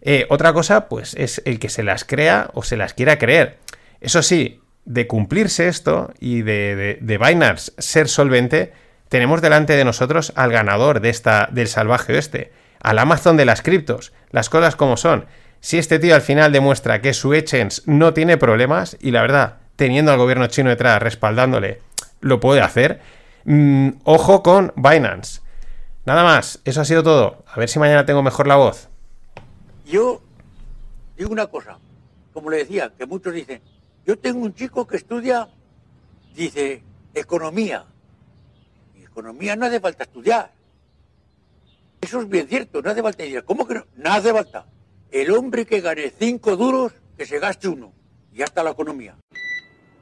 Eh, 0.00 0.26
otra 0.30 0.52
cosa, 0.52 0.88
pues, 0.88 1.14
es 1.14 1.42
el 1.44 1.58
que 1.58 1.68
se 1.68 1.82
las 1.82 2.04
crea 2.04 2.50
o 2.54 2.62
se 2.62 2.76
las 2.76 2.94
quiera 2.94 3.18
creer. 3.18 3.58
Eso 4.00 4.22
sí, 4.22 4.60
de 4.84 5.06
cumplirse 5.06 5.68
esto 5.68 6.12
y 6.18 6.42
de, 6.42 6.98
de, 7.00 7.18
Binance 7.18 7.72
ser 7.78 8.08
solvente, 8.08 8.72
tenemos 9.08 9.42
delante 9.42 9.76
de 9.76 9.84
nosotros 9.84 10.32
al 10.36 10.52
ganador 10.52 11.00
de 11.00 11.10
esta, 11.10 11.48
del 11.52 11.68
salvaje 11.68 12.14
oeste, 12.14 12.52
al 12.80 12.98
Amazon 12.98 13.36
de 13.36 13.44
las 13.44 13.62
criptos, 13.62 14.12
las 14.30 14.48
cosas 14.48 14.76
como 14.76 14.96
son. 14.96 15.26
Si 15.60 15.78
este 15.78 15.98
tío 15.98 16.14
al 16.14 16.22
final 16.22 16.52
demuestra 16.52 17.00
que 17.00 17.12
su 17.12 17.34
exchange 17.34 17.82
no 17.86 18.14
tiene 18.14 18.36
problemas, 18.36 18.96
y 19.00 19.10
la 19.10 19.22
verdad, 19.22 19.56
teniendo 19.74 20.12
al 20.12 20.18
gobierno 20.18 20.46
chino 20.46 20.70
detrás 20.70 21.02
respaldándole, 21.02 21.80
lo 22.20 22.40
puede 22.40 22.60
hacer, 22.60 23.00
mm, 23.46 23.88
ojo 24.04 24.42
con 24.42 24.72
Binance. 24.76 25.40
Nada 26.04 26.22
más, 26.22 26.60
eso 26.64 26.80
ha 26.80 26.84
sido 26.84 27.02
todo. 27.02 27.44
A 27.46 27.58
ver 27.58 27.68
si 27.68 27.78
mañana 27.78 28.06
tengo 28.06 28.22
mejor 28.22 28.46
la 28.46 28.56
voz. 28.56 28.88
Yo 29.84 30.20
digo 31.16 31.32
una 31.32 31.46
cosa, 31.46 31.78
como 32.32 32.50
le 32.50 32.58
decía, 32.58 32.92
que 32.96 33.06
muchos 33.06 33.32
dicen, 33.32 33.60
yo 34.04 34.18
tengo 34.18 34.40
un 34.40 34.54
chico 34.54 34.86
que 34.86 34.96
estudia, 34.96 35.48
dice, 36.34 36.82
economía. 37.14 37.84
Economía 39.02 39.56
no 39.56 39.66
hace 39.66 39.80
falta 39.80 40.04
estudiar. 40.04 40.52
Eso 42.00 42.20
es 42.20 42.28
bien 42.28 42.46
cierto, 42.46 42.82
no 42.82 42.90
hace 42.90 43.02
falta 43.02 43.22
estudiar. 43.22 43.44
¿Cómo 43.44 43.66
que 43.66 43.74
no? 43.74 43.86
No 43.96 44.12
hace 44.12 44.32
falta. 44.32 44.66
el 45.10 45.30
hombre 45.32 45.64
que 45.66 45.80
gane 45.80 46.12
cinco 46.16 46.56
duros, 46.56 46.92
que 47.16 47.26
se 47.26 47.38
gaste 47.38 47.68
uno. 47.68 47.92
Y 48.32 48.42
hasta 48.42 48.62
la 48.62 48.70
economía. 48.70 49.16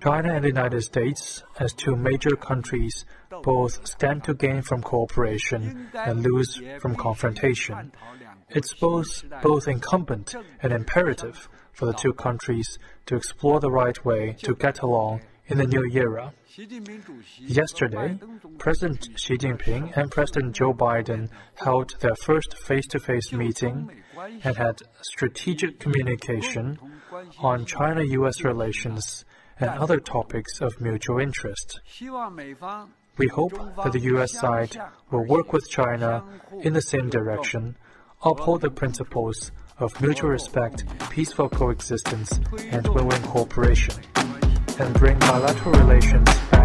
China 0.04 0.34
and 0.34 0.44
the 0.44 0.48
United 0.48 0.82
States, 0.82 1.42
as 1.58 1.72
two 1.72 1.96
major 1.96 2.36
countries, 2.36 3.06
both 3.42 3.86
stand 3.86 4.22
to 4.22 4.34
gain 4.34 4.60
from 4.60 4.82
cooperation 4.82 5.88
and 5.94 6.22
lose 6.22 6.60
from 6.78 6.94
confrontation. 6.94 7.90
It's 8.50 8.74
both, 8.74 9.24
both 9.42 9.66
incumbent 9.66 10.34
and 10.60 10.74
imperative 10.74 11.48
for 11.72 11.86
the 11.86 11.94
two 11.94 12.12
countries 12.12 12.78
to 13.06 13.16
explore 13.16 13.60
the 13.60 13.70
right 13.70 14.04
way 14.04 14.36
to 14.42 14.54
get 14.54 14.80
along 14.80 15.22
in 15.46 15.56
the 15.56 15.66
new 15.66 15.90
era. 15.90 16.34
Yesterday, 17.38 18.18
President 18.58 19.08
Xi 19.16 19.38
Jinping 19.38 19.96
and 19.96 20.10
President 20.10 20.54
Joe 20.54 20.74
Biden 20.74 21.30
held 21.54 21.98
their 22.00 22.14
first 22.14 22.58
face 22.58 22.86
to 22.88 23.00
face 23.00 23.32
meeting 23.32 23.90
and 24.42 24.54
had 24.54 24.82
strategic 25.00 25.80
communication 25.80 26.78
on 27.38 27.64
China 27.64 28.02
US 28.02 28.44
relations 28.44 29.24
and 29.60 29.70
other 29.70 29.98
topics 30.00 30.60
of 30.60 30.80
mutual 30.80 31.18
interest. 31.18 31.80
We 33.16 33.28
hope 33.28 33.52
that 33.52 33.92
the 33.92 34.00
US 34.14 34.32
side 34.32 34.76
will 35.10 35.24
work 35.24 35.52
with 35.52 35.68
China 35.68 36.24
in 36.62 36.72
the 36.72 36.82
same 36.82 37.08
direction, 37.10 37.76
uphold 38.22 38.62
the 38.62 38.70
principles 38.70 39.52
of 39.78 40.00
mutual 40.00 40.30
respect, 40.30 40.84
peaceful 41.10 41.48
coexistence, 41.48 42.40
and 42.70 42.86
win-win 42.88 43.22
cooperation, 43.22 43.94
and 44.78 44.94
bring 44.94 45.18
bilateral 45.18 45.74
relations 45.74 46.28
back 46.50 46.63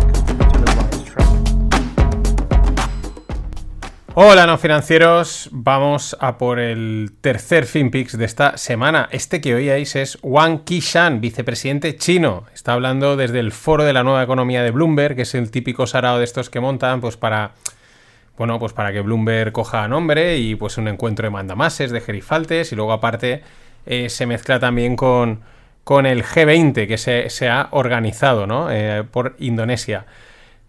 Hola 4.21 4.45
no 4.45 4.57
financieros, 4.57 5.47
vamos 5.53 6.17
a 6.19 6.37
por 6.37 6.59
el 6.59 7.13
tercer 7.21 7.65
FinPix 7.65 8.17
de 8.17 8.25
esta 8.25 8.57
semana. 8.57 9.07
Este 9.13 9.39
que 9.39 9.55
oíais 9.55 9.95
es 9.95 10.17
Wang 10.21 10.65
Qishan, 10.65 11.21
vicepresidente 11.21 11.95
chino. 11.95 12.43
Está 12.53 12.73
hablando 12.73 13.15
desde 13.15 13.39
el 13.39 13.53
foro 13.53 13.85
de 13.85 13.93
la 13.93 14.03
nueva 14.03 14.21
economía 14.21 14.61
de 14.61 14.71
Bloomberg, 14.71 15.15
que 15.15 15.21
es 15.21 15.35
el 15.35 15.51
típico 15.51 15.87
sarao 15.87 16.17
de 16.17 16.25
estos 16.25 16.49
que 16.49 16.59
montan 16.59 16.99
pues 16.99 17.15
para 17.15 17.51
bueno, 18.37 18.59
pues 18.59 18.73
para 18.73 18.91
que 18.91 18.99
Bloomberg 18.99 19.53
coja 19.53 19.87
nombre 19.87 20.35
y 20.35 20.53
pues 20.55 20.77
un 20.77 20.89
encuentro 20.89 21.25
de 21.25 21.29
mandamases, 21.29 21.89
de 21.89 22.01
gerifaltes 22.01 22.73
y 22.73 22.75
luego 22.75 22.91
aparte 22.91 23.41
eh, 23.85 24.09
se 24.09 24.25
mezcla 24.25 24.59
también 24.59 24.97
con, 24.97 25.39
con 25.85 26.05
el 26.05 26.25
G20 26.25 26.89
que 26.89 26.97
se, 26.97 27.47
ha 27.47 27.69
organizado, 27.71 28.45
¿no? 28.45 28.69
Eh, 28.69 29.05
por 29.09 29.37
Indonesia. 29.39 30.05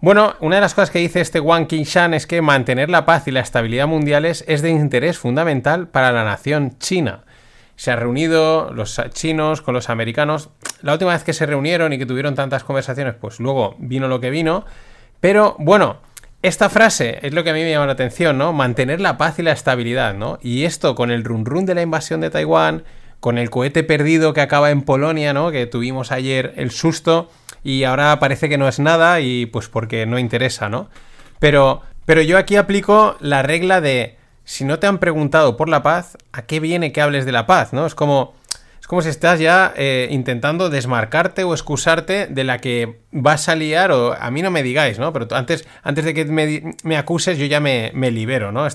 Bueno, 0.03 0.35
una 0.41 0.55
de 0.55 0.63
las 0.63 0.73
cosas 0.73 0.89
que 0.89 0.99
dice 0.99 1.21
este 1.21 1.41
Wang 1.41 1.67
Qingshan 1.67 2.15
es 2.15 2.27
que 2.27 2.41
mantener 2.41 2.89
la 2.89 3.05
paz 3.05 3.29
y 3.29 3.33
la 3.33 3.41
estabilidad 3.41 3.87
mundiales 3.87 4.47
es 4.49 4.63
de 4.63 4.71
interés 4.71 5.19
fundamental 5.19 5.89
para 5.89 6.11
la 6.11 6.25
nación 6.25 6.79
china. 6.79 7.25
Se 7.77 7.91
han 7.91 7.99
reunido 7.99 8.73
los 8.73 8.99
chinos 9.13 9.61
con 9.61 9.75
los 9.75 9.91
americanos. 9.91 10.49
La 10.81 10.95
última 10.95 11.13
vez 11.13 11.23
que 11.23 11.35
se 11.35 11.45
reunieron 11.45 11.93
y 11.93 11.99
que 11.99 12.07
tuvieron 12.07 12.35
tantas 12.35 12.65
conversaciones, 12.65 13.15
pues 13.21 13.41
luego 13.41 13.77
vino 13.79 14.09
lo 14.09 14.21
que 14.21 14.31
vino. 14.31 14.65
Pero 15.21 15.55
bueno, 15.59 15.99
esta 16.41 16.71
frase 16.71 17.19
es 17.21 17.35
lo 17.35 17.45
que 17.45 17.51
a 17.51 17.55
mí 17.55 17.61
me 17.61 17.71
llama 17.71 17.85
la 17.85 17.93
atención, 17.93 18.39
¿no? 18.39 18.55
Mantener 18.55 19.03
la 19.03 19.19
paz 19.19 19.39
y 19.39 19.43
la 19.43 19.53
estabilidad, 19.53 20.15
¿no? 20.15 20.39
Y 20.41 20.65
esto 20.65 20.95
con 20.95 21.11
el 21.11 21.25
run 21.25 21.45
run 21.45 21.67
de 21.67 21.75
la 21.75 21.83
invasión 21.83 22.23
de 22.23 22.31
Taiwán, 22.31 22.85
con 23.21 23.37
el 23.37 23.51
cohete 23.51 23.83
perdido 23.83 24.33
que 24.33 24.41
acaba 24.41 24.71
en 24.71 24.81
Polonia, 24.81 25.35
¿no? 25.35 25.51
Que 25.51 25.67
tuvimos 25.67 26.11
ayer 26.11 26.55
el 26.57 26.71
susto 26.71 27.29
y 27.63 27.85
ahora 27.85 28.19
parece 28.19 28.49
que 28.49 28.59
no 28.59 28.69
es 28.69 28.79
nada 28.79 29.21
y 29.21 29.47
pues 29.47 29.69
porque 29.69 30.07
no 30.07 30.19
interesa, 30.19 30.69
¿no? 30.69 30.89
Pero, 31.39 31.83
pero 32.05 32.23
yo 32.23 32.39
aquí 32.39 32.57
aplico 32.57 33.17
la 33.21 33.43
regla 33.43 33.81
de 33.81 34.17
si 34.45 34.65
no 34.65 34.79
te 34.79 34.87
han 34.87 34.99
preguntado 34.99 35.57
por 35.57 35.69
la 35.69 35.83
paz, 35.83 36.17
¿a 36.33 36.43
qué 36.43 36.61
viene 36.61 36.93
que 36.93 37.01
hables 37.01 37.25
de 37.25 37.33
la 37.33 37.47
paz, 37.47 37.73
¿no? 37.73 37.87
Es 37.87 37.95
como 37.95 38.35
como 38.91 39.03
si 39.03 39.09
estás 39.09 39.39
ya 39.39 39.73
eh, 39.77 40.09
intentando 40.11 40.69
desmarcarte 40.69 41.45
o 41.45 41.55
excusarte 41.55 42.27
de 42.27 42.43
la 42.43 42.59
que 42.59 42.99
vas 43.13 43.49
a 43.49 43.55
liar 43.55 43.93
o 43.93 44.15
a 44.15 44.33
mí 44.33 44.43
no 44.43 44.51
me 44.51 44.65
digáis, 44.65 44.99
¿no? 44.99 45.13
Pero 45.13 45.29
antes, 45.31 45.65
antes 45.85 46.05
de 46.05 46.13
que 46.13 46.25
me, 46.25 46.97
acuses 46.97 47.39
yo 47.39 47.47
ya 47.47 47.61
me, 47.61 47.93
libero, 48.11 48.51
¿no? 48.51 48.67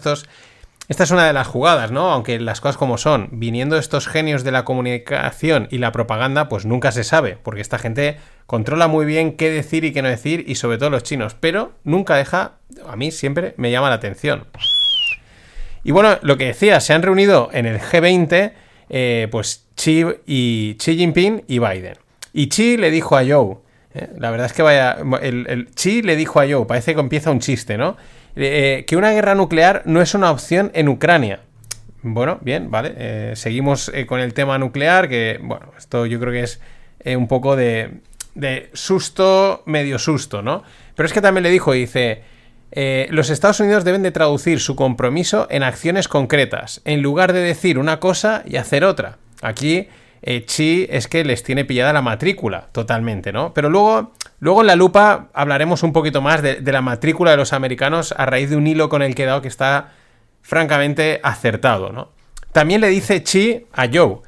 Esta 0.88 1.04
es 1.04 1.12
una 1.12 1.26
de 1.26 1.34
las 1.34 1.48
jugadas, 1.48 1.91
¿no? 1.91 2.12
Aunque 2.12 2.39
las 2.39 2.62
cosas 2.62 2.78
como 2.78 2.98
son, 2.98 3.30
viniendo 3.32 3.78
estos 3.78 4.08
genios 4.08 4.43
de 4.43 4.52
la 4.52 4.65
comunicación 4.65 5.67
y 5.71 5.80
la 5.80 5.91
propaganda, 5.91 6.48
pues 6.50 6.65
nunca 6.65 6.91
se 6.91 7.04
sabe, 7.04 7.38
porque 7.41 7.62
esta 7.62 7.80
gente 7.80 8.17
controla 8.45 8.88
muy 8.88 9.06
bien 9.06 9.38
qué 9.38 9.50
decir 9.50 9.84
y 9.84 9.91
qué 9.93 10.02
no 10.02 10.10
decir, 10.10 10.43
y 10.48 10.56
sobre 10.56 10.78
todo 10.78 10.89
los 10.89 11.04
chinos, 11.04 11.36
pero 11.39 11.74
nunca 11.84 12.15
deja, 12.15 12.54
a 12.88 12.95
mí 12.95 13.12
siempre 13.12 13.56
me 13.58 13.71
llama 13.71 13.89
la 13.89 13.95
atención. 13.95 14.45
Y 15.84 15.91
bueno, 15.91 16.17
lo 16.21 16.38
que 16.38 16.45
decía, 16.45 16.80
se 16.80 16.93
han 16.93 17.04
reunido 17.04 17.50
en 17.54 17.65
el 17.65 17.80
G20 17.80 18.54
eh, 18.89 19.28
pues 19.32 19.65
Xi, 19.76 20.06
y, 20.26 20.76
Xi 20.80 20.98
Jinping 20.98 21.43
y 21.48 21.60
Biden. 21.60 21.98
Y 22.34 22.50
Xi 22.50 22.78
le 22.78 22.91
dijo 22.91 23.17
a 23.17 23.24
Joe, 23.26 23.58
eh, 23.93 24.10
la 24.17 24.30
verdad 24.32 24.48
es 24.48 24.54
que 24.54 24.62
vaya, 24.62 24.98
el, 25.21 25.69
Xi 25.74 26.02
le 26.02 26.15
dijo 26.15 26.39
a 26.39 26.45
Joe, 26.48 26.65
parece 26.65 26.93
que 26.93 27.00
empieza 27.00 27.32
un 27.32 27.39
chiste, 27.39 27.78
¿no? 27.78 27.98
Eh, 28.36 28.84
que 28.88 28.98
una 28.98 29.12
guerra 29.12 29.36
nuclear 29.36 29.84
no 29.86 30.02
es 30.02 30.13
una 30.13 30.32
opción 30.32 30.71
en 30.74 30.89
Ucrania. 30.89 31.41
Bueno, 32.02 32.38
bien, 32.41 32.69
vale. 32.69 33.36
seguimos 33.36 33.91
con 34.06 34.19
el 34.19 34.36
tema 34.36 34.60
nuclear, 34.60 35.10
que, 35.10 35.39
bueno, 35.41 35.71
esto 35.76 36.06
yo 36.06 36.19
creo 36.19 36.32
que 36.32 36.41
es 36.41 36.62
un 37.17 37.28
poco 37.28 37.56
de, 37.56 38.02
de 38.36 38.69
susto, 38.74 39.63
medio 39.65 39.98
susto, 39.98 40.43
¿no? 40.43 40.63
Pero 40.95 41.08
es 41.08 41.13
que 41.13 41.21
también 41.21 41.43
le 41.43 41.50
dijo, 41.50 41.71
dice, 41.71 42.21
eh, 42.71 43.08
los 43.10 43.30
Estados 43.30 43.62
Unidos 43.62 43.86
deben 43.86 44.04
de 44.04 44.12
traducir 44.12 44.60
su 44.60 44.76
compromiso 44.76 45.48
en 45.50 45.63
acciones 45.63 46.08
concretas, 46.08 46.82
en 46.84 47.02
lugar 47.02 47.34
de 47.34 47.39
decir 47.39 47.80
una 47.80 48.00
cosa 48.00 48.43
y 48.45 48.58
hacer 48.58 48.84
otra. 48.84 49.17
Aquí 49.41 49.88
eh, 50.21 50.43
Chi 50.45 50.86
es 50.89 51.08
que 51.08 51.24
les 51.24 51.41
tiene 51.41 51.63
pillada 51.63 51.93
la 51.93 52.02
matrícula 52.02 52.67
totalmente, 52.74 53.32
¿no? 53.32 53.54
Pero 53.54 53.69
luego, 53.69 54.13
luego 54.39 54.62
en 54.62 54.67
la 54.67 54.76
lupa 54.76 55.30
hablaremos 55.34 55.84
un 55.84 55.93
poquito 55.93 56.21
más 56.21 56.41
de, 56.41 56.62
la 56.62 56.82
matrícula 56.82 57.32
de 57.32 57.38
los 57.38 57.54
americanos 57.54 58.13
a 58.17 58.26
raíz 58.26 58.50
de 58.50 58.56
un 58.56 58.67
hilo 58.67 58.89
con 58.89 59.02
el 59.02 59.15
que 59.15 59.24
he 59.24 59.26
dado 59.26 59.41
que 59.41 59.48
está 59.48 59.93
francamente 60.41 61.19
acertado, 61.24 61.91
¿no? 61.91 62.10
También 62.52 62.82
le 62.82 62.88
dice 62.88 63.24
Chi 63.24 63.65
a 63.74 63.88
Joe, 63.91 64.19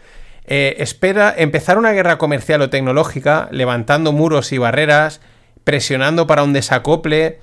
eh, 0.45 0.75
espera 0.79 1.33
empezar 1.37 1.77
una 1.77 1.91
guerra 1.91 2.17
comercial 2.17 2.61
o 2.61 2.69
tecnológica, 2.69 3.47
levantando 3.51 4.11
muros 4.11 4.51
y 4.51 4.57
barreras, 4.57 5.21
presionando 5.63 6.27
para 6.27 6.43
un 6.43 6.53
desacople, 6.53 7.39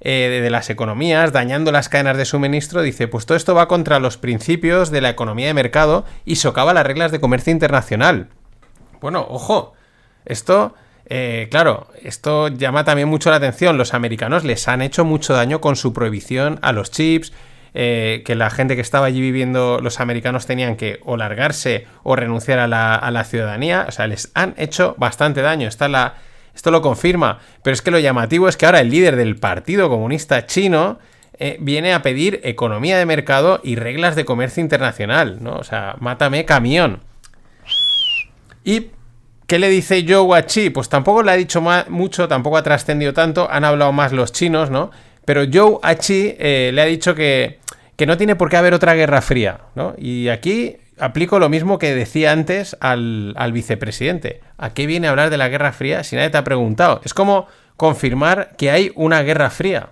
eh, 0.00 0.40
de, 0.42 0.50
las 0.50 0.70
economías, 0.70 1.32
dañando 1.32 1.72
las 1.72 1.88
cadenas 1.88 2.16
de 2.16 2.24
suministro, 2.24 2.82
dice, 2.82 3.08
pues 3.08 3.26
todo 3.26 3.36
esto 3.36 3.56
va 3.56 3.66
contra 3.66 3.98
los 3.98 4.16
principios 4.16 4.90
de 4.90 5.00
la 5.00 5.10
economía 5.10 5.48
de 5.48 5.54
mercado 5.54 6.04
y 6.24 6.36
socava 6.36 6.72
las 6.72 6.86
reglas 6.86 7.10
de 7.10 7.18
comercio 7.18 7.52
internacional. 7.52 8.28
Bueno, 9.00 9.26
ojo, 9.28 9.72
esto... 10.24 10.74
Eh, 11.10 11.48
claro, 11.50 11.88
esto 12.02 12.48
llama 12.48 12.84
también 12.84 13.08
mucho 13.08 13.30
la 13.30 13.36
atención. 13.36 13.78
Los 13.78 13.94
americanos 13.94 14.44
les 14.44 14.68
han 14.68 14.82
hecho 14.82 15.04
mucho 15.04 15.32
daño 15.32 15.60
con 15.60 15.76
su 15.76 15.92
prohibición 15.92 16.58
a 16.62 16.72
los 16.72 16.90
chips, 16.90 17.32
eh, 17.74 18.22
que 18.26 18.34
la 18.34 18.50
gente 18.50 18.76
que 18.76 18.82
estaba 18.82 19.06
allí 19.06 19.20
viviendo, 19.20 19.80
los 19.82 20.00
americanos 20.00 20.46
tenían 20.46 20.76
que 20.76 21.00
o 21.04 21.16
largarse 21.16 21.86
o 22.02 22.14
renunciar 22.14 22.58
a 22.58 22.66
la, 22.66 23.24
ciudadanía. 23.24 23.86
O 23.88 23.92
sea, 23.92 24.06
les 24.06 24.30
han 24.34 24.54
hecho 24.58 24.94
bastante 24.98 25.40
daño. 25.40 25.66
Está 25.66 25.88
la, 25.88 26.16
esto 26.54 26.70
lo 26.70 26.82
confirma. 26.82 27.38
Pero 27.62 27.74
es 27.74 27.80
que 27.82 27.90
lo 27.90 27.98
llamativo 27.98 28.48
es 28.48 28.56
que 28.56 28.66
ahora 28.66 28.80
el 28.80 28.90
líder 28.90 29.16
del 29.16 29.36
Partido 29.36 29.88
Comunista 29.88 30.44
Chino 30.46 30.98
eh, 31.38 31.56
viene 31.60 31.94
a 31.94 32.02
pedir 32.02 32.40
economía 32.42 32.98
de 32.98 33.06
mercado 33.06 33.60
y 33.64 33.76
reglas 33.76 34.14
de 34.14 34.26
comercio 34.26 34.60
internacional, 34.60 35.38
¿no? 35.40 35.54
O 35.56 35.64
sea, 35.64 35.96
mátame 36.00 36.44
camión. 36.44 37.00
¿Y 38.64 38.90
qué 39.48 39.58
le 39.58 39.68
dice 39.68 40.04
Joe 40.06 40.38
a 40.38 40.46
Chi? 40.46 40.70
Pues 40.70 40.88
tampoco 40.88 41.24
le 41.24 41.32
ha 41.32 41.36
dicho 41.36 41.60
mucho, 41.88 42.28
tampoco 42.28 42.58
ha 42.58 42.62
trascendido 42.62 43.12
tanto, 43.12 43.50
han 43.50 43.64
hablado 43.64 43.92
más 43.92 44.12
los 44.12 44.30
chinos, 44.30 44.70
¿no? 44.70 44.92
Pero 45.24 45.42
Joe 45.52 45.78
a 45.82 45.96
Chi 45.96 46.36
eh, 46.38 46.70
le 46.72 46.82
ha 46.82 46.84
dicho 46.84 47.14
que, 47.14 47.58
que 47.96 48.06
no 48.06 48.16
tiene 48.16 48.36
por 48.36 48.50
qué 48.50 48.58
haber 48.58 48.74
otra 48.74 48.94
guerra 48.94 49.22
fría, 49.22 49.62
¿no? 49.74 49.94
Y 49.98 50.28
aquí 50.28 50.76
aplico 51.00 51.38
lo 51.38 51.48
mismo 51.48 51.78
que 51.78 51.94
decía 51.94 52.32
antes 52.32 52.76
al, 52.80 53.34
vicepresidente. 53.52 54.40
¿A 54.58 54.74
qué 54.74 54.86
viene 54.86 55.06
a 55.06 55.10
hablar 55.10 55.30
de 55.30 55.38
la 55.38 55.48
Guerra 55.48 55.72
Fría 55.72 56.04
si 56.04 56.16
nadie 56.16 56.30
te 56.30 56.38
ha 56.38 56.44
preguntado? 56.44 57.00
Es 57.04 57.14
como 57.14 57.46
confirmar 57.76 58.54
que 58.58 58.70
hay 58.70 58.92
una 58.96 59.22
Guerra 59.22 59.50
Fría. 59.50 59.90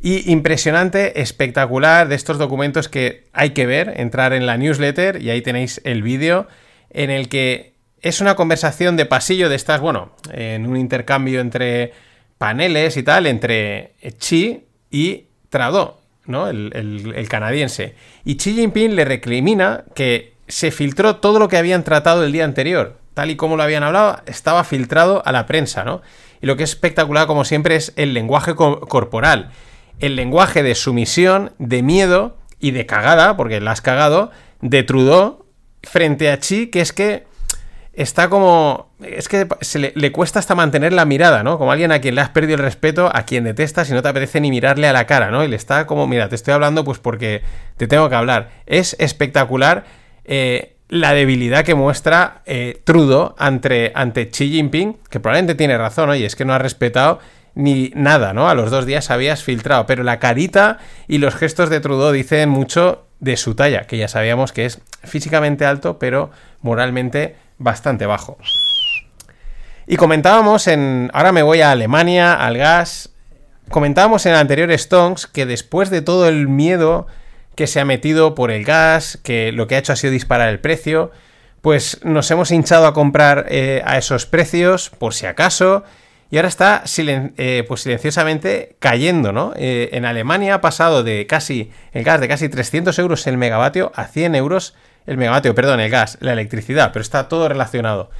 Y 0.00 0.30
impresionante, 0.30 1.20
espectacular 1.20 2.08
de 2.08 2.14
estos 2.14 2.38
documentos 2.38 2.88
que 2.88 3.26
hay 3.32 3.50
que 3.50 3.66
ver, 3.66 3.94
entrar 3.96 4.32
en 4.32 4.46
la 4.46 4.56
newsletter 4.56 5.20
y 5.20 5.30
ahí 5.30 5.42
tenéis 5.42 5.80
el 5.84 6.02
vídeo 6.02 6.46
en 6.90 7.10
el 7.10 7.28
que 7.28 7.74
es 8.00 8.20
una 8.20 8.36
conversación 8.36 8.96
de 8.96 9.06
pasillo 9.06 9.48
de 9.48 9.56
estas, 9.56 9.80
bueno, 9.80 10.12
en 10.32 10.66
un 10.66 10.76
intercambio 10.76 11.40
entre 11.40 11.92
paneles 12.38 12.96
y 12.96 13.02
tal, 13.02 13.26
entre 13.26 13.94
Chi 14.18 14.64
y 14.90 15.24
Trado. 15.50 15.98
¿no? 16.28 16.48
El, 16.48 17.26
canadiense. 17.28 17.94
Y 18.24 18.36
Xi 18.36 18.54
Jinping 18.54 18.94
le 18.94 19.04
recrimina 19.04 19.84
que 19.94 20.34
se 20.46 20.70
filtró 20.70 21.16
todo 21.16 21.38
lo 21.38 21.48
que 21.48 21.56
habían 21.56 21.82
tratado 21.82 22.24
el 22.24 22.32
día 22.32 22.44
anterior. 22.44 22.98
Tal 23.14 23.30
y 23.30 23.36
como 23.36 23.56
lo 23.56 23.64
habían 23.64 23.82
hablado, 23.82 24.20
estaba 24.26 24.62
filtrado 24.62 25.22
a 25.26 25.32
la 25.32 25.46
prensa, 25.46 25.84
¿no? 25.84 26.02
Y 26.40 26.46
lo 26.46 26.56
que 26.56 26.62
es 26.62 26.70
espectacular, 26.70 27.26
como 27.26 27.44
siempre, 27.44 27.74
es 27.74 27.92
el 27.96 28.14
lenguaje 28.14 28.54
corporal. 28.54 29.50
El 29.98 30.14
lenguaje 30.14 30.62
de 30.62 30.76
sumisión, 30.76 31.52
de 31.58 31.82
miedo 31.82 32.36
y 32.60 32.70
de 32.70 32.86
cagada, 32.86 33.36
porque 33.36 33.60
la 33.60 33.72
has 33.72 33.80
cagado, 33.80 34.30
de 34.60 34.84
Trudeau 34.84 35.46
frente 35.82 36.30
a 36.30 36.38
Xi, 36.38 36.68
que 36.68 36.80
es 36.80 36.92
que 36.92 37.26
está 37.98 38.28
como. 38.28 38.90
Es 39.02 39.28
que 39.28 39.46
se 39.60 39.92
le, 39.94 40.12
cuesta 40.12 40.38
hasta 40.38 40.54
mantener 40.54 40.92
la 40.92 41.04
mirada, 41.04 41.42
¿no? 41.42 41.58
Como 41.58 41.72
alguien 41.72 41.92
a 41.92 42.00
quien 42.00 42.14
le 42.14 42.20
has 42.20 42.30
perdido 42.30 42.54
el 42.54 42.62
respeto, 42.62 43.10
a 43.12 43.22
quien 43.22 43.44
detestas 43.44 43.90
y 43.90 43.92
no 43.92 44.02
te 44.02 44.08
apetece 44.08 44.40
ni 44.40 44.50
mirarle 44.50 44.86
a 44.88 44.92
la 44.92 45.06
cara, 45.06 45.30
¿no? 45.30 45.44
Y 45.44 45.48
le 45.48 45.56
está 45.56 45.86
como, 45.86 46.06
mira, 46.06 46.28
te 46.28 46.36
estoy 46.36 46.54
hablando 46.54 46.84
pues 46.84 46.98
porque 46.98 47.42
te 47.76 47.86
tengo 47.86 48.08
que 48.08 48.14
hablar. 48.14 48.50
Es 48.66 48.96
espectacular 48.98 49.84
eh, 50.24 50.76
la 50.88 51.12
debilidad 51.12 51.64
que 51.64 51.74
muestra 51.74 52.42
eh, 52.46 52.80
Trudeau 52.84 53.34
ante, 53.36 53.92
ante 53.94 54.30
Xi 54.30 54.50
Jinping, 54.50 54.96
que 55.10 55.20
probablemente 55.20 55.54
tiene 55.54 55.76
razón, 55.76 56.10
oye, 56.10 56.24
es 56.24 56.36
que 56.36 56.44
no 56.44 56.54
ha 56.54 56.58
respetado 56.58 57.18
ni 57.54 57.90
nada, 57.96 58.32
¿no? 58.32 58.48
A 58.48 58.54
los 58.54 58.70
dos 58.70 58.86
días 58.86 59.10
habías 59.10 59.42
filtrado, 59.42 59.86
pero 59.86 60.04
la 60.04 60.20
carita 60.20 60.78
y 61.08 61.18
los 61.18 61.34
gestos 61.34 61.70
de 61.70 61.80
Trudeau 61.80 62.12
dicen 62.12 62.48
mucho 62.48 63.07
de 63.20 63.36
su 63.36 63.54
talla, 63.54 63.82
que 63.86 63.98
ya 63.98 64.08
sabíamos 64.08 64.52
que 64.52 64.66
es 64.66 64.80
físicamente 65.04 65.64
alto, 65.64 65.98
pero 65.98 66.30
moralmente 66.60 67.36
bastante 67.58 68.06
bajo. 68.06 68.38
Y 69.86 69.96
comentábamos 69.96 70.66
en. 70.66 71.10
Ahora 71.14 71.32
me 71.32 71.42
voy 71.42 71.62
a 71.62 71.70
Alemania, 71.70 72.34
al 72.34 72.58
gas. 72.58 73.10
Comentábamos 73.70 74.26
en 74.26 74.32
el 74.32 74.38
anterior 74.38 74.70
Stonks 74.76 75.26
que 75.26 75.46
después 75.46 75.90
de 75.90 76.02
todo 76.02 76.28
el 76.28 76.48
miedo 76.48 77.06
que 77.54 77.66
se 77.66 77.80
ha 77.80 77.84
metido 77.84 78.34
por 78.34 78.50
el 78.50 78.64
gas, 78.64 79.18
que 79.22 79.50
lo 79.50 79.66
que 79.66 79.74
ha 79.74 79.78
hecho 79.78 79.92
ha 79.92 79.96
sido 79.96 80.12
disparar 80.12 80.48
el 80.48 80.60
precio, 80.60 81.10
pues 81.60 82.00
nos 82.04 82.30
hemos 82.30 82.50
hinchado 82.50 82.86
a 82.86 82.94
comprar 82.94 83.46
eh, 83.48 83.82
a 83.84 83.98
esos 83.98 84.26
precios 84.26 84.90
por 84.90 85.12
si 85.12 85.26
acaso 85.26 85.84
y 86.30 86.36
ahora 86.36 86.48
está 86.48 86.84
eh, 86.86 87.64
pues 87.66 87.82
silenciosamente 87.82 88.76
cayendo, 88.78 89.32
¿no? 89.32 89.52
Eh, 89.56 89.90
en 89.92 90.04
Alemania 90.04 90.54
ha 90.54 90.60
pasado 90.60 91.02
de 91.02 91.26
casi 91.26 91.70
el 91.92 92.04
gas 92.04 92.20
de 92.20 92.28
casi 92.28 92.48
300 92.48 92.98
euros 92.98 93.26
el 93.26 93.38
megavatio 93.38 93.92
a 93.94 94.04
100 94.04 94.34
euros 94.34 94.74
el 95.06 95.16
megavatio, 95.16 95.54
perdón, 95.54 95.80
el 95.80 95.90
gas, 95.90 96.18
la 96.20 96.34
electricidad, 96.34 96.92
pero 96.92 97.02
está 97.02 97.28
todo 97.28 97.48
relacionado. 97.48 98.10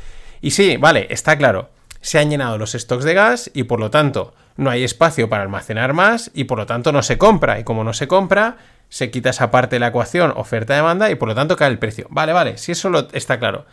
Y 0.41 0.53
sí, 0.53 0.79
vale, 0.79 1.07
está 1.11 1.37
claro, 1.37 1.69
se 2.01 2.19
han 2.19 2.31
llenado 2.31 2.57
los 2.57 2.73
stocks 2.73 3.05
de 3.05 3.13
gas 3.13 3.51
y 3.53 3.65
por 3.65 3.79
lo 3.79 3.91
tanto 3.91 4.33
no 4.57 4.71
hay 4.71 4.85
espacio 4.85 5.29
para 5.29 5.43
almacenar 5.43 5.93
más 5.93 6.31
y 6.33 6.45
por 6.45 6.59
lo 6.59 6.67
tanto 6.67 6.91
no 6.93 7.03
se 7.03 7.19
compra. 7.19 7.61
Y 7.61 7.65
como 7.65 7.85
no 7.85 7.93
se 7.93 8.09
compra, 8.09 8.57
se 8.89 9.11
quita 9.11 9.31
esa 9.31 9.51
parte 9.51 9.77
de 9.77 9.81
la 9.81 9.89
ecuación 9.89 10.33
oferta-demanda 10.35 11.11
y 11.11 11.15
por 11.15 11.29
lo 11.29 11.35
tanto 11.35 11.57
cae 11.57 11.69
el 11.69 11.79
precio. 11.79 12.07
Vale, 12.09 12.33
vale, 12.33 12.57
si 12.57 12.73
eso 12.73 12.89
lo, 12.89 13.09
está 13.13 13.39
claro. 13.39 13.67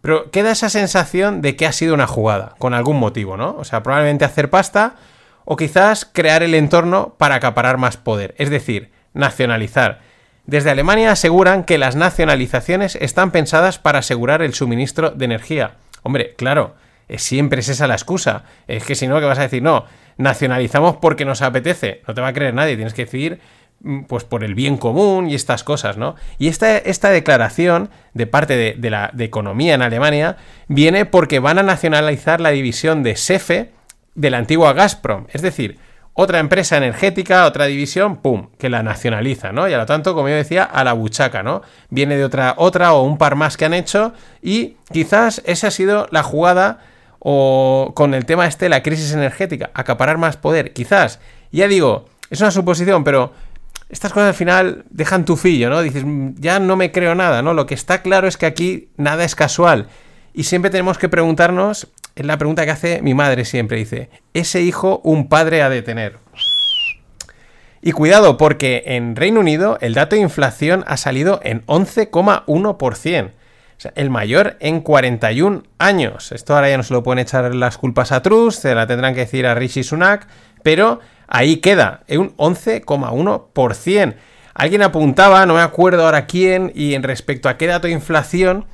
Pero 0.00 0.30
queda 0.30 0.52
esa 0.52 0.68
sensación 0.68 1.42
de 1.42 1.56
que 1.56 1.66
ha 1.66 1.72
sido 1.72 1.94
una 1.94 2.06
jugada, 2.06 2.54
con 2.58 2.74
algún 2.74 2.98
motivo, 2.98 3.36
¿no? 3.36 3.56
O 3.58 3.64
sea, 3.64 3.82
probablemente 3.82 4.24
hacer 4.24 4.50
pasta 4.50 4.94
o 5.44 5.56
quizás 5.56 6.08
crear 6.10 6.42
el 6.42 6.54
entorno 6.54 7.14
para 7.18 7.36
acaparar 7.36 7.78
más 7.78 7.96
poder, 7.96 8.34
es 8.38 8.50
decir, 8.50 8.90
nacionalizar. 9.14 10.00
Desde 10.46 10.70
Alemania 10.70 11.12
aseguran 11.12 11.64
que 11.64 11.78
las 11.78 11.96
nacionalizaciones 11.96 12.96
están 12.96 13.32
pensadas 13.32 13.78
para 13.78 13.98
asegurar 13.98 14.40
el 14.40 14.54
suministro 14.54 15.10
de 15.10 15.24
energía. 15.24 15.72
Hombre, 16.02 16.34
claro, 16.36 16.74
siempre 17.16 17.60
es 17.60 17.68
esa 17.68 17.86
la 17.86 17.94
excusa. 17.94 18.44
Es 18.66 18.84
que 18.84 18.94
si 18.94 19.06
no, 19.06 19.18
¿qué 19.20 19.26
vas 19.26 19.38
a 19.38 19.42
decir? 19.42 19.62
No, 19.62 19.84
nacionalizamos 20.16 20.96
porque 20.96 21.24
nos 21.24 21.42
apetece. 21.42 22.02
No 22.06 22.14
te 22.14 22.20
va 22.20 22.28
a 22.28 22.32
creer 22.32 22.54
nadie. 22.54 22.76
Tienes 22.76 22.94
que 22.94 23.04
decir, 23.04 23.40
pues 24.08 24.24
por 24.24 24.42
el 24.42 24.54
bien 24.54 24.76
común 24.76 25.30
y 25.30 25.34
estas 25.34 25.62
cosas, 25.62 25.96
¿no? 25.96 26.16
Y 26.38 26.48
esta, 26.48 26.76
esta 26.76 27.10
declaración 27.10 27.90
de 28.12 28.26
parte 28.26 28.76
de, 28.76 28.90
la 28.90 29.10
de 29.12 29.24
economía 29.24 29.74
en 29.74 29.82
Alemania 29.82 30.36
viene 30.66 31.06
porque 31.06 31.38
van 31.38 31.58
a 31.58 31.62
nacionalizar 31.62 32.40
la 32.40 32.50
división 32.50 33.02
de 33.02 33.16
SEFE 33.16 33.70
de 34.14 34.30
la 34.30 34.38
antigua 34.38 34.72
Gazprom. 34.72 35.26
Es 35.32 35.42
decir, 35.42 35.78
otra 36.12 36.40
empresa 36.40 36.76
energética, 36.76 37.46
otra 37.46 37.66
división, 37.66 38.16
¡pum!, 38.16 38.48
que 38.58 38.68
la 38.68 38.82
nacionaliza, 38.82 39.52
¿no? 39.52 39.68
Y 39.68 39.72
a 39.72 39.78
lo 39.78 39.86
tanto, 39.86 40.14
como 40.14 40.28
yo 40.28 40.34
decía, 40.34 40.64
a 40.64 40.82
la 40.82 40.92
buchaca, 40.92 41.44
¿no? 41.44 41.62
Viene 41.90 42.16
de 42.16 42.24
otra, 42.24 42.54
otra 42.56 42.92
o 42.94 43.04
un 43.04 43.18
par 43.18 43.36
más 43.36 43.56
que 43.56 43.64
han 43.64 43.74
hecho 43.74 44.12
y 44.42 44.76
quizás 44.92 45.40
esa 45.46 45.68
ha 45.68 45.70
sido 45.70 46.08
la 46.10 46.24
jugada 46.24 46.80
o 47.20 47.92
con 47.94 48.14
el 48.14 48.26
tema 48.26 48.48
este, 48.48 48.68
la 48.68 48.82
crisis 48.82 49.12
energética, 49.12 49.70
acaparar 49.74 50.18
más 50.18 50.36
poder, 50.36 50.72
quizás. 50.72 51.20
Ya 51.52 51.68
digo, 51.68 52.06
es 52.30 52.40
una 52.40 52.50
suposición, 52.50 53.04
pero 53.04 53.32
estas 53.88 54.12
cosas 54.12 54.28
al 54.28 54.34
final 54.34 54.84
dejan 54.90 55.24
tu 55.24 55.36
fillo, 55.36 55.70
¿no? 55.70 55.80
Dices, 55.82 56.04
mm, 56.04 56.34
ya 56.38 56.58
no 56.60 56.76
me 56.76 56.92
creo 56.92 57.14
nada, 57.14 57.42
¿no? 57.42 57.54
Lo 57.54 57.66
que 57.66 57.74
está 57.74 58.02
claro 58.02 58.28
es 58.28 58.36
que 58.36 58.46
aquí 58.46 58.90
nada 58.96 59.24
es 59.24 59.34
casual. 59.34 59.88
Y 60.34 60.44
siempre 60.44 60.70
tenemos 60.70 60.98
que 60.98 61.08
preguntarnos, 61.08 61.88
es 62.14 62.26
la 62.26 62.38
pregunta 62.38 62.64
que 62.64 62.70
hace 62.70 63.02
mi 63.02 63.14
madre 63.14 63.44
siempre, 63.44 63.78
dice, 63.78 64.10
¿ese 64.34 64.60
hijo 64.62 65.00
un 65.04 65.28
padre 65.28 65.62
ha 65.62 65.68
de 65.70 65.82
tener? 65.82 66.18
Y 67.80 67.92
cuidado, 67.92 68.36
porque 68.36 68.82
en 68.86 69.16
Reino 69.16 69.40
Unido 69.40 69.78
el 69.80 69.94
dato 69.94 70.16
de 70.16 70.22
inflación 70.22 70.84
ha 70.86 70.96
salido 70.96 71.40
en 71.42 71.64
11,1% 71.66 73.30
el 73.94 74.10
mayor 74.10 74.56
en 74.60 74.80
41 74.80 75.62
años. 75.78 76.32
Esto 76.32 76.54
ahora 76.54 76.68
ya 76.68 76.76
no 76.76 76.82
se 76.82 76.92
lo 76.92 77.02
pueden 77.02 77.20
echar 77.20 77.54
las 77.54 77.78
culpas 77.78 78.12
a 78.12 78.22
Truss, 78.22 78.56
se 78.56 78.74
la 78.74 78.86
tendrán 78.86 79.14
que 79.14 79.20
decir 79.20 79.46
a 79.46 79.54
Rishi 79.54 79.84
Sunak, 79.84 80.26
pero 80.62 81.00
ahí 81.28 81.58
queda, 81.58 82.02
en 82.08 82.20
un 82.20 82.36
11,1%. 82.36 84.14
Alguien 84.54 84.82
apuntaba, 84.82 85.46
no 85.46 85.54
me 85.54 85.60
acuerdo 85.60 86.04
ahora 86.04 86.26
quién, 86.26 86.72
y 86.74 86.94
en 86.94 87.04
respecto 87.04 87.48
a 87.48 87.56
qué 87.56 87.68
dato 87.68 87.86
de 87.86 87.92
inflación, 87.92 88.66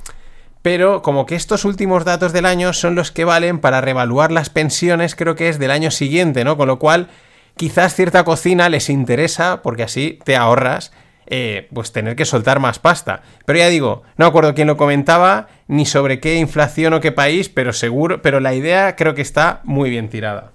pero 0.63 1.03
como 1.03 1.27
que 1.27 1.35
estos 1.35 1.63
últimos 1.63 2.05
datos 2.05 2.33
del 2.33 2.47
año 2.47 2.73
son 2.73 2.95
los 2.95 3.11
que 3.11 3.23
valen 3.23 3.59
para 3.59 3.81
revaluar 3.81 4.31
las 4.31 4.49
pensiones, 4.49 5.15
creo 5.15 5.35
que 5.35 5.49
es 5.49 5.59
del 5.59 5.69
año 5.69 5.91
siguiente, 5.91 6.43
¿no? 6.43 6.57
Con 6.57 6.67
lo 6.67 6.79
cual, 6.79 7.09
quizás 7.55 7.93
cierta 7.93 8.23
cocina 8.23 8.67
les 8.67 8.89
interesa, 8.89 9.61
porque 9.61 9.83
así 9.83 10.17
te 10.23 10.35
ahorras 10.35 10.91
eh, 11.27 11.67
pues 11.71 11.91
tener 11.91 12.15
que 12.15 12.25
soltar 12.25 12.59
más 12.59 12.79
pasta. 12.79 13.21
Pero 13.45 13.59
ya 13.59 13.67
digo, 13.67 14.01
no 14.17 14.25
acuerdo 14.25 14.55
quién 14.55 14.67
lo 14.67 14.77
comentaba, 14.77 15.49
ni 15.67 15.85
sobre 15.85 16.19
qué 16.19 16.37
inflación 16.37 16.93
o 16.93 16.99
qué 16.99 17.11
país, 17.11 17.49
pero 17.49 17.73
seguro, 17.73 18.23
pero 18.23 18.39
la 18.39 18.55
idea 18.55 18.95
creo 18.95 19.13
que 19.13 19.21
está 19.21 19.61
muy 19.65 19.91
bien 19.91 20.09
tirada. 20.09 20.54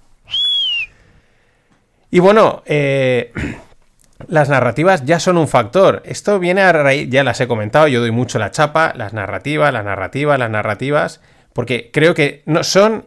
Y 2.11 2.19
bueno, 2.19 2.61
eh, 2.65 3.31
las 4.27 4.49
narrativas 4.49 5.05
ya 5.05 5.19
son 5.19 5.37
un 5.37 5.47
factor. 5.47 6.03
Esto 6.05 6.37
viene 6.37 6.61
a 6.61 6.73
raíz, 6.73 7.09
ya 7.09 7.23
las 7.23 7.39
he 7.39 7.47
comentado, 7.47 7.87
yo 7.87 8.01
doy 8.01 8.11
mucho 8.11 8.37
la 8.37 8.51
chapa, 8.51 8.93
las 8.95 9.13
narrativas, 9.13 9.73
las 9.73 9.85
narrativas, 9.85 10.37
las 10.37 10.51
narrativas, 10.51 11.21
porque 11.53 11.89
creo 11.91 12.13
que 12.13 12.43
no 12.45 12.63
son, 12.63 13.05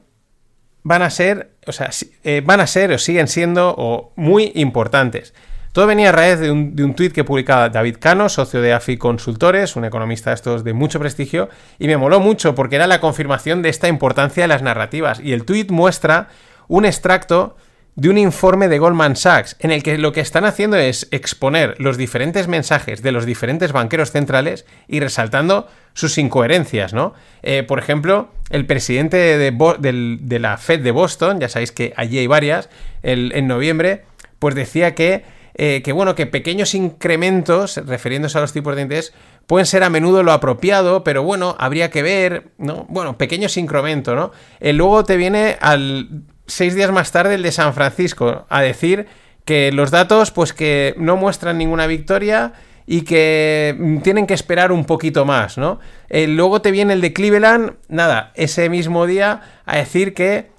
van 0.82 1.02
a 1.02 1.10
ser, 1.10 1.50
o 1.66 1.72
sea, 1.72 1.90
eh, 2.24 2.42
van 2.44 2.60
a 2.60 2.66
ser 2.66 2.92
o 2.92 2.98
siguen 2.98 3.28
siendo 3.28 4.12
muy 4.16 4.50
importantes. 4.54 5.34
Todo 5.72 5.88
venía 5.88 6.10
a 6.10 6.12
raíz 6.12 6.38
de 6.38 6.52
un, 6.52 6.76
de 6.76 6.88
tuit 6.94 7.12
que 7.12 7.24
publicaba 7.24 7.68
David 7.68 7.96
Cano, 7.98 8.28
socio 8.28 8.60
de 8.60 8.72
AFI 8.72 8.96
Consultores, 8.96 9.74
un 9.74 9.84
economista 9.84 10.30
de 10.30 10.34
estos 10.36 10.62
de 10.62 10.72
mucho 10.72 11.00
prestigio, 11.00 11.48
y 11.80 11.88
me 11.88 11.96
moló 11.96 12.20
mucho 12.20 12.54
porque 12.54 12.76
era 12.76 12.86
la 12.86 13.00
confirmación 13.00 13.60
de 13.60 13.70
esta 13.70 13.88
importancia 13.88 14.44
de 14.44 14.48
las 14.48 14.62
narrativas. 14.62 15.18
Y 15.18 15.32
el 15.32 15.44
tuit 15.44 15.72
muestra 15.72 16.28
un 16.68 16.84
extracto 16.84 17.56
de 17.96 18.08
un 18.08 18.18
informe 18.18 18.68
de 18.68 18.78
Goldman 18.78 19.16
Sachs, 19.16 19.56
en 19.60 19.70
el 19.70 19.82
que 19.82 19.98
lo 19.98 20.12
que 20.12 20.20
están 20.20 20.44
haciendo 20.44 20.76
es 20.76 21.08
exponer 21.10 21.76
los 21.78 21.96
diferentes 21.96 22.48
mensajes 22.48 23.02
de 23.02 23.12
los 23.12 23.24
diferentes 23.24 23.72
banqueros 23.72 24.10
centrales 24.10 24.66
y 24.88 25.00
resaltando 25.00 25.68
sus 25.92 26.18
incoherencias, 26.18 26.92
¿no? 26.92 27.14
Eh, 27.42 27.62
por 27.62 27.78
ejemplo, 27.78 28.30
el 28.50 28.66
presidente 28.66 29.16
de, 29.38 30.38
la 30.40 30.56
Fed 30.58 30.80
de 30.80 30.90
Boston, 30.90 31.38
ya 31.38 31.48
sabéis 31.48 31.72
que 31.72 31.92
allí 31.96 32.18
hay 32.18 32.26
varias, 32.26 32.68
en 33.02 33.46
noviembre, 33.46 34.04
pues 34.38 34.54
decía 34.54 34.94
que 34.94 35.22
eh, 35.56 35.82
que 35.82 35.92
bueno, 35.92 36.16
que 36.16 36.26
pequeños 36.26 36.74
incrementos, 36.74 37.76
refiriéndose 37.76 38.38
a 38.38 38.40
los 38.40 38.52
tipos 38.52 38.74
de 38.74 38.82
interés, 38.82 39.14
pueden 39.46 39.66
ser 39.66 39.84
a 39.84 39.90
menudo 39.90 40.24
lo 40.24 40.32
apropiado, 40.32 41.04
pero 41.04 41.22
bueno, 41.22 41.54
habría 41.60 41.90
que 41.90 42.02
ver, 42.02 42.48
¿no? 42.58 42.86
Bueno, 42.88 43.16
pequeños 43.16 43.56
incrementos, 43.56 44.16
¿no? 44.16 44.32
Eh, 44.58 44.72
luego 44.72 45.04
te 45.04 45.16
viene 45.16 45.56
al 45.60 46.24
seis 46.46 46.74
días 46.74 46.92
más 46.92 47.12
tarde 47.12 47.34
el 47.34 47.42
de 47.42 47.52
San 47.52 47.74
Francisco 47.74 48.46
a 48.48 48.62
decir 48.62 49.06
que 49.44 49.72
los 49.72 49.90
datos, 49.90 50.30
pues 50.30 50.52
que 50.52 50.94
no 50.96 51.16
muestran 51.16 51.58
ninguna 51.58 51.86
victoria 51.86 52.52
y 52.86 53.02
que 53.02 53.74
mm, 53.78 53.98
tienen 53.98 54.26
que 54.26 54.34
esperar 54.34 54.72
un 54.72 54.84
poquito 54.84 55.24
más, 55.24 55.58
¿no? 55.58 55.80
Eh, 56.08 56.26
luego 56.26 56.62
te 56.62 56.70
viene 56.70 56.94
el 56.94 57.00
de 57.00 57.12
Cleveland, 57.12 57.74
nada, 57.88 58.32
ese 58.34 58.68
mismo 58.68 59.06
día 59.06 59.42
a 59.64 59.76
decir 59.76 60.14
que 60.14 60.52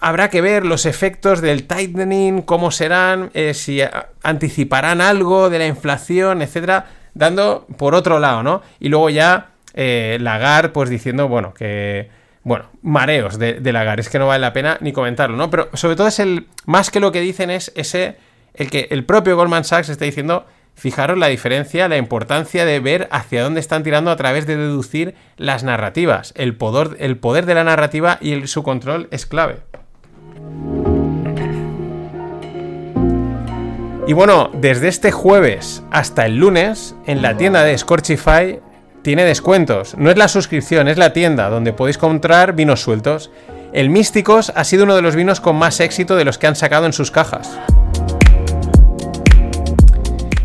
habrá 0.00 0.30
que 0.30 0.40
ver 0.40 0.64
los 0.64 0.86
efectos 0.86 1.40
del 1.40 1.66
tightening, 1.66 2.42
cómo 2.42 2.70
serán, 2.70 3.30
eh, 3.34 3.54
si 3.54 3.80
anticiparán 4.22 5.00
algo 5.00 5.50
de 5.50 5.58
la 5.58 5.66
inflación, 5.66 6.42
etcétera, 6.42 6.86
dando 7.14 7.66
por 7.78 7.94
otro 7.94 8.18
lado, 8.18 8.42
¿no? 8.42 8.62
Y 8.78 8.88
luego 8.88 9.10
ya 9.10 9.50
eh, 9.74 10.18
Lagarde, 10.20 10.70
pues 10.70 10.90
diciendo, 10.90 11.28
bueno, 11.28 11.54
que. 11.54 12.08
Bueno, 12.46 12.66
mareos 12.80 13.40
de, 13.40 13.54
de 13.54 13.72
Lagarde, 13.72 14.02
es 14.02 14.08
que 14.08 14.20
no 14.20 14.28
vale 14.28 14.40
la 14.40 14.52
pena 14.52 14.78
ni 14.80 14.92
comentarlo, 14.92 15.36
¿no? 15.36 15.50
Pero 15.50 15.68
sobre 15.72 15.96
todo 15.96 16.06
es 16.06 16.20
el. 16.20 16.46
Más 16.64 16.92
que 16.92 17.00
lo 17.00 17.10
que 17.10 17.20
dicen 17.20 17.50
es 17.50 17.72
ese. 17.74 18.18
El 18.54 18.70
que 18.70 18.86
el 18.92 19.04
propio 19.04 19.34
Goldman 19.34 19.64
Sachs 19.64 19.88
está 19.88 20.04
diciendo. 20.04 20.46
Fijaros 20.76 21.18
la 21.18 21.26
diferencia, 21.26 21.88
la 21.88 21.96
importancia 21.96 22.64
de 22.64 22.78
ver 22.78 23.08
hacia 23.10 23.42
dónde 23.42 23.58
están 23.58 23.82
tirando 23.82 24.12
a 24.12 24.16
través 24.16 24.46
de 24.46 24.56
deducir 24.56 25.16
las 25.36 25.64
narrativas. 25.64 26.32
El 26.36 26.54
poder, 26.54 26.96
el 27.00 27.16
poder 27.16 27.46
de 27.46 27.54
la 27.56 27.64
narrativa 27.64 28.18
y 28.20 28.46
su 28.46 28.62
control 28.62 29.08
es 29.10 29.26
clave. 29.26 29.56
Y 34.06 34.12
bueno, 34.12 34.50
desde 34.54 34.86
este 34.86 35.10
jueves 35.10 35.82
hasta 35.90 36.26
el 36.26 36.36
lunes, 36.36 36.94
en 37.06 37.22
la 37.22 37.36
tienda 37.36 37.64
de 37.64 37.76
Scorchify 37.76 38.60
tiene 39.06 39.24
descuentos. 39.24 39.96
No 39.96 40.10
es 40.10 40.16
la 40.16 40.26
suscripción, 40.26 40.88
es 40.88 40.98
la 40.98 41.12
tienda 41.12 41.48
donde 41.48 41.72
podéis 41.72 41.96
comprar 41.96 42.54
vinos 42.54 42.82
sueltos. 42.82 43.30
El 43.72 43.88
Místicos 43.88 44.50
ha 44.56 44.64
sido 44.64 44.82
uno 44.82 44.96
de 44.96 45.02
los 45.02 45.14
vinos 45.14 45.40
con 45.40 45.54
más 45.54 45.78
éxito 45.78 46.16
de 46.16 46.24
los 46.24 46.38
que 46.38 46.48
han 46.48 46.56
sacado 46.56 46.86
en 46.86 46.92
sus 46.92 47.12
cajas. 47.12 47.56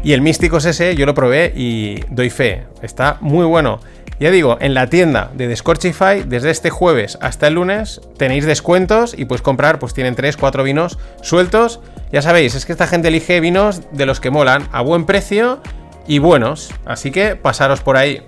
Y 0.03 0.13
el 0.13 0.21
Místicos 0.21 0.65
ese 0.65 0.95
yo 0.95 1.07
lo 1.07 1.15
probé 1.15 1.51
y 1.55 2.01
doy 2.11 2.29
fe, 2.29 2.67
está 2.83 3.17
muy 3.19 3.47
bueno. 3.47 3.79
Ya 4.19 4.29
digo, 4.29 4.57
en 4.61 4.75
la 4.75 4.85
tienda 4.85 5.31
de 5.33 5.55
Scorchify, 5.55 6.21
desde 6.21 6.51
este 6.51 6.69
jueves 6.69 7.17
hasta 7.19 7.47
el 7.47 7.55
lunes, 7.55 7.99
tenéis 8.17 8.45
descuentos 8.45 9.15
y 9.17 9.25
pues 9.25 9.41
comprar, 9.41 9.79
pues 9.79 9.95
tienen 9.95 10.13
3, 10.13 10.37
4 10.37 10.63
vinos 10.63 10.99
sueltos. 11.23 11.79
Ya 12.11 12.21
sabéis, 12.21 12.53
es 12.53 12.67
que 12.67 12.73
esta 12.73 12.85
gente 12.85 13.07
elige 13.07 13.39
vinos 13.39 13.81
de 13.91 14.05
los 14.05 14.19
que 14.19 14.29
molan, 14.29 14.69
a 14.71 14.81
buen 14.81 15.07
precio 15.07 15.63
y 16.05 16.19
buenos. 16.19 16.71
Así 16.85 17.09
que 17.09 17.35
pasaros 17.35 17.81
por 17.81 17.97
ahí. 17.97 18.23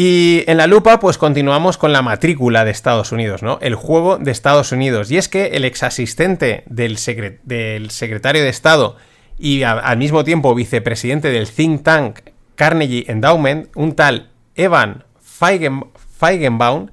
Y 0.00 0.44
en 0.46 0.58
la 0.58 0.68
lupa, 0.68 1.00
pues 1.00 1.18
continuamos 1.18 1.76
con 1.76 1.92
la 1.92 2.02
matrícula 2.02 2.64
de 2.64 2.70
Estados 2.70 3.10
Unidos, 3.10 3.42
¿no? 3.42 3.58
El 3.60 3.74
juego 3.74 4.16
de 4.16 4.30
Estados 4.30 4.70
Unidos. 4.70 5.10
Y 5.10 5.16
es 5.16 5.28
que 5.28 5.46
el 5.46 5.64
ex 5.64 5.82
asistente 5.82 6.62
del, 6.66 6.98
secretario 6.98 8.44
de 8.44 8.48
Estado 8.48 8.94
y 9.40 9.64
al 9.64 9.96
mismo 9.96 10.22
tiempo 10.22 10.54
vicepresidente 10.54 11.32
del 11.32 11.50
think 11.50 11.82
tank 11.82 12.20
Carnegie 12.54 13.06
Endowment, 13.08 13.70
un 13.74 13.96
tal 13.96 14.30
Evan 14.54 15.02
Feigenbaum, 15.20 16.90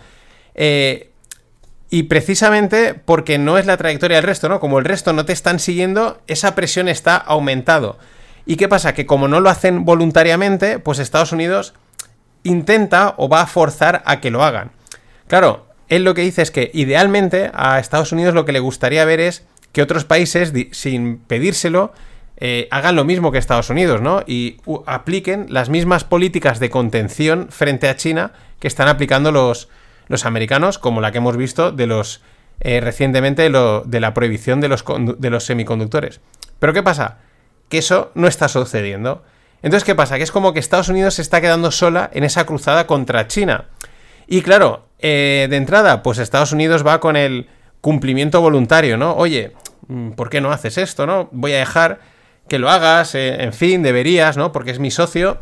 Eh, 0.54 1.10
y 1.88 2.04
precisamente 2.04 2.94
porque 2.94 3.38
no 3.38 3.58
es 3.58 3.66
la 3.66 3.76
trayectoria 3.76 4.18
del 4.18 4.26
resto, 4.26 4.48
¿no? 4.48 4.60
Como 4.60 4.78
el 4.78 4.84
resto 4.84 5.12
no 5.12 5.24
te 5.24 5.32
están 5.32 5.58
siguiendo, 5.58 6.20
esa 6.28 6.54
presión 6.54 6.88
está 6.88 7.16
aumentado. 7.16 7.98
¿Y 8.50 8.56
qué 8.56 8.66
pasa? 8.66 8.94
Que 8.94 9.06
como 9.06 9.28
no 9.28 9.38
lo 9.38 9.48
hacen 9.48 9.84
voluntariamente, 9.84 10.80
pues 10.80 10.98
Estados 10.98 11.30
Unidos 11.30 11.72
intenta 12.42 13.14
o 13.16 13.28
va 13.28 13.42
a 13.42 13.46
forzar 13.46 14.02
a 14.06 14.18
que 14.18 14.32
lo 14.32 14.42
hagan. 14.42 14.72
Claro, 15.28 15.68
él 15.88 16.02
lo 16.02 16.14
que 16.14 16.22
dice 16.22 16.42
es 16.42 16.50
que 16.50 16.68
idealmente 16.74 17.52
a 17.54 17.78
Estados 17.78 18.10
Unidos 18.10 18.34
lo 18.34 18.44
que 18.44 18.50
le 18.50 18.58
gustaría 18.58 19.04
ver 19.04 19.20
es 19.20 19.46
que 19.70 19.82
otros 19.82 20.04
países, 20.04 20.52
sin 20.72 21.18
pedírselo, 21.18 21.92
eh, 22.38 22.66
hagan 22.72 22.96
lo 22.96 23.04
mismo 23.04 23.30
que 23.30 23.38
Estados 23.38 23.70
Unidos, 23.70 24.00
¿no? 24.00 24.24
Y 24.26 24.56
apliquen 24.84 25.46
las 25.48 25.68
mismas 25.68 26.02
políticas 26.02 26.58
de 26.58 26.70
contención 26.70 27.50
frente 27.50 27.88
a 27.88 27.94
China 27.94 28.32
que 28.58 28.66
están 28.66 28.88
aplicando 28.88 29.30
los, 29.30 29.68
los 30.08 30.26
americanos, 30.26 30.80
como 30.80 31.00
la 31.00 31.12
que 31.12 31.18
hemos 31.18 31.36
visto 31.36 31.70
de 31.70 31.86
los 31.86 32.20
eh, 32.58 32.80
recientemente 32.80 33.42
de 33.48 34.00
la 34.00 34.12
prohibición 34.12 34.60
de 34.60 34.66
los, 34.66 34.84
de 35.18 35.30
los 35.30 35.44
semiconductores. 35.44 36.20
Pero 36.58 36.72
¿qué 36.72 36.82
pasa? 36.82 37.18
Que 37.70 37.78
eso 37.78 38.10
no 38.14 38.26
está 38.26 38.48
sucediendo. 38.48 39.22
Entonces, 39.62 39.84
¿qué 39.84 39.94
pasa? 39.94 40.18
Que 40.18 40.24
es 40.24 40.32
como 40.32 40.52
que 40.52 40.60
Estados 40.60 40.88
Unidos 40.88 41.14
se 41.14 41.22
está 41.22 41.40
quedando 41.40 41.70
sola 41.70 42.10
en 42.12 42.24
esa 42.24 42.44
cruzada 42.44 42.86
contra 42.86 43.28
China. 43.28 43.66
Y 44.26 44.42
claro, 44.42 44.88
eh, 44.98 45.46
de 45.48 45.56
entrada, 45.56 46.02
pues 46.02 46.18
Estados 46.18 46.52
Unidos 46.52 46.86
va 46.86 47.00
con 47.00 47.16
el 47.16 47.48
cumplimiento 47.80 48.40
voluntario, 48.40 48.96
¿no? 48.96 49.14
Oye, 49.14 49.52
mm, 49.88 50.10
¿por 50.10 50.30
qué 50.30 50.40
no 50.40 50.52
haces 50.52 50.78
esto, 50.78 51.06
no? 51.06 51.28
Voy 51.32 51.52
a 51.52 51.58
dejar 51.58 52.00
que 52.48 52.58
lo 52.58 52.68
hagas, 52.68 53.14
eh, 53.14 53.42
en 53.42 53.52
fin, 53.52 53.82
deberías, 53.82 54.36
¿no? 54.36 54.50
Porque 54.52 54.72
es 54.72 54.78
mi 54.78 54.90
socio. 54.90 55.38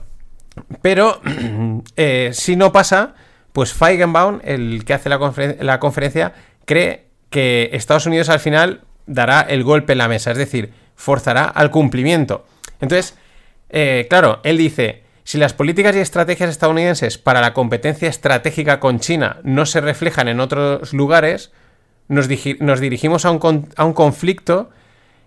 Pero 0.82 1.20
eh, 1.96 2.30
si 2.34 2.56
no 2.56 2.72
pasa, 2.72 3.14
pues 3.52 3.72
Feigenbaum, 3.72 4.40
el 4.44 4.84
que 4.84 4.94
hace 4.94 5.08
la, 5.08 5.18
la 5.60 5.80
conferencia, 5.80 6.34
cree 6.66 7.06
que 7.30 7.70
Estados 7.72 8.06
Unidos 8.06 8.28
al 8.28 8.40
final 8.40 8.82
dará 9.06 9.40
el 9.40 9.64
golpe 9.64 9.92
en 9.92 9.98
la 9.98 10.08
mesa. 10.08 10.32
Es 10.32 10.38
decir, 10.38 10.72
forzará 10.98 11.44
al 11.44 11.70
cumplimiento. 11.70 12.44
Entonces, 12.80 13.16
eh, 13.70 14.06
claro, 14.10 14.40
él 14.42 14.58
dice, 14.58 15.04
si 15.22 15.38
las 15.38 15.54
políticas 15.54 15.94
y 15.96 16.00
estrategias 16.00 16.50
estadounidenses 16.50 17.16
para 17.16 17.40
la 17.40 17.54
competencia 17.54 18.08
estratégica 18.08 18.80
con 18.80 18.98
China 18.98 19.38
no 19.44 19.64
se 19.64 19.80
reflejan 19.80 20.28
en 20.28 20.40
otros 20.40 20.92
lugares, 20.92 21.52
nos, 22.08 22.28
dirigimos 22.28 23.24
a 23.24 23.30
un, 23.30 23.68
a 23.76 23.84
un 23.84 23.92
conflicto, 23.92 24.70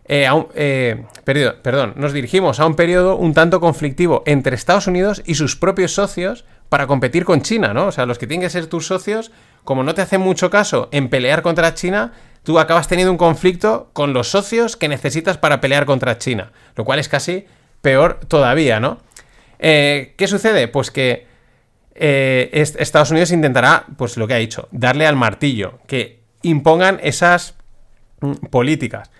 eh, 0.05 0.27
eh, 0.55 1.05
perdón, 1.23 1.93
nos 1.95 2.11
dirigimos 2.11 2.59
a 2.59 2.65
un 2.65 2.75
periodo 2.75 3.15
un 3.15 3.33
tanto 3.33 3.61
conflictivo 3.61 4.23
entre 4.25 4.55
Estados 4.55 4.87
Unidos 4.87 5.23
y 5.25 5.35
sus 5.35 5.55
propios 5.55 5.93
socios 5.93 6.43
para 6.67 6.87
competir 6.87 7.23
con 7.23 7.41
China, 7.41 7.73
¿no? 7.73 7.87
O 7.87 7.91
sea, 7.91 8.05
los 8.05 8.17
que 8.17 8.27
tienen 8.27 8.45
que 8.45 8.49
ser 8.49 8.67
tus 8.67 8.87
socios, 8.87 9.31
como 9.63 9.83
no 9.83 9.93
te 9.93 10.01
hacen 10.01 10.19
mucho 10.19 10.49
caso 10.49 10.89
en 10.91 11.09
pelear 11.09 11.41
contra 11.43 11.75
China, 11.75 12.11
tú 12.43 12.59
acabas 12.59 12.87
teniendo 12.87 13.11
un 13.11 13.17
conflicto 13.17 13.89
con 13.93 14.13
los 14.13 14.29
socios 14.29 14.75
que 14.75 14.87
necesitas 14.87 15.37
para 15.37 15.61
pelear 15.61 15.85
contra 15.85 16.17
China, 16.17 16.51
lo 16.75 16.85
cual 16.85 16.99
es 16.99 17.09
casi 17.09 17.45
peor 17.81 18.19
todavía, 18.27 18.79
¿no? 18.79 18.99
Eh, 19.59 20.13
¿Qué 20.17 20.27
sucede? 20.27 20.67
Pues 20.67 20.91
que 20.91 21.27
eh, 21.93 22.49
Estados 22.53 23.11
Unidos 23.11 23.31
intentará, 23.31 23.85
pues 23.97 24.17
lo 24.17 24.27
que 24.27 24.33
ha 24.33 24.37
dicho, 24.37 24.67
darle 24.71 25.05
al 25.05 25.15
martillo, 25.15 25.79
que 25.87 26.21
impongan 26.41 26.99
esas 27.03 27.55
mm, 28.21 28.47
políticas. 28.49 29.11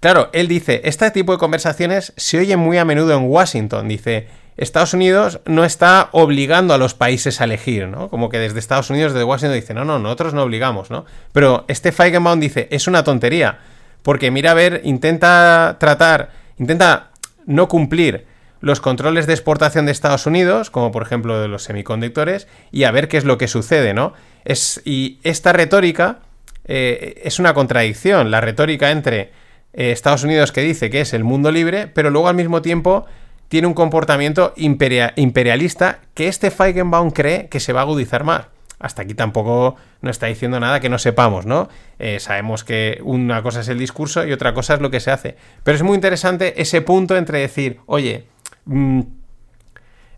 Claro, 0.00 0.30
él 0.32 0.46
dice, 0.46 0.80
este 0.84 1.10
tipo 1.10 1.32
de 1.32 1.38
conversaciones 1.38 2.12
se 2.16 2.38
oyen 2.38 2.60
muy 2.60 2.78
a 2.78 2.84
menudo 2.84 3.16
en 3.16 3.24
Washington, 3.24 3.88
dice, 3.88 4.28
Estados 4.58 4.92
Unidos 4.92 5.40
no 5.46 5.64
está 5.64 6.08
obligando 6.10 6.74
a 6.74 6.78
los 6.78 6.92
países 6.92 7.40
a 7.40 7.44
elegir, 7.44 7.86
¿no? 7.86 8.10
Como 8.10 8.28
que 8.28 8.38
desde 8.38 8.58
Estados 8.58 8.90
Unidos, 8.90 9.12
desde 9.12 9.24
Washington, 9.24 9.54
dice, 9.54 9.72
no, 9.72 9.84
no, 9.84 10.00
nosotros 10.00 10.34
no 10.34 10.42
obligamos, 10.42 10.90
¿no? 10.90 11.06
Pero 11.32 11.64
este 11.68 11.92
Feigenbaum 11.92 12.40
dice, 12.40 12.66
es 12.72 12.88
una 12.88 13.04
tontería, 13.04 13.60
porque 14.02 14.32
mira 14.32 14.50
a 14.50 14.54
ver, 14.54 14.80
intenta 14.84 15.76
tratar, 15.78 16.30
intenta 16.58 17.10
no 17.46 17.68
cumplir 17.68 18.26
los 18.60 18.80
controles 18.80 19.28
de 19.28 19.34
exportación 19.34 19.86
de 19.86 19.92
Estados 19.92 20.26
Unidos, 20.26 20.70
como 20.70 20.90
por 20.90 21.02
ejemplo 21.04 21.40
de 21.40 21.46
los 21.46 21.62
semiconductores, 21.62 22.48
y 22.72 22.82
a 22.82 22.90
ver 22.90 23.06
qué 23.06 23.16
es 23.16 23.24
lo 23.24 23.38
que 23.38 23.46
sucede, 23.46 23.94
¿no? 23.94 24.12
Es, 24.44 24.82
y 24.84 25.20
esta 25.22 25.52
retórica 25.52 26.18
eh, 26.64 27.20
es 27.22 27.38
una 27.38 27.54
contradicción, 27.54 28.32
la 28.32 28.40
retórica 28.40 28.90
entre 28.90 29.30
eh, 29.72 29.92
Estados 29.92 30.24
Unidos 30.24 30.50
que 30.50 30.62
dice 30.62 30.90
que 30.90 31.00
es 31.00 31.14
el 31.14 31.22
mundo 31.22 31.52
libre, 31.52 31.86
pero 31.86 32.10
luego 32.10 32.28
al 32.28 32.34
mismo 32.34 32.60
tiempo 32.60 33.06
tiene 33.48 33.66
un 33.66 33.74
comportamiento 33.74 34.52
imperialista 34.56 36.00
que 36.14 36.28
este 36.28 36.50
Feigenbaum 36.50 37.10
cree 37.10 37.48
que 37.48 37.60
se 37.60 37.72
va 37.72 37.80
a 37.80 37.82
agudizar 37.84 38.24
más. 38.24 38.46
Hasta 38.78 39.02
aquí 39.02 39.14
tampoco 39.14 39.76
no 40.02 40.10
está 40.10 40.26
diciendo 40.26 40.60
nada 40.60 40.78
que 40.80 40.88
no 40.88 40.98
sepamos, 40.98 41.46
¿no? 41.46 41.68
Eh, 41.98 42.20
sabemos 42.20 42.62
que 42.62 43.00
una 43.02 43.42
cosa 43.42 43.60
es 43.60 43.68
el 43.68 43.78
discurso 43.78 44.24
y 44.24 44.32
otra 44.32 44.54
cosa 44.54 44.74
es 44.74 44.80
lo 44.80 44.90
que 44.90 45.00
se 45.00 45.10
hace. 45.10 45.36
Pero 45.64 45.76
es 45.76 45.82
muy 45.82 45.96
interesante 45.96 46.60
ese 46.62 46.80
punto 46.80 47.16
entre 47.16 47.40
decir, 47.40 47.80
oye, 47.86 48.26
mm, 48.66 49.00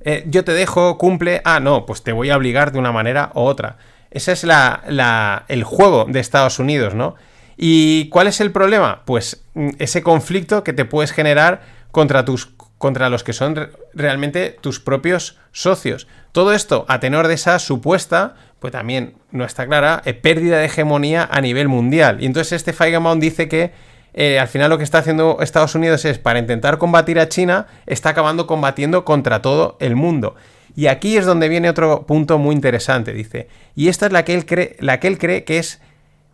eh, 0.03 0.25
yo 0.27 0.45
te 0.45 0.53
dejo, 0.53 0.99
cumple, 0.99 1.41
ah, 1.45 1.61
no, 1.61 1.87
pues 1.87 2.03
te 2.03 2.13
voy 2.13 2.31
a 2.31 2.37
obligar 2.37 2.73
de 2.73 2.79
una 2.79 2.93
manera 2.93 3.31
u 3.35 3.41
otra. 3.41 3.79
Ese 4.11 4.33
es 4.33 4.45
la, 4.45 5.45
el 5.49 5.65
juego 5.65 6.05
de 6.07 6.21
Estados 6.21 6.59
Unidos, 6.59 6.95
¿no? 6.95 7.15
¿Y 7.57 8.09
cuál 8.09 8.27
es 8.27 8.41
el 8.41 8.51
problema? 8.53 9.03
Pues 9.07 9.43
mm, 9.55 9.71
ese 9.79 10.03
conflicto 10.03 10.65
que 10.65 10.75
te 10.75 10.85
puedes 10.85 11.13
generar 11.13 11.63
contra 11.93 12.25
tus 12.25 12.47
contra 12.81 13.11
los 13.11 13.25
que 13.25 13.35
son 13.35 13.69
realmente 13.93 14.57
tus 14.59 14.81
propios 14.81 15.37
socios. 15.53 16.09
Todo 16.33 16.55
esto 16.55 16.87
a 16.89 16.99
tenor 16.99 17.29
de 17.29 17.35
esa 17.35 17.59
supuesta, 17.59 18.37
pues 18.59 18.73
también 18.73 19.17
no 19.33 19.45
está 19.45 19.67
clara, 19.67 20.01
eh, 20.07 20.15
pérdida 20.15 20.57
de 20.57 20.65
hegemonía 20.65 21.29
a 21.31 21.43
nivel 21.43 21.69
mundial. 21.69 22.23
Y 22.23 22.25
entonces 22.25 22.55
este 22.55 22.73
Feigenbaum 22.73 23.21
dice 23.21 23.49
que 23.49 23.73
eh, 24.15 24.41
al 24.41 24.49
final 24.49 24.71
lo 24.71 24.79
que 24.79 24.85
está 24.85 24.97
haciendo 24.97 25.37
Estados 25.43 25.75
Unidos 25.75 26.07
es, 26.07 26.19
para 26.19 26.39
intentar 26.39 26.79
combatir 26.79 27.21
a 27.21 27.29
China, 27.29 27.67
está 27.85 28.09
acabando 28.09 28.47
combatiendo 28.47 29.05
contra 29.05 29.43
todo 29.43 29.77
el 29.79 29.95
mundo. 29.95 30.37
Y 30.75 30.87
aquí 30.87 31.19
es 31.19 31.27
donde 31.27 31.51
viene 31.51 31.69
otro 31.69 32.07
punto 32.07 32.39
muy 32.39 32.55
interesante, 32.55 33.13
dice. 33.13 33.49
Y 33.75 33.89
esta 33.89 34.07
es 34.07 34.13
la 34.13 34.25
que 34.25 34.33
él 34.33 34.47
cree, 34.47 34.77
la 34.81 35.01
que, 35.01 35.09
él 35.09 35.19
cree 35.19 35.45
que 35.45 35.59
es 35.59 35.83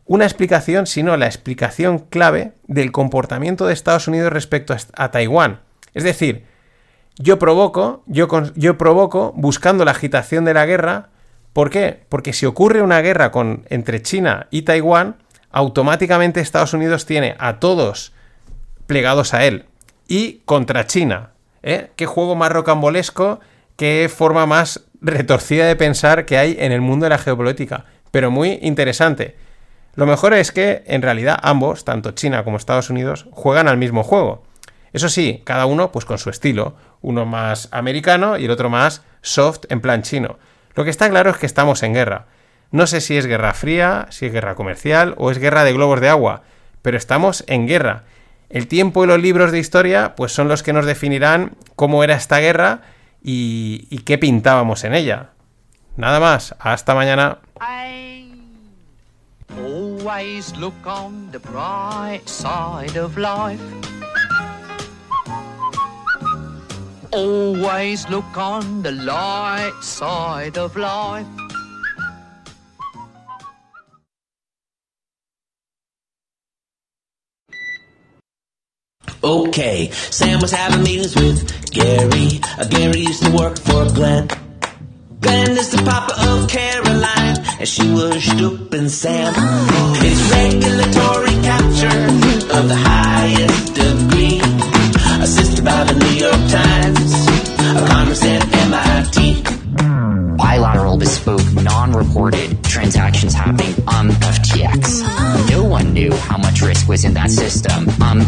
una 0.04 0.26
explicación, 0.26 0.86
sino 0.86 1.16
la 1.16 1.26
explicación 1.26 1.98
clave 1.98 2.52
del 2.68 2.92
comportamiento 2.92 3.66
de 3.66 3.72
Estados 3.72 4.06
Unidos 4.06 4.32
respecto 4.32 4.76
a 4.94 5.10
Taiwán. 5.10 5.65
Es 5.96 6.04
decir, 6.04 6.44
yo 7.18 7.38
provoco, 7.38 8.02
yo, 8.04 8.28
provoco 8.76 9.32
buscando 9.34 9.86
la 9.86 9.92
agitación 9.92 10.44
de 10.44 10.52
la 10.52 10.66
guerra. 10.66 11.08
¿Por 11.54 11.70
qué? 11.70 12.02
Porque 12.10 12.34
si 12.34 12.44
ocurre 12.44 12.82
una 12.82 13.00
guerra 13.00 13.32
entre 13.70 14.02
China 14.02 14.46
y 14.50 14.62
Taiwán, 14.62 15.16
automáticamente 15.50 16.40
Estados 16.40 16.74
Unidos 16.74 17.06
tiene 17.06 17.34
a 17.38 17.60
todos 17.60 18.12
plegados 18.86 19.32
a 19.32 19.46
él. 19.46 19.64
Y 20.06 20.42
contra 20.44 20.86
China. 20.86 21.30
¿eh? 21.62 21.88
¿Qué 21.96 22.04
juego 22.04 22.36
más 22.36 22.52
rocambolesco? 22.52 23.40
¿Qué 23.76 24.10
forma 24.14 24.44
más 24.44 24.84
retorcida 25.00 25.66
de 25.66 25.76
pensar 25.76 26.26
que 26.26 26.36
hay 26.36 26.58
en 26.60 26.72
el 26.72 26.82
mundo 26.82 27.04
de 27.04 27.10
la 27.10 27.18
geopolítica? 27.18 27.86
Pero 28.10 28.30
muy 28.30 28.58
interesante. 28.60 29.34
Lo 29.94 30.04
mejor 30.04 30.34
es 30.34 30.52
que 30.52 30.84
en 30.88 31.00
realidad 31.00 31.38
ambos, 31.42 31.86
tanto 31.86 32.10
China 32.10 32.44
como 32.44 32.58
Estados 32.58 32.90
Unidos, 32.90 33.24
juegan 33.30 33.66
al 33.66 33.78
mismo 33.78 34.02
juego. 34.02 34.42
Eso 34.92 35.08
sí, 35.08 35.42
cada 35.44 35.66
uno 35.66 35.92
pues 35.92 36.04
con 36.04 36.18
su 36.18 36.30
estilo, 36.30 36.74
uno 37.02 37.26
más 37.26 37.68
americano 37.72 38.38
y 38.38 38.44
el 38.44 38.50
otro 38.50 38.70
más 38.70 39.02
soft 39.20 39.64
en 39.68 39.80
plan 39.80 40.02
chino. 40.02 40.38
Lo 40.74 40.84
que 40.84 40.90
está 40.90 41.08
claro 41.08 41.30
es 41.30 41.36
que 41.38 41.46
estamos 41.46 41.82
en 41.82 41.94
guerra. 41.94 42.26
No 42.70 42.86
sé 42.86 43.00
si 43.00 43.16
es 43.16 43.26
guerra 43.26 43.54
fría, 43.54 44.06
si 44.10 44.26
es 44.26 44.32
guerra 44.32 44.54
comercial 44.54 45.14
o 45.18 45.30
es 45.30 45.38
guerra 45.38 45.64
de 45.64 45.72
globos 45.72 46.00
de 46.00 46.08
agua, 46.08 46.42
pero 46.82 46.96
estamos 46.96 47.44
en 47.46 47.66
guerra. 47.66 48.04
El 48.48 48.68
tiempo 48.68 49.04
y 49.04 49.06
los 49.06 49.20
libros 49.20 49.52
de 49.52 49.58
historia 49.58 50.14
pues 50.14 50.32
son 50.32 50.48
los 50.48 50.62
que 50.62 50.72
nos 50.72 50.86
definirán 50.86 51.56
cómo 51.74 52.04
era 52.04 52.14
esta 52.14 52.38
guerra 52.38 52.82
y, 53.22 53.98
qué 54.04 54.18
pintábamos 54.18 54.84
en 54.84 54.94
ella. 54.94 55.30
Nada 55.96 56.20
más, 56.20 56.54
hasta 56.60 56.94
mañana. 56.94 57.38
Always 67.12 68.08
look 68.08 68.36
on 68.36 68.82
the 68.82 68.92
light 68.92 69.78
side 69.80 70.58
of 70.58 70.76
life. 70.76 71.26
Okay, 79.22 79.90
Sam 79.90 80.40
was 80.40 80.52
having 80.52 80.84
meetings 80.84 81.16
with 81.16 81.70
Gary. 81.72 82.40
Uh, 82.58 82.64
Gary 82.68 83.00
used 83.00 83.24
to 83.24 83.30
work 83.32 83.58
for 83.58 83.84
Glenn. 83.86 84.28
Glenn 85.20 85.50
is 85.50 85.70
the 85.70 85.82
papa 85.82 86.14
of 86.28 86.48
Caroline, 86.48 87.36
and 87.58 87.68
she 87.68 87.90
was 87.90 88.22
stooping 88.22 88.88
Sam. 88.88 89.34
It's 89.98 90.22
regulatory 90.30 91.34
capture 91.42 92.06
of 92.56 92.68
the 92.68 92.76
highest 92.76 93.74
degree, 93.74 94.15
assisted 94.15 94.15
by 95.66 95.82
the 95.82 95.94
New 95.98 96.14
York 96.14 96.42
Times, 96.46 97.26
a 97.58 97.86
Congress 97.90 98.22
and 98.22 98.44
MIT. 98.54 99.42
bilateral, 100.36 100.96
bespoke, 100.96 101.42
non-reported 101.54 102.62
transactions 102.62 103.34
happening 103.34 103.74
on 103.88 104.10
FTX. 104.10 105.02
No 105.50 105.64
one 105.64 105.92
knew 105.92 106.12
how 106.14 106.38
much 106.38 106.62
risk 106.62 106.88
was 106.88 107.04
in 107.04 107.14
that 107.14 107.30
system. 107.32 107.88
Um, 108.00 108.20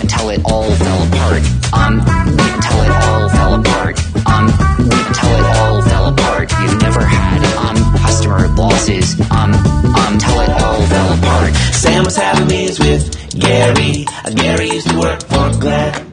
until 0.00 0.30
it 0.30 0.40
all 0.46 0.70
fell 0.80 1.02
apart. 1.08 1.42
Um, 1.76 2.00
until 2.00 2.80
it 2.80 2.94
all 3.04 3.28
fell 3.36 3.54
apart. 3.60 3.96
Um, 4.26 4.46
until 4.80 5.32
it 5.36 5.46
all 5.60 5.82
fell 5.82 6.06
apart. 6.08 6.50
You've 6.62 6.80
never 6.80 7.04
had 7.04 7.44
um 7.66 7.76
customer 7.98 8.48
losses. 8.56 9.20
Um, 9.30 9.52
um, 9.52 10.16
till 10.16 10.40
it 10.40 10.50
all 10.62 10.82
fell 10.86 11.18
apart. 11.18 11.52
Sam 11.74 12.04
was 12.04 12.16
having 12.16 12.48
meetings 12.48 12.80
with 12.80 13.04
Gary. 13.38 14.06
Uh, 14.24 14.30
Gary 14.30 14.68
used 14.70 14.88
to 14.88 14.98
work 14.98 15.20
for 15.24 15.50
Glenn. 15.60 16.07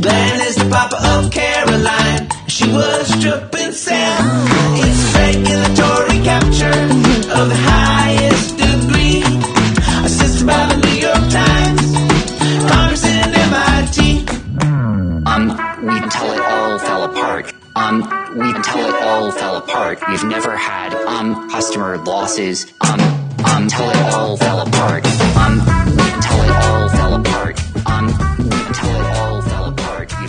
Glenn 0.00 0.40
is 0.46 0.56
the 0.56 0.68
papa 0.68 0.96
of 1.14 1.30
Caroline. 1.30 2.28
She 2.48 2.68
was 2.70 3.06
stripping 3.08 3.72
Sam. 3.72 4.46
It's 4.76 5.14
regulatory 5.16 6.20
capture 6.22 6.80
of 7.32 7.48
the 7.48 7.56
highest 7.56 8.58
degree. 8.58 9.22
Assisted 10.04 10.46
by 10.46 10.66
the 10.66 10.76
New 10.84 11.00
York 11.00 11.24
Times, 11.32 12.70
Congress 12.70 13.04
and 13.06 13.34
MIT. 13.34 13.98
Um, 15.24 15.48
wait 15.86 16.02
until 16.02 16.30
it 16.30 16.40
all 16.40 16.78
fell 16.78 17.04
apart. 17.04 17.54
Um, 17.74 18.00
wait 18.36 18.54
until 18.54 18.88
it 18.88 19.02
all 19.02 19.32
fell 19.32 19.56
apart. 19.56 19.98
You've 20.10 20.24
never 20.24 20.56
had 20.56 20.92
um 20.94 21.48
customer 21.48 21.96
losses. 21.96 22.70
Um, 22.82 23.00
um, 23.46 23.68
till 23.68 23.88
it 23.88 24.14
all 24.14 24.36
fell 24.36 24.60
apart. 24.60 25.06
Um, 25.36 25.95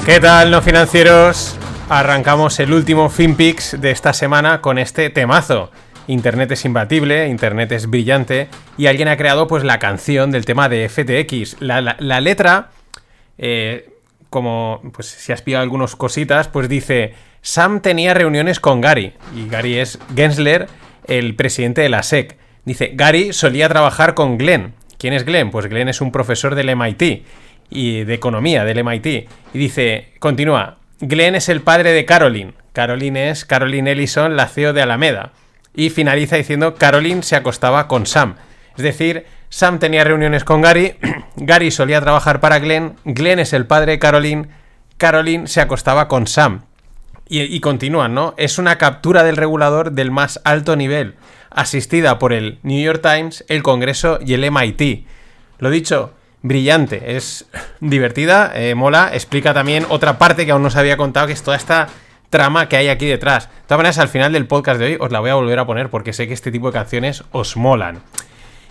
¿Qué 0.08 0.22
tal, 0.22 0.52
no 0.52 0.62
financieros? 0.62 1.58
Arrancamos 1.90 2.62
el 2.62 2.72
último 2.72 3.10
FinPix 3.10 3.82
de 3.82 3.92
esta 3.92 4.14
semana 4.14 4.62
con 4.62 4.78
este 4.78 5.10
temazo. 5.10 5.70
Internet 6.08 6.50
es 6.52 6.64
imbatible, 6.64 7.28
Internet 7.28 7.74
es 7.74 7.90
brillante 7.90 8.48
y 8.78 8.86
alguien 8.86 9.10
ha 9.10 9.18
creado 9.18 9.48
pues 9.48 9.66
la 9.66 9.80
canción 9.80 10.32
del 10.32 10.46
tema 10.46 10.70
de 10.70 10.88
FTX. 10.88 11.58
La, 11.60 12.22
letra, 12.22 12.70
eh, 13.38 13.90
como 14.30 14.82
pues 14.94 15.08
si 15.08 15.34
has 15.34 15.42
pillado 15.42 15.64
algunas 15.64 15.98
cositas, 15.98 16.48
pues 16.48 16.70
dice, 16.70 17.14
Sam 17.42 17.82
tenía 17.82 18.14
reuniones 18.14 18.62
con 18.62 18.80
Gary 18.80 19.12
y 19.36 19.50
Gary 19.50 19.76
es 19.76 20.00
Gensler, 20.16 20.68
el 21.06 21.36
presidente 21.36 21.82
de 21.82 21.90
la 21.90 22.02
SEC. 22.02 22.38
Dice, 22.64 22.92
Gary 22.94 23.34
solía 23.34 23.68
trabajar 23.68 24.14
con 24.14 24.38
Glenn. 24.38 24.74
¿Quién 24.98 25.14
es 25.14 25.26
Glenn? 25.26 25.52
Pues 25.52 25.68
Glenn 25.68 25.90
es 25.90 26.00
un 26.00 26.14
profesor 26.14 26.56
del 26.56 26.74
MIT 26.74 27.26
y 27.70 28.04
de 28.04 28.14
economía 28.14 28.64
del 28.64 28.84
MIT. 28.84 29.06
Y 29.06 29.58
dice, 29.58 30.14
continúa, 30.20 30.78
Glenn 31.00 31.36
es 31.36 31.50
el 31.50 31.62
padre 31.62 31.92
de 31.92 32.06
Caroline. 32.06 32.54
Caroline 32.74 33.30
es 33.30 33.46
Caroline 33.46 33.92
Ellison, 33.92 34.36
la 34.36 34.48
CEO 34.48 34.74
de 34.74 34.82
Alameda. 34.82 35.32
Y 35.74 35.90
finaliza 35.90 36.38
diciendo, 36.38 36.76
Caroline 36.76 37.24
se 37.24 37.36
acostaba 37.36 37.88
con 37.88 38.06
Sam. 38.06 38.36
Es 38.78 38.84
decir, 38.84 39.26
Sam 39.50 39.80
tenía 39.80 40.04
reuniones 40.04 40.44
con 40.44 40.62
Gary, 40.62 40.96
Gary 41.36 41.72
solía 41.72 42.02
trabajar 42.02 42.40
para 42.40 42.60
Glenn, 42.60 42.96
Glenn 43.06 43.40
es 43.40 43.54
el 43.54 43.66
padre 43.66 43.94
de 43.94 44.00
Caroline, 44.00 44.50
Caroline 44.98 45.48
se 45.48 45.62
acostaba 45.62 46.08
con 46.08 46.28
Sam. 46.28 46.64
Y, 47.30 47.42
y 47.42 47.60
continúan, 47.60 48.14
¿no? 48.14 48.34
Es 48.38 48.58
una 48.58 48.78
captura 48.78 49.24
del 49.24 49.36
regulador 49.36 49.92
del 49.92 50.12
más 50.12 50.40
alto 50.46 50.76
nivel, 50.76 51.16
asistida 51.50 52.20
por 52.20 52.34
el 52.34 52.60
New 52.64 52.82
York 52.82 53.02
Times, 53.02 53.44
el 53.50 53.64
Congreso 53.64 54.20
y 54.26 54.34
el 54.34 54.50
MIT. 54.50 55.06
Lo 55.60 55.70
dicho, 55.70 56.14
brillante, 56.48 57.18
es 57.18 57.46
divertida, 57.80 58.52
eh, 58.56 58.76
mola, 58.76 59.12
explica 59.14 59.54
también 59.54 59.86
otra 59.90 60.18
parte 60.18 60.46
que 60.46 60.52
aún 60.52 60.62
no 60.62 60.70
os 60.70 60.76
había 60.76 60.98
contado, 60.98 61.28
que 61.28 61.34
es 61.34 61.44
toda 61.44 61.58
esta 61.58 61.88
trama 62.30 62.70
que 62.70 62.78
hay 62.78 62.90
aquí 62.90 63.06
detrás. 63.06 63.48
De 63.48 63.54
todas 63.68 63.80
maneras, 63.80 64.00
al 64.00 64.10
final 64.10 64.34
del 64.34 64.48
podcast 64.48 64.80
de 64.80 64.86
hoy 64.86 64.98
os 65.00 65.12
la 65.12 65.20
voy 65.20 65.30
a 65.30 65.36
volver 65.36 65.60
a 65.60 65.66
poner 65.66 65.90
porque 65.90 66.14
sé 66.14 66.28
que 66.28 66.34
este 66.34 66.52
tipo 66.52 66.68
de 66.68 66.74
canciones 66.74 67.24
os 67.32 67.58
molan. 67.58 68.02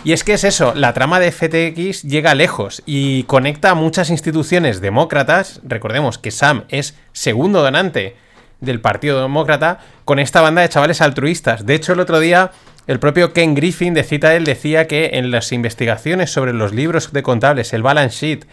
Y 0.05 0.13
es 0.13 0.23
que 0.23 0.35
es 0.35 0.45
eso, 0.45 0.73
la 0.75 0.93
trama 0.93 1.19
de 1.19 1.33
FTX 1.33 2.03
llega 2.03 2.35
lejos 2.35 2.83
y 2.87 3.25
conecta 3.25 3.71
a 3.71 3.75
muchas 3.75 4.11
instituciones 4.11 4.81
demócratas, 4.81 5.61
recordemos 5.65 6.19
que 6.19 6.31
Sam 6.31 6.65
es 6.69 6.97
segundo 7.13 7.63
donante 7.63 8.17
del 8.61 8.81
Partido 8.81 9.21
Demócrata, 9.21 9.81
con 10.05 10.19
esta 10.19 10.41
banda 10.41 10.63
de 10.63 10.69
chavales 10.69 11.01
altruistas. 11.01 11.67
De 11.67 11.75
hecho, 11.75 11.93
el 11.93 12.01
otro 12.01 12.21
día 12.21 12.53
el 12.87 12.99
propio 13.01 13.33
Ken 13.33 13.55
Griffin 13.55 13.95
de 13.95 14.05
cita 14.05 14.35
él 14.35 14.45
decía 14.45 14.87
que 14.87 15.11
en 15.15 15.31
las 15.31 15.53
investigaciones 15.53 16.31
sobre 16.31 16.53
los 16.53 16.73
libros 16.73 17.13
de 17.13 17.23
contables, 17.23 17.73
el 17.73 17.83
balance 17.83 18.27
sheet 18.27 18.47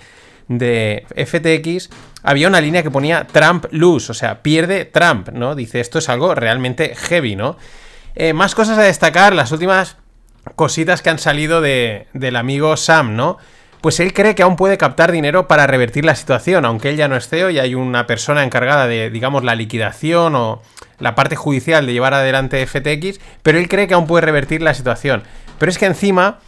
de 0.47 1.05
FTX, 1.15 1.89
había 2.23 2.47
una 2.47 2.61
línea 2.61 2.83
que 2.83 2.91
ponía 2.91 3.27
Trump 3.27 3.65
lose, 3.71 4.11
o 4.11 4.15
sea, 4.15 4.41
pierde 4.41 4.85
Trump, 4.85 5.29
¿no? 5.29 5.55
Dice, 5.55 5.79
esto 5.79 5.99
es 5.99 6.09
algo 6.09 6.35
realmente 6.35 6.95
heavy, 6.95 7.35
¿no? 7.35 7.57
Eh, 8.15 8.33
más 8.33 8.55
cosas 8.55 8.77
a 8.77 8.83
destacar, 8.83 9.33
las 9.33 9.51
últimas 9.51 9.97
cositas 10.55 11.01
que 11.01 11.09
han 11.09 11.19
salido 11.19 11.61
de, 11.61 12.07
del 12.13 12.35
amigo 12.35 12.75
Sam, 12.77 13.15
¿no? 13.15 13.37
Pues 13.83 13.99
él 13.99 14.13
cree 14.13 14.33
que 14.33 14.43
aún 14.43 14.55
puede 14.55 14.77
captar 14.77 15.11
dinero 15.11 15.49
para 15.49 15.67
revertir 15.67 16.05
la 16.05 16.15
situación, 16.15 16.63
aunque 16.63 16.87
él 16.87 16.95
ya 16.95 17.09
no 17.09 17.17
es 17.17 17.27
CEO 17.27 17.49
y 17.49 17.59
hay 17.59 17.75
una 17.75 18.07
persona 18.07 18.45
encargada 18.45 18.87
de, 18.87 19.09
digamos, 19.09 19.43
la 19.43 19.55
liquidación 19.55 20.35
o 20.35 20.61
la 20.99 21.15
parte 21.15 21.35
judicial 21.35 21.85
de 21.85 21.91
llevar 21.91 22.13
adelante 22.13 22.65
FTX, 22.65 23.19
pero 23.41 23.57
él 23.57 23.67
cree 23.67 23.89
que 23.89 23.93
aún 23.93 24.07
puede 24.07 24.25
revertir 24.25 24.61
la 24.61 24.73
situación. 24.73 25.23
Pero 25.59 25.69
es 25.69 25.77
que 25.77 25.85
encima 25.85 26.39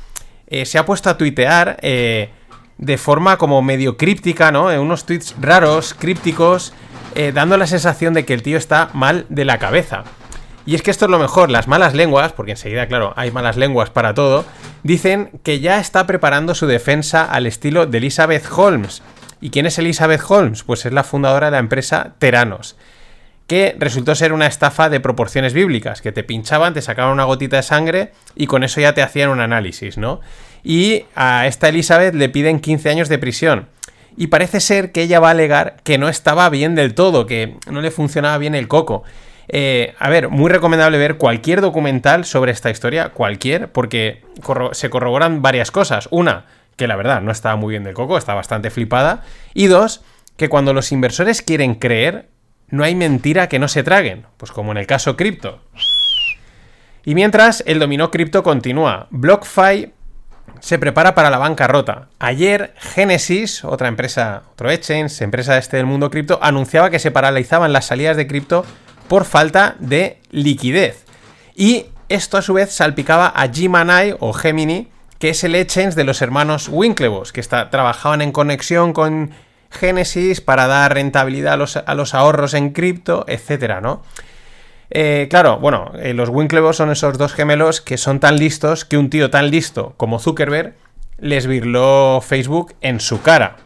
eh, 0.48 0.66
se 0.66 0.78
ha 0.78 0.86
puesto 0.86 1.10
a 1.10 1.18
tuitear 1.18 1.76
eh, 1.82 2.30
de 2.78 2.98
forma 2.98 3.36
como 3.36 3.62
medio 3.62 3.98
críptica, 3.98 4.54
¿no? 4.54 4.72
En 4.72 4.80
unos 4.80 5.06
tweets 5.06 5.36
raros, 5.42 5.94
crípticos, 5.94 6.72
eh, 7.16 7.34
dando 7.36 7.58
la 7.58 7.68
sensación 7.68 8.14
de 8.14 8.24
que 8.24 8.34
el 8.34 8.44
tío 8.44 8.58
está 8.58 8.92
mal 8.94 9.26
de 9.28 9.44
la 9.44 9.60
cabeza. 9.60 10.06
Y 10.66 10.74
es 10.74 10.82
que 10.82 10.90
esto 10.90 11.06
es 11.06 11.12
lo 11.12 11.20
mejor, 11.20 11.52
las 11.52 11.68
malas 11.68 11.94
lenguas, 11.94 12.34
porque 12.34 12.52
enseguida, 12.52 12.88
claro, 12.88 13.14
hay 13.16 13.30
malas 13.30 13.56
lenguas 13.56 13.92
para 13.92 14.16
todo, 14.16 14.46
dicen 14.84 15.30
que 15.44 15.60
ya 15.60 15.80
está 15.80 16.08
preparando 16.08 16.56
su 16.56 16.66
defensa 16.66 17.24
al 17.24 17.46
estilo 17.46 17.86
de 17.86 18.00
Elizabeth 18.00 18.46
Holmes. 18.52 19.04
¿Y 19.42 19.52
quién 19.52 19.68
es 19.68 19.78
Elizabeth 19.78 20.22
Holmes? 20.28 20.64
Pues 20.64 20.86
es 20.86 20.94
la 20.94 21.04
fundadora 21.04 21.48
de 21.48 21.52
la 21.52 21.60
empresa 21.60 22.16
Teranos, 22.18 22.78
que 23.46 23.76
resultó 23.78 24.16
ser 24.16 24.34
una 24.34 24.48
estafa 24.48 24.90
de 24.90 25.00
proporciones 25.00 25.54
bíblicas, 25.54 26.02
que 26.02 26.12
te 26.12 26.24
pinchaban, 26.24 26.74
te 26.74 26.82
sacaban 26.82 27.14
una 27.14 27.26
gotita 27.26 27.58
de 27.58 27.64
sangre 27.64 28.12
y 28.36 28.48
con 28.48 28.64
eso 28.64 28.82
ya 28.82 28.96
te 28.96 29.04
hacían 29.04 29.30
un 29.30 29.42
análisis, 29.42 30.00
¿no? 30.00 30.20
Y 30.64 31.06
a 31.14 31.46
esta 31.46 31.70
Elizabeth 31.70 32.16
le 32.16 32.28
piden 32.30 32.60
15 32.60 32.90
años 32.90 33.08
de 33.08 33.20
prisión. 33.20 33.68
Y 34.18 34.28
parece 34.28 34.62
ser 34.62 34.92
que 34.92 35.04
ella 35.04 35.20
va 35.20 35.28
a 35.28 35.32
alegar 35.32 35.76
que 35.84 36.00
no 36.00 36.10
estaba 36.10 36.50
bien 36.50 36.74
del 36.74 36.96
todo, 36.96 37.28
que 37.28 37.58
no 37.70 37.82
le 37.82 37.92
funcionaba 37.92 38.38
bien 38.40 38.56
el 38.56 38.68
coco. 38.68 39.04
Eh, 39.48 39.94
a 40.00 40.10
ver, 40.10 40.30
muy 40.30 40.50
recomendable 40.50 40.98
ver 40.98 41.18
cualquier 41.18 41.62
documental 41.62 42.26
sobre 42.26 42.52
esta 42.52 42.70
historia, 42.70 43.10
cualquier, 43.10 43.72
porque 43.72 44.24
se 44.72 44.90
corroboran 44.90 45.42
varias 45.42 45.72
cosas. 45.72 46.08
Una, 46.12 46.46
que 46.76 46.88
la 46.88 46.96
verdad 46.96 47.22
no 47.22 47.32
estaba 47.32 47.56
muy 47.56 47.72
bien 47.72 47.84
del 47.84 47.94
coco, 47.94 48.18
está 48.18 48.34
bastante 48.34 48.70
flipada. 48.70 49.24
Y 49.54 49.68
dos, 49.68 50.04
que 50.38 50.50
cuando 50.50 50.74
los 50.74 50.92
inversores 50.92 51.42
quieren 51.42 51.76
creer, 51.76 52.30
no 52.70 52.84
hay 52.84 52.96
mentira 52.96 53.48
que 53.48 53.60
no 53.60 53.68
se 53.68 53.84
traguen, 53.84 54.26
pues 54.38 54.52
como 54.52 54.72
en 54.72 54.78
el 54.78 54.88
caso 54.88 55.16
cripto. 55.16 55.62
Y 57.06 57.14
mientras, 57.14 57.64
el 57.68 57.80
dominó 57.80 58.10
cripto 58.10 58.42
continúa. 58.42 59.08
BlockFi 59.12 59.94
se 60.60 60.80
prepara 60.80 61.14
para 61.14 61.30
la 61.30 61.38
bancarrota. 61.38 62.08
Ayer, 62.18 62.74
Genesis, 62.78 63.64
otra 63.64 63.88
empresa, 63.88 64.44
otro 64.54 64.72
exchange, 64.72 65.22
empresa 65.22 65.58
este 65.58 65.78
del 65.78 65.86
mundo 65.86 66.10
cripto, 66.10 66.40
anunciaba 66.42 66.90
que 66.90 66.98
se 66.98 67.12
paralizaban 67.12 67.74
las 67.74 67.86
salidas 67.86 68.18
de 68.18 68.26
cripto 68.26 68.66
por 69.08 69.26
falta 69.26 69.76
de 69.80 70.20
liquidez. 70.32 71.06
Y 71.56 71.88
esto 72.10 72.38
a 72.38 72.42
su 72.42 72.54
vez 72.54 72.72
salpicaba 72.72 73.28
a 73.28 73.48
Gemini 73.52 74.16
o 74.20 74.34
Gemini, 74.34 74.90
que 75.20 75.30
es 75.30 75.44
el 75.44 75.56
exchange 75.56 75.96
de 75.96 76.04
los 76.04 76.22
hermanos 76.22 76.70
Winklevoss, 76.70 77.32
que 77.32 77.40
está, 77.40 77.70
trabajaban 77.70 78.22
en 78.22 78.32
conexión 78.32 78.94
con 78.94 79.32
Genesis 79.72 80.42
para 80.42 80.68
dar 80.68 80.94
rentabilidad 80.94 81.54
a 81.86 81.96
los, 81.96 82.14
ahorros 82.14 82.54
en 82.54 82.72
cripto, 82.72 83.26
etcétera, 83.28 83.82
¿no? 83.82 84.04
Eh, 84.92 85.28
claro, 85.30 85.58
bueno, 85.58 85.92
eh, 86.00 86.14
los 86.14 86.30
Winklevoss 86.30 86.78
son 86.78 86.92
esos 86.92 87.18
dos 87.18 87.34
gemelos 87.34 87.82
que 87.82 87.98
son 87.98 88.20
tan 88.20 88.38
listos 88.38 88.86
que 88.86 88.98
un 88.98 89.10
tío 89.10 89.32
tan 89.32 89.50
listo 89.50 89.94
como 89.98 90.20
Zuckerberg 90.20 90.76
les 91.18 91.48
virló 91.48 92.22
Facebook 92.22 92.76
en 92.82 93.00
su 93.00 93.22
cara. 93.22 93.58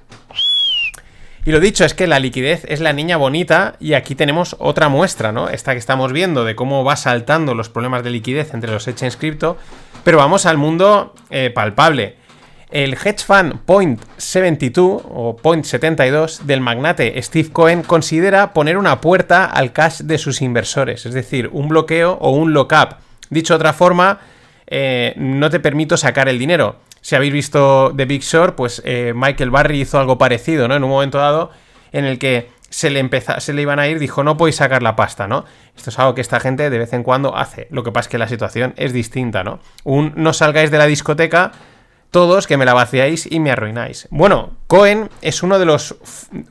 Y 1.45 1.51
lo 1.51 1.59
dicho 1.59 1.85
es 1.85 1.93
que 1.93 2.07
la 2.07 2.19
liquidez 2.19 2.65
es 2.67 2.81
la 2.81 2.93
niña 2.93 3.17
bonita 3.17 3.75
y 3.79 3.93
aquí 3.93 4.13
tenemos 4.13 4.55
otra 4.59 4.89
muestra, 4.89 5.31
¿no? 5.31 5.49
Esta 5.49 5.71
que 5.71 5.79
estamos 5.79 6.11
viendo 6.11 6.43
de 6.43 6.55
cómo 6.55 6.83
va 6.83 6.95
saltando 6.95 7.55
los 7.55 7.69
problemas 7.69 8.03
de 8.03 8.09
liquidez 8.09 8.53
entre 8.53 8.71
los 8.71 8.87
exchange 8.87 9.17
cripto, 9.17 9.57
pero 10.03 10.17
vamos 10.17 10.45
al 10.45 10.57
mundo 10.57 11.15
eh, 11.29 11.49
palpable. 11.49 12.17
El 12.71 12.93
hedge 12.93 13.23
fund 13.25 13.61
Point 13.65 13.99
72 14.17 15.01
o 15.09 15.35
Point 15.37 15.65
72 15.65 16.45
del 16.45 16.61
magnate 16.61 17.19
Steve 17.23 17.49
Cohen 17.51 17.81
considera 17.81 18.53
poner 18.53 18.77
una 18.77 19.01
puerta 19.01 19.45
al 19.45 19.73
cash 19.73 20.01
de 20.01 20.19
sus 20.19 20.41
inversores, 20.43 21.05
es 21.07 21.13
decir, 21.13 21.49
un 21.51 21.67
bloqueo 21.67 22.13
o 22.21 22.31
un 22.31 22.53
lockup. 22.53 22.97
Dicho 23.31 23.53
de 23.53 23.57
otra 23.57 23.73
forma, 23.73 24.19
eh, 24.67 25.13
no 25.17 25.49
te 25.49 25.59
permito 25.59 25.97
sacar 25.97 26.29
el 26.29 26.37
dinero. 26.37 26.75
Si 27.01 27.15
habéis 27.15 27.33
visto 27.33 27.93
The 27.95 28.05
Big 28.05 28.21
Short, 28.21 28.55
pues 28.55 28.81
eh, 28.85 29.13
Michael 29.15 29.51
Barry 29.51 29.81
hizo 29.81 29.99
algo 29.99 30.17
parecido, 30.17 30.67
¿no? 30.67 30.75
En 30.75 30.83
un 30.83 30.89
momento 30.89 31.17
dado 31.17 31.51
en 31.91 32.05
el 32.05 32.19
que 32.19 32.49
se 32.69 32.89
le, 32.89 33.09
se 33.39 33.53
le 33.53 33.61
iban 33.61 33.79
a 33.79 33.87
ir, 33.87 33.99
dijo, 33.99 34.23
no 34.23 34.37
podéis 34.37 34.57
sacar 34.57 34.83
la 34.83 34.95
pasta, 34.95 35.27
¿no? 35.27 35.45
Esto 35.75 35.89
es 35.89 35.99
algo 35.99 36.13
que 36.13 36.21
esta 36.21 36.39
gente 36.39 36.69
de 36.69 36.77
vez 36.77 36.93
en 36.93 37.03
cuando 37.03 37.35
hace. 37.35 37.67
Lo 37.71 37.83
que 37.83 37.91
pasa 37.91 38.07
es 38.07 38.11
que 38.11 38.17
la 38.17 38.27
situación 38.27 38.73
es 38.77 38.93
distinta, 38.93 39.43
¿no? 39.43 39.59
Un 39.83 40.13
no 40.15 40.33
salgáis 40.33 40.71
de 40.71 40.77
la 40.77 40.85
discoteca 40.85 41.51
todos 42.11 42.47
que 42.47 42.57
me 42.57 42.65
la 42.65 42.73
vaciáis 42.73 43.31
y 43.31 43.39
me 43.39 43.51
arruináis. 43.51 44.07
Bueno, 44.09 44.51
Cohen 44.67 45.09
es 45.21 45.43
uno 45.43 45.59
de 45.59 45.65
los. 45.65 45.95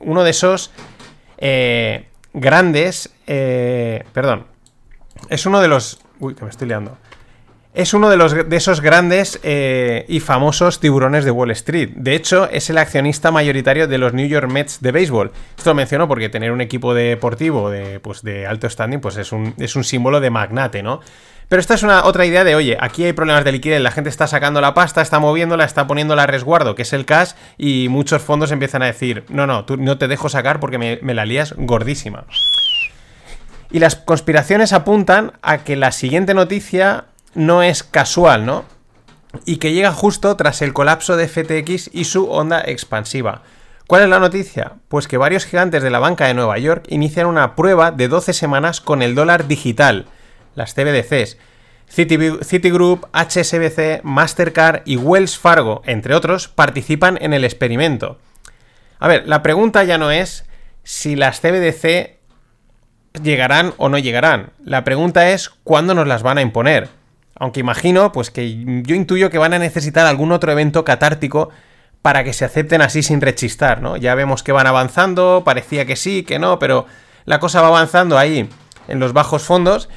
uno 0.00 0.24
de 0.24 0.30
esos 0.30 0.70
eh, 1.38 2.08
grandes. 2.32 3.12
Eh, 3.26 4.04
perdón. 4.12 4.46
Es 5.28 5.46
uno 5.46 5.60
de 5.60 5.68
los. 5.68 6.00
Uy, 6.20 6.34
que 6.34 6.44
me 6.44 6.50
estoy 6.50 6.68
liando. 6.68 6.96
Es 7.74 7.94
uno 7.94 8.08
de, 8.08 8.16
los, 8.16 8.48
de 8.48 8.56
esos 8.56 8.80
grandes 8.80 9.38
eh, 9.42 10.04
y 10.08 10.20
famosos 10.20 10.80
tiburones 10.80 11.24
de 11.24 11.30
Wall 11.30 11.50
Street. 11.52 11.90
De 11.94 12.14
hecho, 12.14 12.48
es 12.50 12.70
el 12.70 12.78
accionista 12.78 13.30
mayoritario 13.30 13.86
de 13.86 13.98
los 13.98 14.14
New 14.14 14.26
York 14.26 14.50
Mets 14.50 14.80
de 14.80 14.90
béisbol. 14.90 15.32
Esto 15.56 15.70
lo 15.70 15.74
menciono 15.74 16.08
porque 16.08 16.28
tener 16.28 16.50
un 16.50 16.60
equipo 16.60 16.94
deportivo 16.94 17.70
de, 17.70 18.00
pues, 18.00 18.22
de 18.22 18.46
alto 18.46 18.68
standing 18.68 19.00
pues 19.00 19.16
es, 19.16 19.32
un, 19.32 19.54
es 19.58 19.76
un 19.76 19.84
símbolo 19.84 20.20
de 20.20 20.30
magnate, 20.30 20.82
¿no? 20.82 21.00
Pero 21.48 21.60
esta 21.60 21.74
es 21.74 21.82
una 21.82 22.04
otra 22.04 22.26
idea 22.26 22.44
de, 22.44 22.54
oye, 22.54 22.76
aquí 22.80 23.04
hay 23.04 23.14
problemas 23.14 23.44
de 23.44 23.52
liquidez, 23.52 23.80
la 23.80 23.90
gente 23.90 24.10
está 24.10 24.26
sacando 24.26 24.60
la 24.60 24.74
pasta, 24.74 25.00
está 25.00 25.18
moviéndola, 25.18 25.64
está 25.64 25.86
poniéndola 25.86 26.24
a 26.24 26.26
resguardo, 26.26 26.74
que 26.74 26.82
es 26.82 26.92
el 26.92 27.06
cash, 27.06 27.32
y 27.56 27.88
muchos 27.88 28.20
fondos 28.20 28.50
empiezan 28.50 28.82
a 28.82 28.86
decir, 28.86 29.24
no, 29.30 29.46
no, 29.46 29.64
tú 29.64 29.78
no 29.78 29.96
te 29.96 30.08
dejo 30.08 30.28
sacar 30.28 30.60
porque 30.60 30.76
me, 30.76 30.98
me 31.00 31.14
la 31.14 31.24
lías 31.24 31.54
gordísima. 31.56 32.24
Y 33.70 33.78
las 33.78 33.96
conspiraciones 33.96 34.74
apuntan 34.74 35.32
a 35.40 35.58
que 35.58 35.76
la 35.76 35.92
siguiente 35.92 36.34
noticia 36.34 37.06
no 37.34 37.62
es 37.62 37.82
casual, 37.82 38.46
¿no? 38.46 38.64
Y 39.44 39.56
que 39.56 39.72
llega 39.72 39.92
justo 39.92 40.36
tras 40.36 40.62
el 40.62 40.72
colapso 40.72 41.16
de 41.16 41.28
FTX 41.28 41.90
y 41.92 42.04
su 42.04 42.30
onda 42.30 42.60
expansiva. 42.60 43.42
¿Cuál 43.86 44.02
es 44.02 44.08
la 44.08 44.18
noticia? 44.18 44.74
Pues 44.88 45.08
que 45.08 45.16
varios 45.16 45.46
gigantes 45.46 45.82
de 45.82 45.90
la 45.90 45.98
banca 45.98 46.26
de 46.26 46.34
Nueva 46.34 46.58
York 46.58 46.84
inician 46.88 47.26
una 47.26 47.56
prueba 47.56 47.90
de 47.90 48.08
12 48.08 48.32
semanas 48.32 48.80
con 48.80 49.02
el 49.02 49.14
dólar 49.14 49.48
digital 49.48 50.06
las 50.58 50.74
CBDCs. 50.74 51.38
Citigroup, 51.88 53.06
HSBC, 53.14 54.02
Mastercard 54.02 54.82
y 54.84 54.96
Wells 54.98 55.38
Fargo, 55.38 55.80
entre 55.86 56.14
otros, 56.14 56.48
participan 56.48 57.16
en 57.22 57.32
el 57.32 57.44
experimento. 57.44 58.18
A 58.98 59.08
ver, 59.08 59.26
la 59.26 59.42
pregunta 59.42 59.84
ya 59.84 59.96
no 59.96 60.10
es 60.10 60.44
si 60.82 61.16
las 61.16 61.40
CBDC 61.40 62.18
llegarán 63.22 63.72
o 63.78 63.88
no 63.88 63.96
llegarán. 63.96 64.50
La 64.62 64.84
pregunta 64.84 65.30
es 65.30 65.48
cuándo 65.64 65.94
nos 65.94 66.06
las 66.06 66.22
van 66.22 66.36
a 66.36 66.42
imponer. 66.42 66.90
Aunque 67.38 67.60
imagino, 67.60 68.12
pues 68.12 68.30
que 68.30 68.64
yo 68.82 68.94
intuyo 68.94 69.30
que 69.30 69.38
van 69.38 69.54
a 69.54 69.58
necesitar 69.58 70.06
algún 70.06 70.32
otro 70.32 70.52
evento 70.52 70.84
catártico 70.84 71.50
para 72.02 72.24
que 72.24 72.32
se 72.32 72.44
acepten 72.44 72.82
así 72.82 73.02
sin 73.02 73.20
rechistar, 73.20 73.82
¿no? 73.82 73.96
Ya 73.96 74.14
vemos 74.14 74.42
que 74.42 74.52
van 74.52 74.66
avanzando, 74.66 75.42
parecía 75.44 75.86
que 75.86 75.96
sí, 75.96 76.22
que 76.22 76.38
no, 76.38 76.58
pero 76.58 76.86
la 77.24 77.40
cosa 77.40 77.60
va 77.60 77.68
avanzando 77.68 78.18
ahí 78.18 78.48
en 78.88 79.00
los 79.00 79.12
bajos 79.12 79.42
fondos 79.42 79.88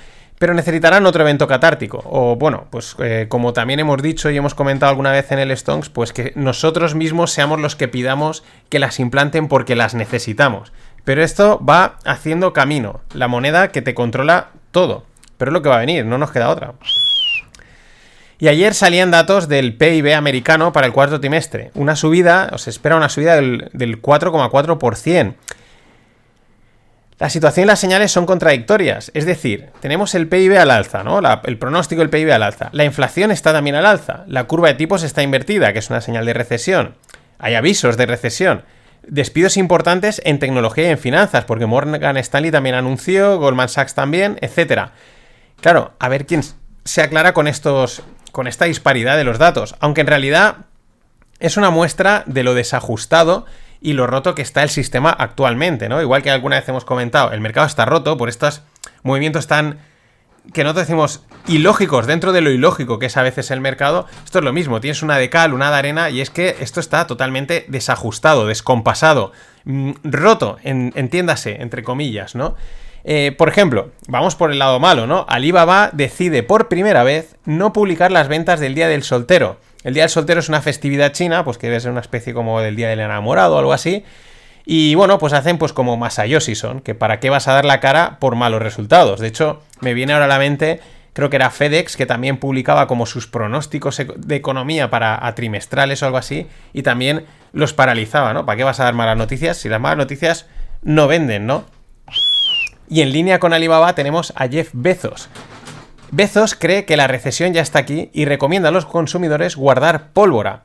pero 0.42 0.56
necesitarán 0.56 1.06
otro 1.06 1.22
evento 1.22 1.48
catártico. 1.48 2.02
O 2.04 2.36
bueno, 2.36 2.66
pues 2.72 2.96
eh, 2.98 3.28
como 3.30 3.54
también 3.54 3.80
hemos 3.80 4.02
dicho 4.02 4.32
y 4.32 4.38
hemos 4.38 4.56
comentado 4.56 4.90
alguna 4.90 5.12
vez 5.12 5.32
en 5.32 5.38
el 5.38 5.56
Stonks, 5.56 5.90
pues 5.90 6.14
que 6.14 6.34
nosotros 6.36 6.96
mismos 6.96 7.32
seamos 7.32 7.62
los 7.62 7.76
que 7.76 7.88
pidamos 7.88 8.44
que 8.68 8.80
las 8.80 9.00
implanten 9.00 9.48
porque 9.48 9.76
las 9.76 9.94
necesitamos. 9.94 10.74
Pero 11.04 11.22
esto 11.22 11.64
va 11.64 12.00
haciendo 12.06 12.54
camino, 12.54 13.02
la 13.14 13.28
moneda 13.28 13.68
que 13.68 13.84
te 13.84 13.94
controla 13.94 14.48
todo. 14.72 15.06
Pero 15.38 15.52
es 15.52 15.54
lo 15.54 15.62
que 15.62 15.70
va 15.70 15.76
a 15.76 15.82
venir, 15.82 16.08
no 16.08 16.18
nos 16.18 16.32
queda 16.32 16.50
otra. 16.50 16.74
Y 18.42 18.48
ayer 18.48 18.74
salían 18.74 19.12
datos 19.12 19.48
del 19.48 19.78
PIB 19.78 20.16
americano 20.16 20.74
para 20.74 20.88
el 20.88 20.94
cuarto 20.94 21.20
trimestre. 21.20 21.70
Una 21.76 21.96
subida, 21.96 22.50
os 22.52 22.68
espera 22.68 22.96
una 22.96 23.08
subida 23.08 23.36
del, 23.36 23.70
del 23.72 24.02
4,4%. 24.02 25.36
La 27.20 27.30
situación 27.30 27.66
y 27.66 27.68
las 27.68 27.80
señales 27.80 28.12
son 28.12 28.26
contradictorias. 28.26 29.12
Es 29.14 29.28
decir, 29.28 29.70
tenemos 29.80 30.16
el 30.16 30.28
PIB 30.28 30.58
al 30.58 30.72
alza, 30.72 31.04
¿no? 31.04 31.22
el 31.44 31.58
pronóstico 31.60 32.00
del 32.02 32.10
PIB 32.10 32.32
al 32.32 32.42
alza. 32.42 32.70
La 32.72 32.84
inflación 32.84 33.30
está 33.30 33.54
también 33.54 33.76
al 33.76 33.86
alza. 33.86 34.24
La 34.26 34.46
curva 34.46 34.70
de 34.70 34.74
tipos 34.74 35.04
está 35.04 35.22
invertida, 35.22 35.72
que 35.72 35.78
es 35.78 35.92
una 35.92 36.02
señal 36.02 36.26
de 36.26 36.34
recesión. 36.34 36.96
Hay 37.38 37.54
avisos 37.54 37.96
de 37.96 38.08
recesión. 38.08 38.64
Despidos 39.04 39.56
importantes 39.56 40.20
en 40.26 40.40
tecnología 40.40 40.88
y 40.88 40.92
en 40.94 40.98
finanzas, 40.98 41.46
porque 41.46 41.68
Morgan 41.68 42.18
Stanley 42.18 42.50
también 42.50 42.74
anunció, 42.74 43.38
Goldman 43.38 43.70
Sachs 43.70 43.94
también, 43.94 44.40
etc. 44.42 44.90
Claro, 45.62 45.94
a 46.00 46.10
ver 46.10 46.26
quién 46.26 46.42
se 46.86 47.02
aclara 47.04 47.36
con 47.36 47.48
estos. 47.48 48.02
Con 48.32 48.48
esta 48.48 48.66
disparidad 48.66 49.18
de 49.18 49.24
los 49.24 49.38
datos. 49.38 49.76
Aunque 49.80 50.02
en 50.02 50.08
realidad 50.08 50.66
es 51.40 51.58
una 51.58 51.70
muestra 51.70 52.24
de 52.28 52.44
lo 52.44 52.54
desajustado 52.54 53.46
y 53.82 53.94
lo 53.94 54.06
roto 54.08 54.36
que 54.36 54.44
está 54.44 54.62
el 54.64 54.70
sistema 54.70 55.10
actualmente, 55.10 55.90
¿no? 55.90 56.02
Igual 56.02 56.22
que 56.22 56.30
alguna 56.30 56.58
vez 56.58 56.70
hemos 56.70 56.86
comentado, 56.86 57.32
el 57.32 57.42
mercado 57.42 57.66
está 57.66 57.86
roto 57.86 58.16
por 58.18 58.30
estos 58.30 58.62
movimientos 59.04 59.48
tan 59.48 59.80
que 60.54 60.64
nosotros 60.64 60.88
decimos 60.88 61.24
ilógicos 61.48 62.08
dentro 62.08 62.32
de 62.32 62.42
lo 62.42 62.50
ilógico 62.50 63.00
que 63.00 63.06
es 63.08 63.18
a 63.18 63.22
veces 63.22 63.52
el 63.52 63.62
mercado, 63.62 64.08
esto 64.24 64.40
es 64.40 64.46
lo 64.46 64.54
mismo, 64.54 64.82
tienes 64.82 65.04
una 65.04 65.18
de 65.18 65.30
cal, 65.30 65.54
una 65.54 65.70
de 65.70 65.78
arena 65.78 66.10
y 66.10 66.22
es 66.22 66.30
que 66.30 66.58
esto 66.60 66.80
está 66.80 67.06
totalmente 67.08 67.66
desajustado, 67.68 68.48
descompasado, 68.48 69.34
mm, 69.66 69.92
roto, 70.04 70.58
entiéndase, 70.64 71.62
entre 71.62 71.84
comillas, 71.84 72.36
¿no? 72.36 72.56
Eh, 73.04 73.34
por 73.38 73.50
ejemplo, 73.50 73.92
vamos 74.08 74.36
por 74.36 74.52
el 74.52 74.60
lado 74.60 74.80
malo, 74.80 75.08
¿no? 75.08 75.26
Alibaba 75.28 75.90
decide 75.94 76.44
por 76.44 76.68
primera 76.68 77.04
vez 77.04 77.36
no 77.46 77.74
publicar 77.74 78.12
las 78.12 78.28
ventas 78.28 78.60
del 78.60 78.76
Día 78.76 78.88
del 78.88 79.04
Soltero. 79.04 79.58
El 79.84 79.94
Día 79.94 80.04
del 80.04 80.10
Soltero 80.10 80.40
es 80.40 80.50
una 80.50 80.62
festividad 80.62 81.12
china, 81.12 81.44
pues 81.44 81.58
que 81.58 81.68
debe 81.68 81.80
ser 81.80 81.92
una 81.92 82.02
especie 82.02 82.34
como 82.34 82.62
del 82.62 82.76
Día 82.76 82.90
del 82.90 83.00
Enamorado 83.00 83.56
o 83.56 83.60
algo 83.60 83.74
así. 83.74 84.04
Y 84.66 84.94
bueno, 84.96 85.18
pues 85.18 85.34
hacen 85.34 85.58
pues 85.58 85.74
como 85.74 85.98
Masayoshi 85.98 86.56
son, 86.56 86.82
que 86.82 86.94
para 86.94 87.20
qué 87.20 87.30
vas 87.30 87.48
a 87.48 87.54
dar 87.54 87.66
la 87.66 87.80
cara 87.80 88.18
por 88.20 88.36
malos 88.36 88.62
resultados. 88.62 89.20
De 89.20 89.28
hecho, 89.28 89.62
me 89.80 89.94
viene 89.96 90.14
ahora 90.14 90.26
a 90.26 90.28
la 90.28 90.38
mente, 90.38 90.80
creo 91.14 91.32
que 91.32 91.38
era 91.38 91.50
FedEx, 91.50 91.98
que 91.98 92.06
también 92.06 92.38
publicaba 92.38 92.86
como 92.86 93.08
sus 93.08 93.26
pronósticos 93.26 94.02
de 94.16 94.36
economía 94.36 94.92
para 94.92 95.26
a 95.26 95.34
trimestrales 95.34 96.04
o 96.04 96.06
algo 96.06 96.20
así, 96.20 96.48
y 96.74 96.84
también 96.84 97.26
los 97.54 97.74
paralizaba, 97.74 98.34
¿no? 98.34 98.46
¿Para 98.46 98.58
qué 98.58 98.64
vas 98.64 98.80
a 98.80 98.84
dar 98.84 98.94
malas 98.94 99.18
noticias 99.18 99.58
si 99.58 99.68
las 99.68 99.82
malas 99.82 99.98
noticias 99.98 100.46
no 100.84 101.08
venden, 101.08 101.48
¿no? 101.48 101.66
Y 102.92 103.02
en 103.02 103.14
línea 103.14 103.40
con 103.40 103.54
Alibaba 103.54 103.96
tenemos 103.96 104.34
a 104.36 104.50
Jeff 104.50 104.70
Bezos, 104.74 105.30
Bezos 106.12 106.56
cree 106.56 106.84
que 106.84 106.98
la 106.98 107.08
recesión 107.08 107.54
ya 107.54 107.62
está 107.62 107.80
aquí 107.80 108.10
y 108.12 108.26
recomienda 108.26 108.68
a 108.68 108.72
los 108.74 108.86
consumidores 108.86 109.56
guardar 109.56 110.12
pólvora. 110.12 110.64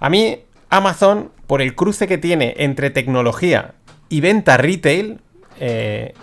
A 0.00 0.08
mí, 0.08 0.40
Amazon, 0.70 1.30
por 1.46 1.60
el 1.60 1.74
cruce 1.74 2.08
que 2.08 2.16
tiene 2.16 2.54
entre 2.56 2.88
tecnología 2.88 3.74
y 4.08 4.22
venta 4.22 4.56
retail, 4.56 5.20
eh, 5.60 6.14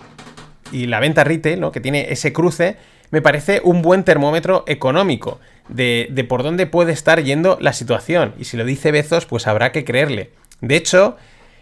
y 0.72 0.88
la 0.88 1.00
venta 1.00 1.24
retail, 1.24 1.60
¿no? 1.60 1.72
que 1.72 1.80
tiene 1.80 2.12
ese 2.12 2.34
cruce, 2.34 2.78
me 3.12 3.22
parece 3.22 3.62
un 3.64 3.84
buen 3.84 4.04
termómetro 4.04 4.64
económico 4.66 5.40
de, 5.68 6.08
de, 6.10 6.24
por 6.24 6.42
dónde 6.42 6.66
puede 6.66 6.92
estar 6.92 7.22
yendo 7.22 7.60
la 7.62 7.74
situación. 7.74 8.34
Y 8.40 8.46
si 8.46 8.58
lo 8.58 8.66
dice 8.66 8.92
Bezos, 8.92 9.28
pues 9.28 9.46
habrá 9.46 9.72
que 9.72 9.86
creerle. 9.86 10.32
De 10.62 10.76
hecho, 10.76 11.18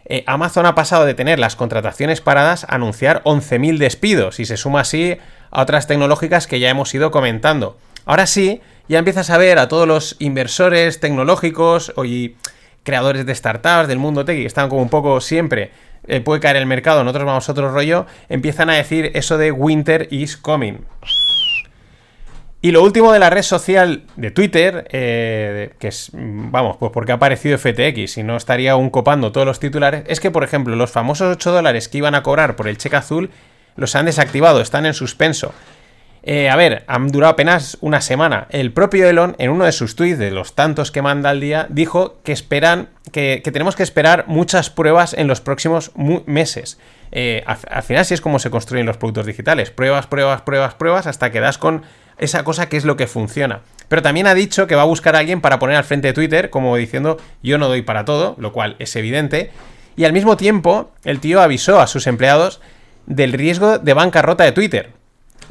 eh, 0.09 0.23
Amazon 0.25 0.65
ha 0.65 0.75
pasado 0.75 1.05
de 1.05 1.13
tener 1.13 1.37
las 1.37 1.55
contrataciones 1.55 2.21
paradas 2.21 2.63
a 2.63 2.75
anunciar 2.75 3.21
11.000 3.23 3.77
despidos 3.77 4.39
y 4.39 4.45
se 4.45 4.55
suma 4.55 4.81
así 4.81 5.17
a 5.51 5.61
otras 5.61 5.85
tecnológicas 5.85 6.47
que 6.47 6.59
ya 6.59 6.69
hemos 6.69 6.93
ido 6.95 7.11
comentando. 7.11 7.77
Ahora 8.05 8.25
sí, 8.25 8.61
ya 8.87 8.99
empiezas 8.99 9.29
a 9.29 9.37
ver 9.37 9.59
a 9.59 9.67
todos 9.67 9.87
los 9.87 10.15
inversores 10.19 11.01
tecnológicos 11.01 11.93
y 12.05 12.35
creadores 12.83 13.25
de 13.25 13.35
startups 13.35 13.89
del 13.89 13.99
mundo 13.99 14.23
tech 14.23 14.37
que 14.37 14.45
están 14.45 14.69
como 14.69 14.81
un 14.81 14.89
poco 14.89 15.19
siempre 15.19 15.71
eh, 16.07 16.21
puede 16.21 16.39
caer 16.39 16.55
el 16.55 16.65
mercado, 16.65 17.03
nosotros 17.03 17.25
vamos 17.25 17.49
a 17.49 17.51
otro 17.51 17.69
rollo, 17.69 18.05
empiezan 18.29 18.69
a 18.69 18.75
decir 18.75 19.11
eso 19.13 19.37
de 19.37 19.51
winter 19.51 20.07
is 20.09 20.37
coming. 20.37 20.85
Y 22.59 22.71
lo 22.71 22.81
último 22.81 23.11
de 23.13 23.19
la 23.19 23.29
red 23.29 23.43
social 23.43 24.03
de 24.15 24.31
Twitter, 24.31 24.87
eh, 24.91 25.73
que 25.79 25.89
es, 25.89 26.09
vamos, 26.13 26.77
pues 26.77 26.91
porque 26.91 27.11
ha 27.11 27.15
aparecido 27.15 27.57
FTX 27.57 28.17
y 28.17 28.23
no 28.23 28.35
estaría 28.35 28.71
aún 28.71 28.89
copando 28.89 29.31
todos 29.31 29.45
los 29.45 29.59
titulares, 29.59 30.03
es 30.07 30.19
que, 30.19 30.31
por 30.31 30.43
ejemplo, 30.43 30.75
los 30.75 30.91
famosos 30.91 31.35
8 31.35 31.51
dólares 31.51 31.87
que 31.87 31.99
iban 31.99 32.15
a 32.15 32.23
cobrar 32.23 32.55
por 32.55 32.67
el 32.67 32.77
cheque 32.77 32.95
azul 32.95 33.29
los 33.75 33.95
han 33.95 34.07
desactivado, 34.07 34.59
están 34.59 34.87
en 34.87 34.95
suspenso. 34.95 35.53
Eh, 36.23 36.49
a 36.49 36.55
ver, 36.55 36.83
han 36.87 37.07
durado 37.09 37.31
apenas 37.31 37.77
una 37.79 38.01
semana. 38.01 38.47
El 38.49 38.73
propio 38.73 39.07
Elon, 39.07 39.35
en 39.37 39.51
uno 39.51 39.63
de 39.63 39.71
sus 39.71 39.95
tweets, 39.95 40.17
de 40.17 40.31
los 40.31 40.55
tantos 40.55 40.91
que 40.91 41.03
manda 41.03 41.29
al 41.29 41.39
día, 41.39 41.67
dijo 41.69 42.17
que 42.23 42.31
esperan, 42.31 42.89
que, 43.11 43.39
tenemos 43.45 43.75
que 43.75 43.83
esperar 43.83 44.25
muchas 44.27 44.71
pruebas 44.71 45.13
en 45.13 45.27
los 45.27 45.41
próximos 45.41 45.91
meses. 46.25 46.79
Eh, 47.11 47.43
al, 47.45 47.59
al 47.69 47.83
final, 47.83 48.03
sí 48.03 48.15
es 48.15 48.19
como 48.19 48.39
se 48.39 48.49
construyen 48.49 48.87
los 48.87 48.97
productos 48.97 49.27
digitales. 49.27 49.69
Pruebas, 49.69 50.07
pruebas, 50.07 50.41
pruebas, 50.41 50.73
pruebas, 50.73 51.07
hasta 51.07 51.31
que 51.31 51.39
das 51.39 51.59
con 51.59 51.83
esa 52.17 52.43
cosa 52.43 52.69
que 52.69 52.77
es 52.77 52.85
lo 52.85 52.97
que 52.97 53.07
funciona. 53.07 53.61
Pero 53.87 54.01
también 54.01 54.27
ha 54.27 54.33
dicho 54.33 54.67
que 54.67 54.75
va 54.75 54.81
a 54.81 54.85
buscar 54.85 55.15
a 55.15 55.19
alguien 55.19 55.41
para 55.41 55.59
poner 55.59 55.77
al 55.77 55.83
frente 55.83 56.07
de 56.07 56.13
Twitter, 56.13 56.49
como 56.49 56.75
diciendo, 56.75 57.17
yo 57.41 57.57
no 57.57 57.67
doy 57.67 57.81
para 57.81 58.05
todo, 58.05 58.35
lo 58.37 58.51
cual 58.51 58.75
es 58.79 58.95
evidente. 58.95 59.51
Y 59.95 60.05
al 60.05 60.13
mismo 60.13 60.37
tiempo, 60.37 60.91
el 61.03 61.19
tío 61.19 61.41
avisó 61.41 61.79
a 61.79 61.87
sus 61.87 62.07
empleados 62.07 62.61
del 63.05 63.33
riesgo 63.33 63.79
de 63.79 63.93
bancarrota 63.93 64.43
de 64.43 64.51
Twitter. 64.51 64.91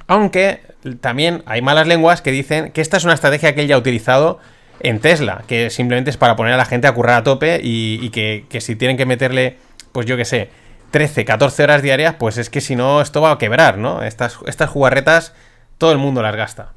Aunque 0.06 0.60
también 1.00 1.42
hay 1.46 1.62
malas 1.62 1.86
lenguas 1.86 2.22
que 2.22 2.30
dicen 2.30 2.70
que 2.72 2.80
esta 2.80 2.96
es 2.96 3.04
una 3.04 3.14
estrategia 3.14 3.54
que 3.54 3.62
él 3.62 3.68
ya 3.68 3.74
ha 3.74 3.78
utilizado 3.78 4.38
en 4.80 5.00
Tesla, 5.00 5.42
que 5.48 5.70
simplemente 5.70 6.10
es 6.10 6.16
para 6.16 6.36
poner 6.36 6.52
a 6.52 6.56
la 6.56 6.64
gente 6.64 6.86
a 6.86 6.92
currar 6.92 7.16
a 7.16 7.24
tope 7.24 7.60
y, 7.62 8.10
que, 8.10 8.44
que 8.48 8.60
si 8.60 8.76
tienen 8.76 8.96
que 8.96 9.06
meterle, 9.06 9.56
pues 9.92 10.06
yo 10.06 10.16
qué 10.16 10.24
sé, 10.24 10.50
13, 10.90 11.24
14 11.24 11.62
horas 11.64 11.82
diarias, 11.82 12.14
pues 12.18 12.38
es 12.38 12.50
que 12.50 12.60
si 12.60 12.76
no 12.76 13.00
esto 13.00 13.20
va 13.20 13.32
a 13.32 13.38
quebrar, 13.38 13.78
¿no? 13.78 14.02
Estas, 14.02 14.38
estas 14.46 14.70
jugarretas 14.70 15.34
todo 15.78 15.92
el 15.92 15.98
mundo 15.98 16.22
las 16.22 16.34
gasta. 16.36 16.72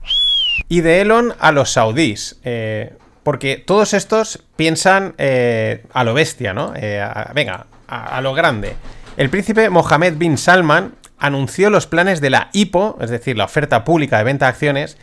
Y 0.68 0.82
de 0.82 1.02
Elon 1.02 1.34
a 1.40 1.52
los 1.52 1.72
saudíes. 1.72 2.40
eh, 2.44 2.94
porque 3.24 3.58
todos 3.58 3.94
estos 3.94 4.44
piensan 4.56 5.14
eh, 5.20 5.84
a 5.94 6.04
lo 6.04 6.14
bestia, 6.14 6.54
¿no? 6.54 6.74
Eh, 6.76 7.00
a- 7.02 7.32
venga, 7.36 7.68
a, 7.88 8.18
a 8.18 8.22
lo 8.22 8.34
grande. 8.34 8.76
El 9.18 9.30
príncipe 9.30 9.70
Mohammed 9.70 10.16
bin 10.18 10.38
Salman 10.38 10.96
anunció 11.20 11.70
los 11.70 11.86
planes 11.86 12.22
de 12.22 12.30
la 12.32 12.50
IPO, 12.54 12.98
es 13.02 13.10
decir, 13.10 13.38
la 13.38 13.44
oferta 13.46 13.84
pública 13.84 14.18
de 14.18 14.24
venta 14.24 14.46
de 14.46 14.50
acciones, 14.52 14.98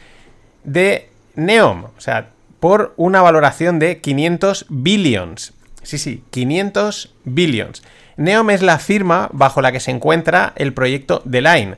de 0.64 1.10
Neom. 1.34 1.84
O 1.84 2.00
sea, 2.00 2.30
por 2.58 2.94
una 2.96 3.20
valoración 3.22 3.78
de 3.78 4.00
500 4.00 4.66
billions. 4.70 5.52
Sí, 5.82 5.98
sí, 5.98 6.24
500 6.30 7.14
billions. 7.24 7.82
Neom 8.16 8.50
es 8.50 8.62
la 8.62 8.78
firma 8.78 9.28
bajo 9.32 9.60
la 9.60 9.70
que 9.72 9.78
se 9.80 9.90
encuentra 9.90 10.52
el 10.56 10.72
proyecto 10.72 11.22
The 11.30 11.42
Line, 11.42 11.76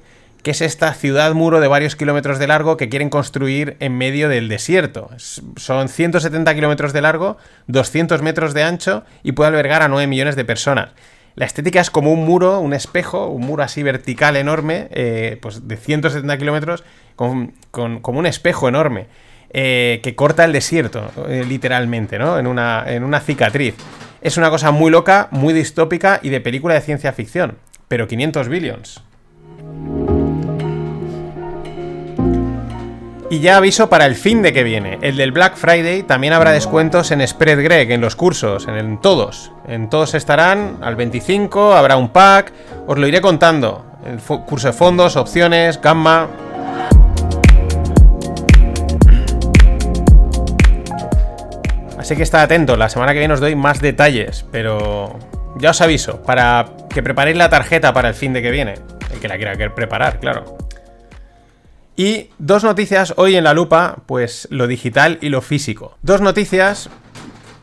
es 0.50 0.60
esta 0.60 0.92
ciudad 0.94 1.34
muro 1.34 1.60
de 1.60 1.68
varios 1.68 1.96
kilómetros 1.96 2.38
de 2.38 2.46
largo 2.46 2.76
que 2.76 2.88
quieren 2.88 3.10
construir 3.10 3.76
en 3.80 3.96
medio 3.98 4.28
del 4.28 4.48
desierto. 4.48 5.10
Es- 5.16 5.42
son 5.56 5.88
170 5.88 6.54
kilómetros 6.54 6.92
de 6.92 7.00
largo, 7.02 7.36
200 7.66 8.22
metros 8.22 8.54
de 8.54 8.62
ancho 8.62 9.04
y 9.22 9.32
puede 9.32 9.48
albergar 9.48 9.82
a 9.82 9.88
9 9.88 10.06
millones 10.06 10.36
de 10.36 10.44
personas. 10.44 10.90
La 11.34 11.46
estética 11.46 11.80
es 11.80 11.90
como 11.90 12.12
un 12.12 12.24
muro, 12.24 12.58
un 12.60 12.72
espejo, 12.74 13.28
un 13.28 13.42
muro 13.46 13.62
así 13.62 13.82
vertical 13.82 14.36
enorme, 14.36 14.88
eh, 14.90 15.38
pues 15.40 15.68
de 15.68 15.76
170 15.76 16.36
kilómetros, 16.36 16.82
con- 17.14 17.52
como 17.70 18.18
un 18.18 18.26
espejo 18.26 18.68
enorme, 18.68 19.06
eh, 19.50 20.00
que 20.02 20.14
corta 20.14 20.44
el 20.44 20.52
desierto, 20.52 21.10
eh, 21.28 21.44
literalmente, 21.48 22.18
¿no? 22.18 22.38
En 22.38 22.46
una, 22.46 22.84
en 22.86 23.04
una 23.04 23.20
cicatriz. 23.20 23.74
Es 24.20 24.36
una 24.36 24.50
cosa 24.50 24.72
muy 24.72 24.90
loca, 24.90 25.28
muy 25.30 25.54
distópica 25.54 26.18
y 26.22 26.28
de 26.30 26.40
película 26.40 26.74
de 26.74 26.80
ciencia 26.80 27.12
ficción. 27.12 27.56
Pero 27.86 28.08
500 28.08 28.48
billions. 28.48 29.02
Y 33.30 33.40
ya 33.40 33.58
aviso 33.58 33.90
para 33.90 34.06
el 34.06 34.14
fin 34.14 34.40
de 34.40 34.54
que 34.54 34.62
viene. 34.62 34.98
El 35.02 35.18
del 35.18 35.32
Black 35.32 35.56
Friday 35.56 36.02
también 36.02 36.32
habrá 36.32 36.50
descuentos 36.50 37.10
en 37.10 37.26
Spread 37.26 37.62
Greg, 37.62 37.90
en 37.90 38.00
los 38.00 38.16
cursos, 38.16 38.66
en, 38.66 38.98
todos. 39.02 39.52
En 39.66 39.90
todos 39.90 40.14
estarán 40.14 40.78
al 40.80 40.96
25, 40.96 41.74
habrá 41.74 41.98
un 41.98 42.08
pack. 42.08 42.54
Os 42.86 42.96
lo 42.96 43.06
iré 43.06 43.20
contando. 43.20 43.84
El 44.06 44.18
curso 44.18 44.68
de 44.68 44.72
fondos, 44.72 45.16
opciones, 45.16 45.78
gamma. 45.78 46.28
Así 51.98 52.16
que 52.16 52.22
estad 52.22 52.40
atento, 52.40 52.78
la 52.78 52.88
semana 52.88 53.12
que 53.12 53.18
viene 53.18 53.34
os 53.34 53.40
doy 53.40 53.54
más 53.54 53.82
detalles, 53.82 54.46
pero 54.50 55.18
ya 55.58 55.70
os 55.70 55.80
aviso, 55.82 56.22
para 56.22 56.64
que 56.88 57.02
preparéis 57.02 57.36
la 57.36 57.50
tarjeta 57.50 57.92
para 57.92 58.08
el 58.08 58.14
fin 58.14 58.32
de 58.32 58.40
que 58.40 58.50
viene. 58.50 58.74
El 59.12 59.20
que 59.20 59.28
la 59.28 59.36
quiera 59.36 59.74
preparar, 59.74 60.18
claro. 60.18 60.56
Y 61.98 62.30
dos 62.38 62.62
noticias 62.62 63.12
hoy 63.16 63.34
en 63.34 63.42
la 63.42 63.54
lupa, 63.54 64.04
pues 64.06 64.46
lo 64.52 64.68
digital 64.68 65.18
y 65.20 65.30
lo 65.30 65.42
físico. 65.42 65.98
Dos 66.00 66.20
noticias, 66.20 66.90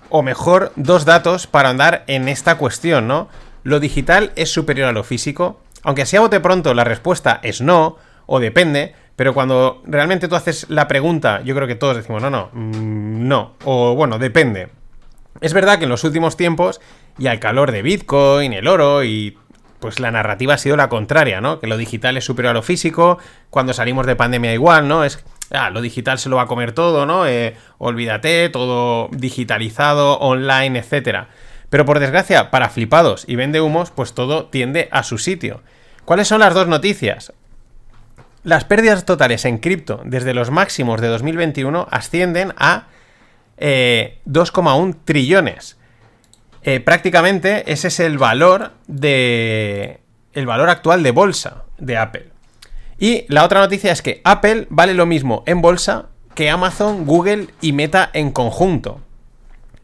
o 0.10 0.24
mejor, 0.24 0.74
dos 0.76 1.06
datos 1.06 1.48
para 1.48 1.70
andar 1.70 2.04
en 2.08 2.28
esta 2.28 2.58
cuestión, 2.58 3.08
¿no? 3.08 3.30
Lo 3.64 3.80
digital 3.80 4.34
es 4.36 4.52
superior 4.52 4.90
a 4.90 4.92
lo 4.92 5.06
físico, 5.06 5.62
aunque 5.84 6.02
así 6.02 6.18
a 6.18 6.20
bote 6.20 6.42
pronto 6.42 6.74
la 6.74 6.84
respuesta 6.84 7.40
es 7.44 7.62
no, 7.62 7.96
o 8.26 8.42
depende, 8.42 8.94
pero 9.16 9.34
cuando 9.34 9.82
realmente 9.86 10.28
tú 10.28 10.36
haces 10.36 10.66
la 10.68 10.90
pregunta, 10.90 11.42
yo 11.46 11.56
creo 11.56 11.70
que 11.70 11.76
todos 11.76 11.96
decimos 11.96 12.22
no, 12.22 12.30
no, 12.30 12.50
mm, 12.52 13.26
no, 13.30 13.54
o 13.64 13.96
bueno, 13.96 14.20
depende. 14.20 14.68
Es 15.40 15.54
verdad 15.54 15.78
que 15.78 15.86
en 15.86 15.92
los 15.92 16.04
últimos 16.04 16.36
tiempos, 16.36 16.82
y 17.18 17.28
al 17.28 17.40
calor 17.40 17.72
de 17.72 17.82
Bitcoin, 17.82 18.52
el 18.52 18.68
oro 18.68 19.06
y 19.06 19.38
pues 19.86 20.00
la 20.00 20.10
narrativa 20.10 20.56
ha 20.56 20.58
sido 20.58 20.76
la 20.78 20.90
contraria, 20.90 21.42
¿no? 21.42 21.60
Que 21.60 21.68
lo 21.68 21.78
digital 21.78 22.18
es 22.18 22.26
superior 22.26 22.50
a 22.50 22.54
lo 22.56 22.64
físico, 22.64 23.20
cuando 23.52 23.72
salimos 23.72 24.08
de 24.08 24.16
pandemia 24.16 24.52
igual, 24.52 24.88
¿no? 24.88 25.04
Es, 25.04 25.24
ah, 25.52 25.70
lo 25.70 25.80
digital 25.80 26.18
se 26.18 26.28
lo 26.28 26.38
va 26.38 26.42
a 26.42 26.48
comer 26.48 26.72
todo, 26.72 27.06
¿no? 27.06 27.28
Eh, 27.28 27.56
olvídate, 27.78 28.50
todo 28.50 29.10
digitalizado, 29.12 30.18
online, 30.18 30.80
etcétera. 30.80 31.28
Pero 31.70 31.86
por 31.86 32.00
desgracia, 32.00 32.50
para 32.50 32.70
flipados 32.70 33.26
y 33.28 33.36
vende 33.36 33.62
humos, 33.62 33.92
pues 33.92 34.16
todo 34.16 34.46
tiende 34.46 34.90
a 34.92 35.04
su 35.04 35.20
sitio. 35.20 35.62
¿Cuáles 36.04 36.28
son 36.28 36.40
las 36.40 36.56
dos 36.56 36.68
noticias? 36.68 37.32
Las 38.42 38.66
pérdidas 38.66 39.06
totales 39.06 39.46
en 39.46 39.60
cripto 39.60 40.02
desde 40.04 40.34
los 40.34 40.50
máximos 40.50 41.00
de 41.00 41.10
2021 41.10 41.88
ascienden 41.92 42.56
a 42.58 42.88
eh, 43.58 44.18
2,1 44.26 44.96
trillones. 45.06 45.78
Eh, 46.68 46.80
prácticamente 46.80 47.72
ese 47.72 47.90
es 47.90 48.00
el 48.00 48.18
valor 48.18 48.72
de. 48.88 50.00
el 50.34 50.46
valor 50.48 50.70
actual 50.70 51.04
de 51.04 51.12
bolsa 51.12 51.64
de 51.78 51.96
Apple. 51.98 52.30
Y 52.98 53.26
la 53.28 53.44
otra 53.46 53.60
noticia 53.60 53.92
es 53.92 54.02
que 54.02 54.22
Apple 54.24 54.66
vale 54.70 54.94
lo 54.96 55.06
mismo 55.06 55.44
en 55.46 55.62
bolsa 55.62 56.08
que 56.34 56.50
Amazon, 56.50 57.06
Google 57.06 57.48
y 57.62 57.72
Meta 57.72 58.10
en 58.14 58.32
conjunto. 58.32 59.00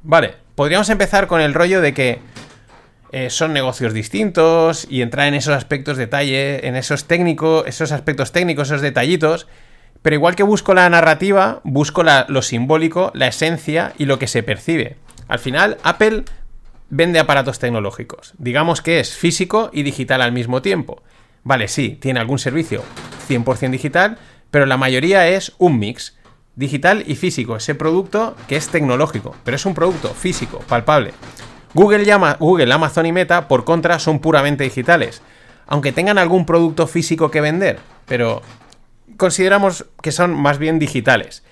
Vale, 0.02 0.34
podríamos 0.56 0.90
empezar 0.90 1.28
con 1.28 1.40
el 1.40 1.54
rollo 1.54 1.82
de 1.82 1.94
que 1.94 2.20
eh, 3.12 3.30
son 3.30 3.54
negocios 3.54 3.94
distintos 3.94 4.88
y 4.90 5.02
entrar 5.02 5.28
en 5.28 5.36
esos 5.36 5.54
aspectos 5.54 5.98
detalle, 5.98 6.66
en 6.68 6.76
esos 6.76 7.06
técnicos, 7.06 7.66
esos 7.68 7.92
aspectos 7.92 8.32
técnicos, 8.32 8.70
esos 8.70 8.82
detallitos. 8.82 9.48
Pero 10.02 10.16
igual 10.16 10.36
que 10.36 10.44
busco 10.44 10.74
la 10.74 10.90
narrativa, 10.90 11.62
busco 11.64 12.02
la- 12.04 12.26
lo 12.28 12.42
simbólico, 12.42 13.12
la 13.14 13.28
esencia 13.28 13.94
y 14.00 14.06
lo 14.06 14.18
que 14.18 14.28
se 14.28 14.42
percibe. 14.42 14.98
Al 15.28 15.40
final, 15.40 15.78
Apple 15.84 16.24
vende 16.92 17.20
aparatos 17.20 17.58
tecnológicos. 17.58 18.34
Digamos 18.38 18.82
que 18.82 19.00
es 19.00 19.16
físico 19.16 19.72
y 19.74 19.82
digital 19.82 20.22
al 20.22 20.34
mismo 20.34 20.62
tiempo. 20.62 21.02
Vale, 21.44 21.68
sí, 21.68 21.98
tiene 22.00 22.20
algún 22.20 22.38
servicio 22.38 22.84
100% 23.28 23.72
digital, 23.72 24.20
pero 24.52 24.68
la 24.68 24.78
mayoría 24.78 25.28
es 25.28 25.54
un 25.58 25.80
mix. 25.80 26.18
Digital 26.54 27.06
y 27.08 27.16
físico, 27.16 27.56
ese 27.56 27.76
producto 27.76 28.36
que 28.48 28.58
es 28.58 28.68
tecnológico, 28.68 29.34
pero 29.46 29.56
es 29.56 29.66
un 29.66 29.74
producto 29.74 30.10
físico, 30.10 30.60
palpable. 30.68 31.14
Google, 31.74 32.04
llama, 32.04 32.36
Google, 32.38 32.74
Amazon 32.74 33.06
y 33.06 33.14
Meta, 33.14 33.48
por 33.48 33.64
contra, 33.64 33.98
son 33.98 34.20
puramente 34.20 34.66
digitales. 34.66 35.22
Aunque 35.66 35.94
tengan 35.94 36.18
algún 36.18 36.46
producto 36.46 36.88
físico 36.88 37.32
que 37.32 37.40
vender, 37.40 37.80
pero 38.06 38.42
consideramos 39.16 39.86
que 40.04 40.12
son 40.12 40.34
más 40.34 40.58
bien 40.58 40.78
digitales. 40.78 41.44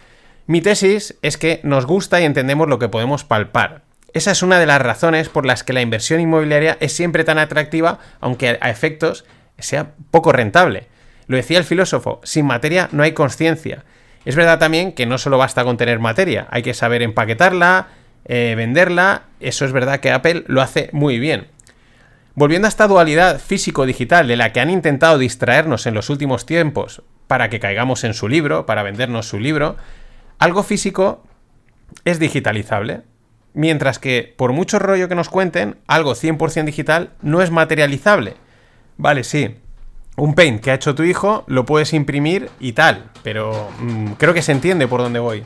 Mi 0.47 0.59
tesis 0.59 1.17
es 1.21 1.37
que 1.37 1.61
nos 1.63 1.85
gusta 1.85 2.19
y 2.19 2.25
entendemos 2.25 2.67
lo 2.67 2.77
que 2.77 2.89
podemos 2.89 3.23
palpar. 3.23 3.83
Esa 4.13 4.31
es 4.31 4.41
una 4.41 4.59
de 4.59 4.65
las 4.65 4.81
razones 4.81 5.29
por 5.29 5.45
las 5.45 5.63
que 5.63 5.73
la 5.73 5.81
inversión 5.81 6.19
inmobiliaria 6.19 6.77
es 6.79 6.93
siempre 6.93 7.23
tan 7.23 7.37
atractiva, 7.37 7.99
aunque 8.19 8.57
a 8.59 8.69
efectos 8.69 9.25
sea 9.57 9.91
poco 10.11 10.31
rentable. 10.31 10.87
Lo 11.27 11.37
decía 11.37 11.59
el 11.59 11.63
filósofo, 11.63 12.21
sin 12.23 12.45
materia 12.45 12.89
no 12.91 13.03
hay 13.03 13.11
conciencia. 13.11 13.83
Es 14.25 14.35
verdad 14.35 14.59
también 14.59 14.93
que 14.93 15.05
no 15.05 15.17
solo 15.17 15.37
basta 15.37 15.63
con 15.63 15.77
tener 15.77 15.99
materia, 15.99 16.47
hay 16.49 16.63
que 16.63 16.73
saber 16.73 17.01
empaquetarla, 17.01 17.87
eh, 18.25 18.55
venderla, 18.57 19.23
eso 19.39 19.65
es 19.65 19.71
verdad 19.71 19.99
que 19.99 20.11
Apple 20.11 20.43
lo 20.47 20.61
hace 20.61 20.89
muy 20.91 21.19
bien. 21.19 21.47
Volviendo 22.35 22.67
a 22.67 22.69
esta 22.69 22.87
dualidad 22.87 23.39
físico-digital 23.39 24.27
de 24.27 24.37
la 24.37 24.51
que 24.53 24.59
han 24.59 24.69
intentado 24.69 25.17
distraernos 25.17 25.85
en 25.85 25.93
los 25.93 26.09
últimos 26.09 26.45
tiempos 26.45 27.03
para 27.27 27.49
que 27.49 27.59
caigamos 27.59 28.03
en 28.03 28.13
su 28.13 28.27
libro, 28.27 28.65
para 28.65 28.83
vendernos 28.83 29.27
su 29.27 29.39
libro, 29.39 29.77
algo 30.37 30.63
físico 30.63 31.23
es 32.05 32.19
digitalizable. 32.19 33.01
Mientras 33.53 33.99
que, 33.99 34.33
por 34.37 34.53
mucho 34.53 34.79
rollo 34.79 35.09
que 35.09 35.15
nos 35.15 35.29
cuenten, 35.29 35.77
algo 35.87 36.13
100% 36.13 36.65
digital 36.65 37.11
no 37.21 37.41
es 37.41 37.51
materializable. 37.51 38.35
Vale, 38.97 39.23
sí. 39.23 39.55
un 40.15 40.35
paint 40.35 40.61
que 40.61 40.71
ha 40.71 40.75
hecho 40.75 40.95
tu 40.95 41.03
hijo, 41.03 41.45
lo 41.47 41.65
puedes 41.65 41.93
imprimir 41.93 42.49
y 42.59 42.73
tal, 42.73 43.05
pero 43.23 43.69
mm, 43.79 44.11
creo 44.17 44.33
que 44.33 44.41
se 44.41 44.51
entiende 44.51 44.87
por 44.87 45.01
dónde 45.01 45.19
voy. 45.19 45.43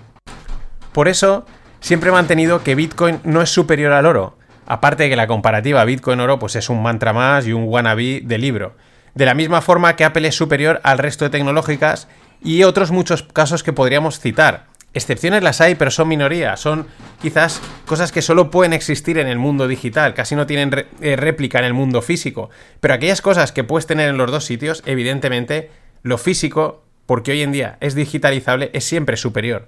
Por 0.91 1.07
eso, 1.07 1.45
siempre 1.79 2.09
he 2.09 2.13
mantenido 2.13 2.63
que 2.63 2.75
Bitcoin 2.75 3.19
no 3.23 3.41
es 3.41 3.49
superior 3.49 3.93
al 3.93 4.05
oro, 4.05 4.37
aparte 4.65 5.03
de 5.03 5.09
que 5.09 5.15
la 5.15 5.27
comparativa 5.27 5.85
Bitcoin-oro 5.85 6.39
pues 6.39 6.55
es 6.55 6.69
un 6.69 6.81
mantra 6.81 7.13
más 7.13 7.45
y 7.47 7.53
un 7.53 7.65
wannabe 7.65 8.21
de 8.23 8.37
libro. 8.37 8.75
De 9.15 9.25
la 9.25 9.35
misma 9.35 9.61
forma 9.61 9.95
que 9.95 10.05
Apple 10.05 10.27
es 10.27 10.35
superior 10.35 10.81
al 10.83 10.97
resto 10.97 11.25
de 11.25 11.31
tecnológicas 11.31 12.07
y 12.41 12.63
otros 12.63 12.91
muchos 12.91 13.23
casos 13.23 13.63
que 13.63 13.73
podríamos 13.73 14.19
citar. 14.19 14.65
Excepciones 14.93 15.41
las 15.41 15.59
hay, 15.59 15.75
pero 15.75 15.89
son 15.89 16.07
minoría. 16.07 16.55
Son 16.55 16.85
quizás 17.21 17.61
cosas 17.85 18.11
que 18.11 18.21
solo 18.21 18.51
pueden 18.51 18.73
existir 18.73 19.17
en 19.17 19.27
el 19.27 19.39
mundo 19.39 19.67
digital, 19.67 20.13
casi 20.13 20.35
no 20.35 20.45
tienen 20.45 20.85
eh, 21.01 21.15
réplica 21.15 21.59
en 21.59 21.65
el 21.65 21.73
mundo 21.73 22.01
físico. 22.01 22.49
Pero 22.79 22.93
aquellas 22.93 23.21
cosas 23.21 23.51
que 23.51 23.63
puedes 23.63 23.87
tener 23.87 24.09
en 24.09 24.17
los 24.17 24.29
dos 24.31 24.45
sitios, 24.45 24.83
evidentemente, 24.85 25.71
lo 26.03 26.17
físico, 26.17 26.83
porque 27.05 27.31
hoy 27.31 27.41
en 27.41 27.51
día 27.51 27.77
es 27.79 27.95
digitalizable, 27.95 28.69
es 28.73 28.83
siempre 28.83 29.17
superior. 29.17 29.67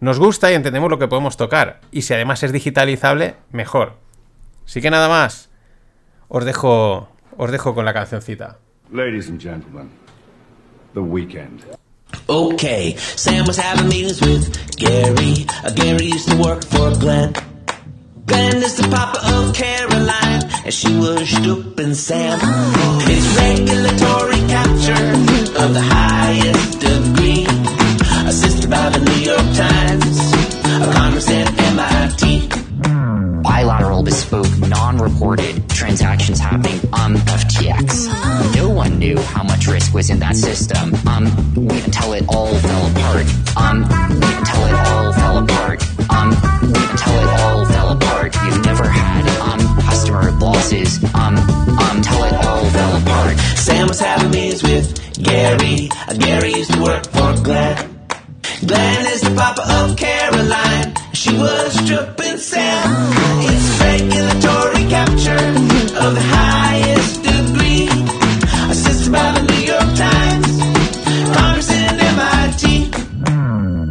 Nos 0.00 0.18
gusta 0.18 0.50
y 0.50 0.54
entendemos 0.54 0.88
lo 0.88 0.98
que 0.98 1.08
podemos 1.08 1.36
tocar. 1.36 1.80
Y 1.90 2.02
si 2.02 2.14
además 2.14 2.42
es 2.42 2.52
digitalizable, 2.52 3.34
mejor. 3.50 3.96
Así 4.64 4.80
que 4.80 4.90
nada 4.90 5.08
más. 5.08 5.50
Os 6.28 6.44
dejo, 6.44 7.08
os 7.36 7.50
dejo 7.50 7.74
con 7.74 7.84
la 7.84 7.92
cancioncita. 7.92 8.58
Ladies 8.92 9.28
and 9.28 9.40
gentlemen, 9.40 9.90
The 10.94 11.00
Weekend. 11.00 11.62
Okay, 12.30 12.94
Sam 12.96 13.44
was 13.44 13.56
having 13.56 13.88
meetings 13.88 14.20
with 14.20 14.76
Gary. 14.76 15.46
Uh, 15.64 15.70
Gary 15.74 16.06
used 16.06 16.28
to 16.28 16.36
work 16.36 16.64
for 16.64 16.94
Glenn. 16.94 17.34
Glenn 18.24 18.58
is 18.58 18.76
the 18.76 18.84
papa 18.84 19.18
of 19.34 19.52
Caroline, 19.52 20.42
and 20.64 20.72
she 20.72 20.96
was 20.96 21.28
stooping 21.28 21.92
Sam. 21.92 22.38
It's 23.10 23.26
regulatory 23.36 24.38
capture 24.46 25.10
of 25.60 25.74
the 25.74 25.82
highest 25.82 26.78
degree, 26.78 27.46
assisted 28.28 28.70
by 28.70 28.90
the 28.90 29.00
New 29.00 29.20
York 29.26 29.48
Times, 29.58 30.32
a 30.86 30.92
Congress 30.94 31.28
and 31.30 31.50
MIT. 31.58 32.46
Bilateral, 33.42 33.89
bespoke, 34.30 34.68
non-reported 34.68 35.68
transactions 35.68 36.38
happening 36.38 36.80
on 36.92 37.14
FTX. 37.14 38.54
No 38.54 38.68
one 38.68 38.98
knew 38.98 39.18
how 39.18 39.42
much 39.42 39.66
risk 39.66 39.92
was 39.92 40.10
in 40.10 40.18
that 40.20 40.36
system 40.36 40.94
um, 41.06 41.26
until 41.56 42.12
it 42.12 42.24
all 42.28 42.54
fell 42.54 42.90
apart. 42.90 43.26
Um, 43.56 43.82
until 43.82 44.66
it 44.66 44.74
all 44.86 45.12
fell 45.12 45.38
apart. 45.38 45.82
Um, 46.10 46.30
until 46.62 47.14
it 47.18 47.40
all 47.40 47.66
fell 47.66 47.92
apart. 47.92 48.36
You've 48.44 48.64
never 48.64 48.88
had 48.88 49.26
um, 49.40 49.60
customer 49.82 50.30
losses 50.32 51.02
um, 51.14 51.36
until 51.36 52.24
it 52.24 52.34
all 52.44 52.64
fell 52.70 53.02
apart. 53.02 53.38
Sam 53.56 53.88
was 53.88 54.00
having 54.00 54.30
meetings 54.30 54.62
with 54.62 55.22
Gary. 55.22 55.88
Uh, 56.08 56.14
Gary 56.14 56.54
used 56.54 56.72
to 56.72 56.82
work 56.82 57.04
for 57.06 57.34
Glenn. 57.42 57.96
Glenn 58.64 59.06
is 59.06 59.22
the 59.22 59.34
papa 59.34 59.62
of 59.68 59.96
Caroline. 59.96 60.99
She 61.20 61.36
was 61.36 61.74
stripping 61.74 62.38
sound. 62.38 63.12
It's 63.44 63.78
regulatory 63.78 64.88
capture 64.88 65.48
of 66.00 66.14
the 66.14 66.24
highest 66.24 67.22
degree. 67.22 67.88
Assisted 68.70 69.12
by 69.12 69.30
the 69.32 69.42
New 69.42 69.66
York 69.68 69.90
Times, 70.00 71.36
Congress, 71.36 71.70
and 71.72 72.00
MIT. 72.00 72.64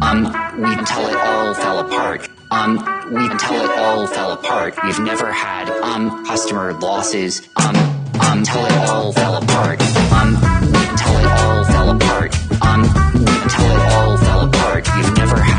Um, 0.02 0.24
we 0.58 0.74
tell 0.84 1.06
it 1.06 1.14
all 1.14 1.54
fell 1.54 1.78
apart. 1.78 2.28
Um, 2.50 2.78
we 3.12 3.28
tell 3.38 3.64
it 3.64 3.78
all 3.78 4.08
fell 4.08 4.32
apart. 4.32 4.74
We've 4.82 4.98
never 4.98 5.30
had 5.30 5.70
um 5.84 6.26
customer 6.26 6.72
losses. 6.80 7.48
Um, 7.54 7.76
um 7.76 8.38
until 8.38 8.66
it 8.66 8.88
all 8.90 9.12
fell 9.12 9.36
apart. 9.36 9.80
Um, 10.10 10.34
until 10.34 11.16
it 11.18 11.26
all 11.26 11.64
fell 11.64 11.90
apart. 11.90 12.34
Um, 12.60 12.82
until 12.82 13.66
it 13.70 13.92
all 13.92 14.18
fell 14.18 14.40
apart. 14.48 14.88
You've 14.96 15.16
never. 15.16 15.49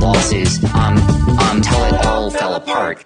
Losses, 0.00 0.62
Um, 0.74 0.96
um, 1.38 1.60
till 1.62 1.84
it 1.84 2.06
all 2.06 2.30
fell 2.30 2.54
apart. 2.54 3.04